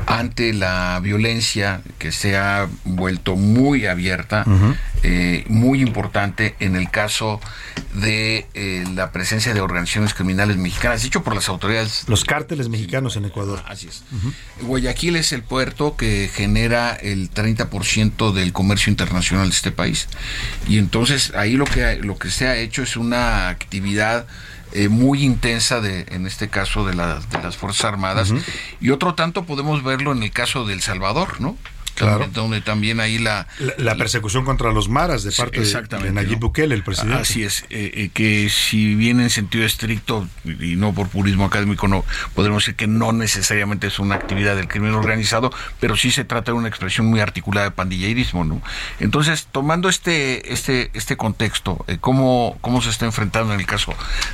[0.06, 4.44] ante la violencia que se ha vuelto muy abierta,
[5.02, 7.40] eh, muy importante en el caso
[7.94, 12.04] de eh, la presencia de organizaciones criminales mexicanas, dicho por las autoridades.
[12.08, 13.62] Los cárteles mexicanos en Ecuador.
[13.66, 14.02] Así es.
[14.62, 20.08] Guayaquil es el puerto que genera el 30% del comercio internacional de este país.
[20.68, 24.26] Y entonces ahí lo que, lo que se ha hecho es una actividad
[24.72, 28.32] eh, muy intensa de, en este caso de, la, de las Fuerzas Armadas.
[28.80, 31.56] Y otro tanto podemos verlo en el caso de El Salvador, ¿no?
[31.94, 32.28] Claro.
[32.32, 33.46] Donde también ahí la...
[33.58, 37.20] La, la persecución contra los maras de parte de, Nayib Bukele, el presidente.
[37.20, 41.88] Así es, eh, eh, que si bien en sentido estricto y no por purismo académico,
[41.88, 42.04] no
[42.34, 46.52] podemos decir que no necesariamente es una actividad del crimen organizado, pero sí se trata
[46.52, 48.62] de una expresión muy articulada de pandillerismo, ¿no?
[48.98, 53.92] Entonces, tomando este este este contexto, eh, ¿cómo, cómo se está enfrentando en el caso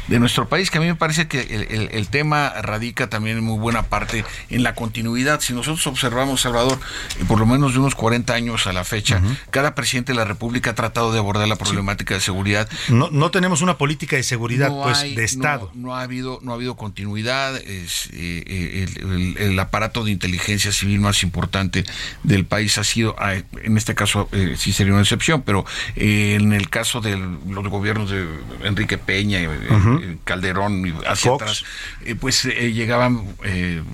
[0.09, 3.39] de nuestro país, que a mí me parece que el, el- el tema radica también
[3.39, 5.41] en muy buena parte en la continuidad.
[5.41, 6.79] Si nosotros observamos, Salvador,
[7.21, 9.21] eh, por lo menos de unos 40 años a la fecha,
[9.51, 13.31] cada presidente de la República ha tratado de abordar la problemática de seguridad No, no
[13.31, 15.71] tenemos una política de seguridad, no pues, hay- de Estado.
[15.75, 17.57] No, no ha habido, no ha habido continuidad.
[17.57, 21.85] Es, eh, eh, el, el- el aparato de inteligencia civil más importante
[22.23, 25.65] del país ha sido, ah, en este caso eh, sí sería una excepción, pero
[25.97, 28.27] eh, en el caso de los gobiernos de
[28.65, 31.43] Enrique Peña, eh, Calderón y hacia Fox.
[31.43, 31.65] atrás,
[32.05, 33.27] eh, pues eh, llegaban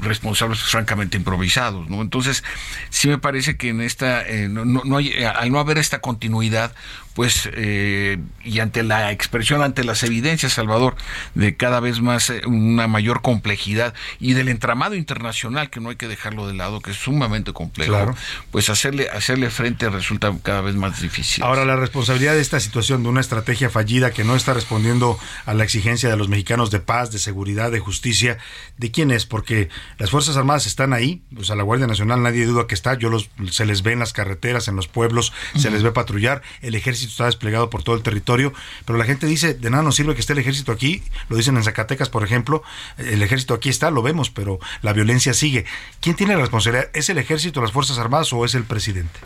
[0.02, 2.02] responsables francamente improvisados, ¿no?
[2.02, 2.44] Entonces,
[2.90, 5.78] sí me parece que en esta, eh, no, no- no hay, eh, al no haber
[5.78, 6.72] esta continuidad,
[7.14, 10.96] pues, eh, y ante la expresión, ante las evidencias, Salvador,
[11.34, 15.96] de cada vez más eh, una mayor complejidad y del entramado internacional, que no hay
[15.96, 18.16] que dejarlo de lado, que es sumamente complejo, Claro.
[18.50, 21.44] pues hacerle, hacerle frente resulta cada vez más difícil.
[21.44, 25.54] Ahora, la responsabilidad de esta situación, de una estrategia fallida que no está respondiendo a
[25.54, 28.38] la exigencia de los mexicanos de paz, de seguridad, de justicia,
[28.78, 29.26] ¿de quién es?
[29.26, 29.68] Porque
[29.98, 33.10] las Fuerzas Armadas están ahí, pues a la Guardia Nacional nadie duda que está, yo
[33.10, 36.74] los, se les ve en las carreteras, en los pueblos, se les ve patrullar, el
[36.74, 38.52] ejército está desplegado por todo el territorio,
[38.84, 41.56] pero la gente dice, de nada nos sirve que esté el ejército aquí, lo dicen
[41.56, 42.62] en Zacatecas, por ejemplo,
[42.98, 45.64] el ejército aquí está, lo vemos, pero la violencia sigue.
[46.00, 46.88] ¿Quién tiene la responsabilidad?
[46.94, 49.18] ¿Es el ejército, las Fuerzas Armadas o es el presidente?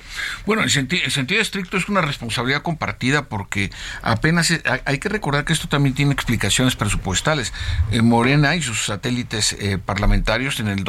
[0.46, 3.70] Bueno, en senti- en sentido estricto es una responsabilidad compartida porque
[4.02, 7.52] apenas es- hay, que recordar que esto también tiene explicaciones presupuestales.
[7.90, 10.84] Eh, Morena y sus satélites eh, parlamentarios en el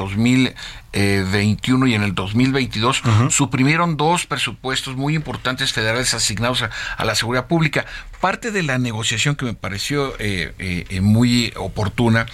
[0.98, 7.16] 2021 y en el 2022 suprimieron dos presupuestos muy importantes federales asignados a, a la
[7.16, 7.86] seguridad pública.
[8.20, 12.26] Parte de la negociación que me pareció eh, eh, eh, muy oportuna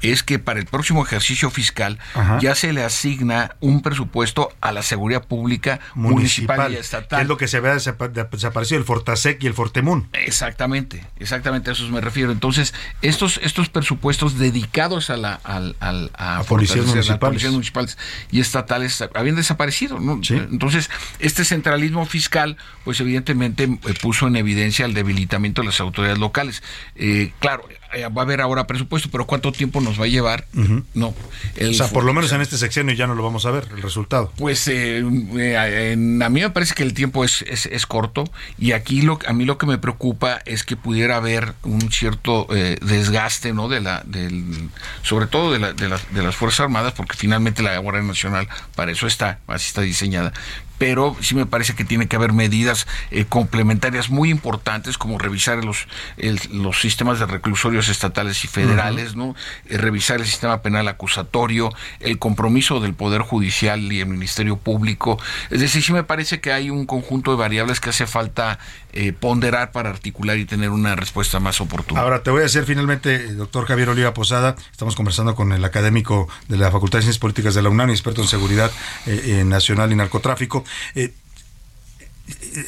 [0.00, 1.98] es que para el próximo ejercicio fiscal
[2.40, 7.22] ya se le asigna un presupuesto a la seguridad pública municipal, municipal, y que estatal.
[7.22, 10.08] es lo que se había desapa- de- desaparecido, el Fortasec y el Fortemún.
[10.12, 12.30] Exactamente, exactamente a eso me refiero.
[12.30, 12.72] Entonces,
[13.02, 17.98] estos, estos presupuestos dedicados a la al, al- a, A policías fortalecer las municipales.
[18.30, 19.98] Y estatales habían desaparecido.
[19.98, 20.20] ¿no?
[20.30, 26.18] Entonces, este centralismo fiscal, pues evidentemente eh, puso en evidencia el debilitamiento de las autoridades
[26.18, 26.62] locales.
[26.96, 27.68] Eh, claro,
[28.08, 30.46] va a haber ahora presupuesto, pero ¿cuánto tiempo nos va a llevar?
[30.94, 31.14] No.
[31.56, 33.68] el o sea, por lo menos en este sexenio ya no lo vamos a ver,
[33.74, 34.32] el resultado.
[34.36, 34.98] pues eh,
[35.36, 38.24] eh, en- a mí me parece que el tiempo es, es, es corto
[38.58, 42.46] y aquí lo, a mí lo que me preocupa es que pudiera haber un cierto
[42.54, 43.68] eh, desgaste, ¿no?
[43.68, 44.68] De la, del,
[45.02, 48.48] sobre todo de, la- de, las, de las Fuerzas Armadas, porque finalmente la Guardia Nacional
[48.74, 50.32] para eso está, así está diseñada.
[50.82, 55.64] Pero sí me parece que tiene que haber medidas eh, complementarias muy importantes, como revisar
[55.64, 55.86] los,
[56.16, 59.36] el- los sistemas de reclusorios estatales y federales, ¿no?
[59.68, 65.20] Eh, revisar el sistema penal acusatorio, el compromiso del Poder Judicial y el Ministerio Público.
[65.50, 68.58] Es decir, sí me parece que hay un conjunto de variables que hace falta
[68.92, 72.00] eh, ponderar para articular y tener una respuesta más oportuna.
[72.00, 75.64] Ahora te voy a hacer finalmente, eh, doctor Javier Oliva Posada, estamos conversando con el
[75.64, 78.70] académico de la Facultad de Ciencias Políticas de la UNAM y experto en seguridad
[79.06, 80.64] eh, eh, nacional y narcotráfico.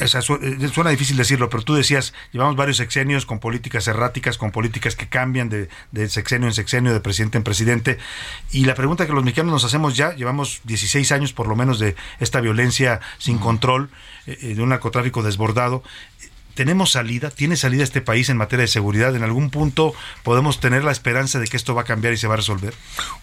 [0.02, 0.38] O sea, su-
[0.74, 5.08] suena difícil decirlo, pero tú decías, llevamos varios sexenios con políticas erráticas, con políticas que
[5.08, 7.98] cambian de, de sexenio en sexenio, de presidente en presidente.
[8.50, 11.78] Y la pregunta que los mexicanos nos hacemos ya, llevamos 16 años por lo menos
[11.78, 13.90] de esta violencia sin control,
[14.26, 15.82] de un narcotráfico desbordado.
[16.54, 17.30] ¿Tenemos salida?
[17.30, 19.14] ¿Tiene salida este país en materia de seguridad?
[19.16, 22.26] ¿En algún punto podemos tener la esperanza de que esto va a cambiar y se
[22.28, 22.74] va a resolver?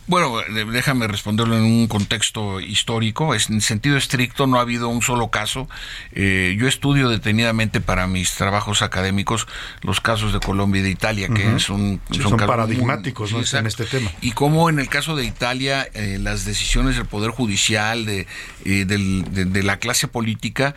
[0.07, 0.37] Bueno,
[0.71, 3.33] déjame responderlo en un contexto histórico.
[3.33, 5.69] Es, en sentido estricto no ha habido un solo caso.
[6.11, 9.47] Eh, yo estudio detenidamente para mis trabajos académicos
[9.81, 13.47] los casos de Colombia y de Italia, que son, Sí, son paradigmáticos, muy- ¿no?
[13.47, 14.11] sí, en este tema.
[14.21, 18.27] Y como en el caso de Italia, eh, las decisiones del Poder Judicial, de,
[18.65, 20.75] eh, del- de, de la clase política,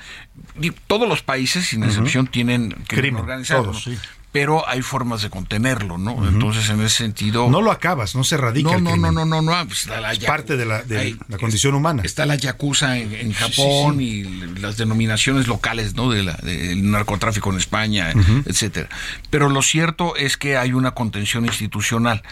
[0.61, 2.44] y todos los países, sin excepción, tienen
[2.89, 3.99] que Crimen, todos, sí.
[4.35, 6.27] Pero hay formas de contenerlo, ¿no?
[6.29, 7.49] Entonces, en ese sentido...
[7.49, 10.01] No lo acabas, no se erradica No, el no, no, no, no, no, pues está
[10.01, 12.03] la Es parte de la, de condición humana.
[12.05, 14.25] Está la yakuza en, en Japón y
[14.59, 16.11] las denominaciones locales, ¿no?
[16.11, 18.43] De del narcotráfico en España, Ujú.
[18.47, 18.89] etcétera.
[19.31, 22.23] Pero lo cierto es que hay una contención institucional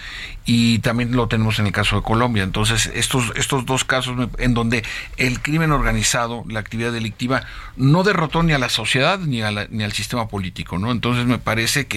[0.44, 2.42] y también lo tenemos en el caso de Colombia.
[2.42, 4.82] Entonces, estos estos dos casos en donde
[5.18, 7.44] el crimen organizado, la actividad delictiva,
[7.76, 10.90] no derrotó ni a la sociedad ni a la- ni al sistema político, ¿no?
[10.90, 11.91] Entonces, me parece que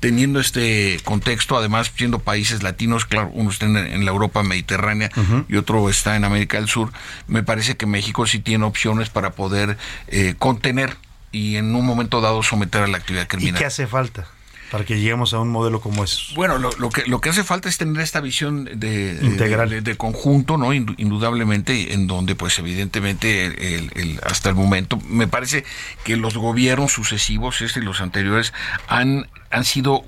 [0.00, 5.10] teniendo este contexto, además siendo países latinos, claro, uno está en, en la Europa mediterránea
[5.48, 6.92] y otro está en América del Sur,
[7.28, 9.76] me parece que México sí tiene opciones para poder
[10.08, 10.96] eh, contener
[11.30, 13.58] y en un momento dado someter a la actividad ¿Y criminal.
[13.58, 14.26] qué hace falta
[14.72, 16.34] para que lleguemos a un modelo como ese?
[16.34, 19.68] Bueno, lo, lo que lo que hace falta es tener esta visión de, Integral.
[19.70, 25.28] de, de conjunto, no, Indu- indudablemente, en donde, pues, evidentemente, el- hasta el momento, me
[25.28, 25.64] parece
[26.02, 28.52] que los gobiernos sucesivos, este y los anteriores,
[28.88, 30.00] han han sido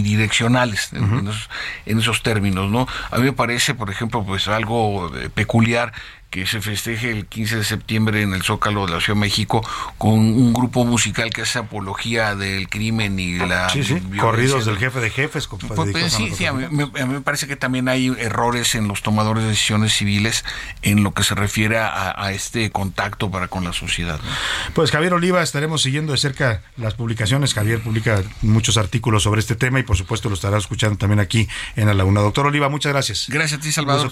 [0.00, 1.50] unidireccionales en, en esos,
[1.84, 2.88] en esos términos, ¿no?
[3.10, 5.92] A mí me parece, por ejemplo, pues algo eh, peculiar
[6.36, 9.66] que se festeje el 15 de septiembre en el Zócalo de la Ciudad de México
[9.96, 14.20] con un grupo musical que hace apología del crimen y la Sí, sí, violencia.
[14.22, 15.46] corridos del jefe de jefes.
[15.48, 16.68] con- Pues, a sí, sí, a mí, a
[17.06, 20.44] mí me parece que también hay errores en los tomadores de decisiones civiles
[20.82, 24.20] en lo que se refiere a, a este contacto para con la sociedad.
[24.22, 24.30] ¿no?
[24.74, 27.54] Pues Javier Oliva, estaremos siguiendo de cerca las publicaciones.
[27.54, 31.48] Javier publica muchos artículos sobre este tema y por supuesto lo estará escuchando también aquí
[31.76, 32.20] en la Una.
[32.20, 33.26] Doctor Oliva, muchas gracias.
[33.28, 34.10] Gracias a ti, Salvador.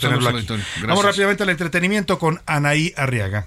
[0.87, 3.47] Vamos rápidamente al entretenimiento con Anaí Arriaga.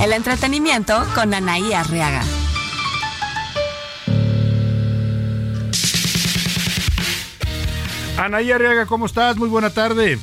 [0.00, 2.22] El entretenimiento con Anaí Arriaga.
[8.18, 9.36] Anaí Arriaga, ¿cómo estás?
[9.36, 10.18] Muy buena tarde.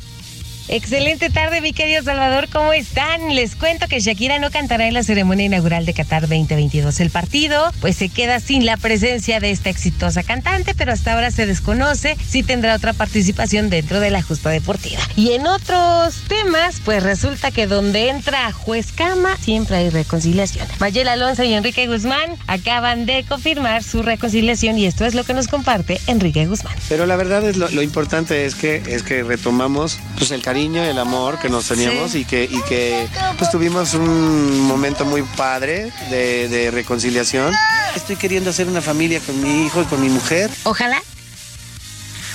[0.69, 2.48] Excelente tarde, mi querido Salvador.
[2.52, 3.35] ¿Cómo están?
[3.35, 7.02] Les cuento que Shakira no cantará en la ceremonia inaugural de Qatar 2022.
[7.02, 11.31] El partido, pues se queda sin la presencia de esta exitosa cantante, pero hasta ahora
[11.31, 15.02] se desconoce si tendrá otra participación dentro de la justa deportiva.
[15.18, 20.65] Y en otros temas, pues resulta que donde entra juez Cama, siempre hay reconciliación.
[20.80, 25.34] Mayel Alonso y Enrique Guzmán acaban de confirmar su reconciliación y esto es lo que
[25.34, 26.76] nos comparte Enrique Guzmán.
[26.88, 30.99] Pero la verdad es lo, lo importante es que es que retomamos pues el el
[30.99, 32.19] amor que nos teníamos Sí.
[32.19, 33.07] y que y que
[33.39, 37.53] pues tuvimos un momento muy padre de, de reconciliación.
[37.95, 40.51] Estoy queriendo hacer una familia con mi hijo y con mi mujer.
[40.63, 41.01] Ojalá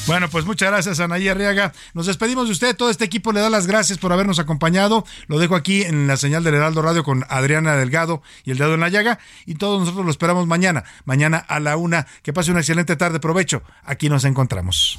[0.09, 1.73] Bueno, pues muchas gracias, Anaí Arriaga.
[1.95, 2.75] Nos despedimos de usted.
[2.75, 5.05] Todo este equipo le da las gracias por habernos acompañado.
[5.29, 8.75] Lo dejo aquí en la señal del Heraldo Radio con Adriana Delgado y el dedo
[8.75, 9.21] en la llaga.
[9.47, 10.83] Y todos nosotros lo esperamos mañana.
[11.05, 12.07] Mañana a la una.
[12.23, 13.21] Que pase una excelente tarde.
[13.21, 13.63] Provecho.
[13.85, 14.99] Aquí nos encontramos.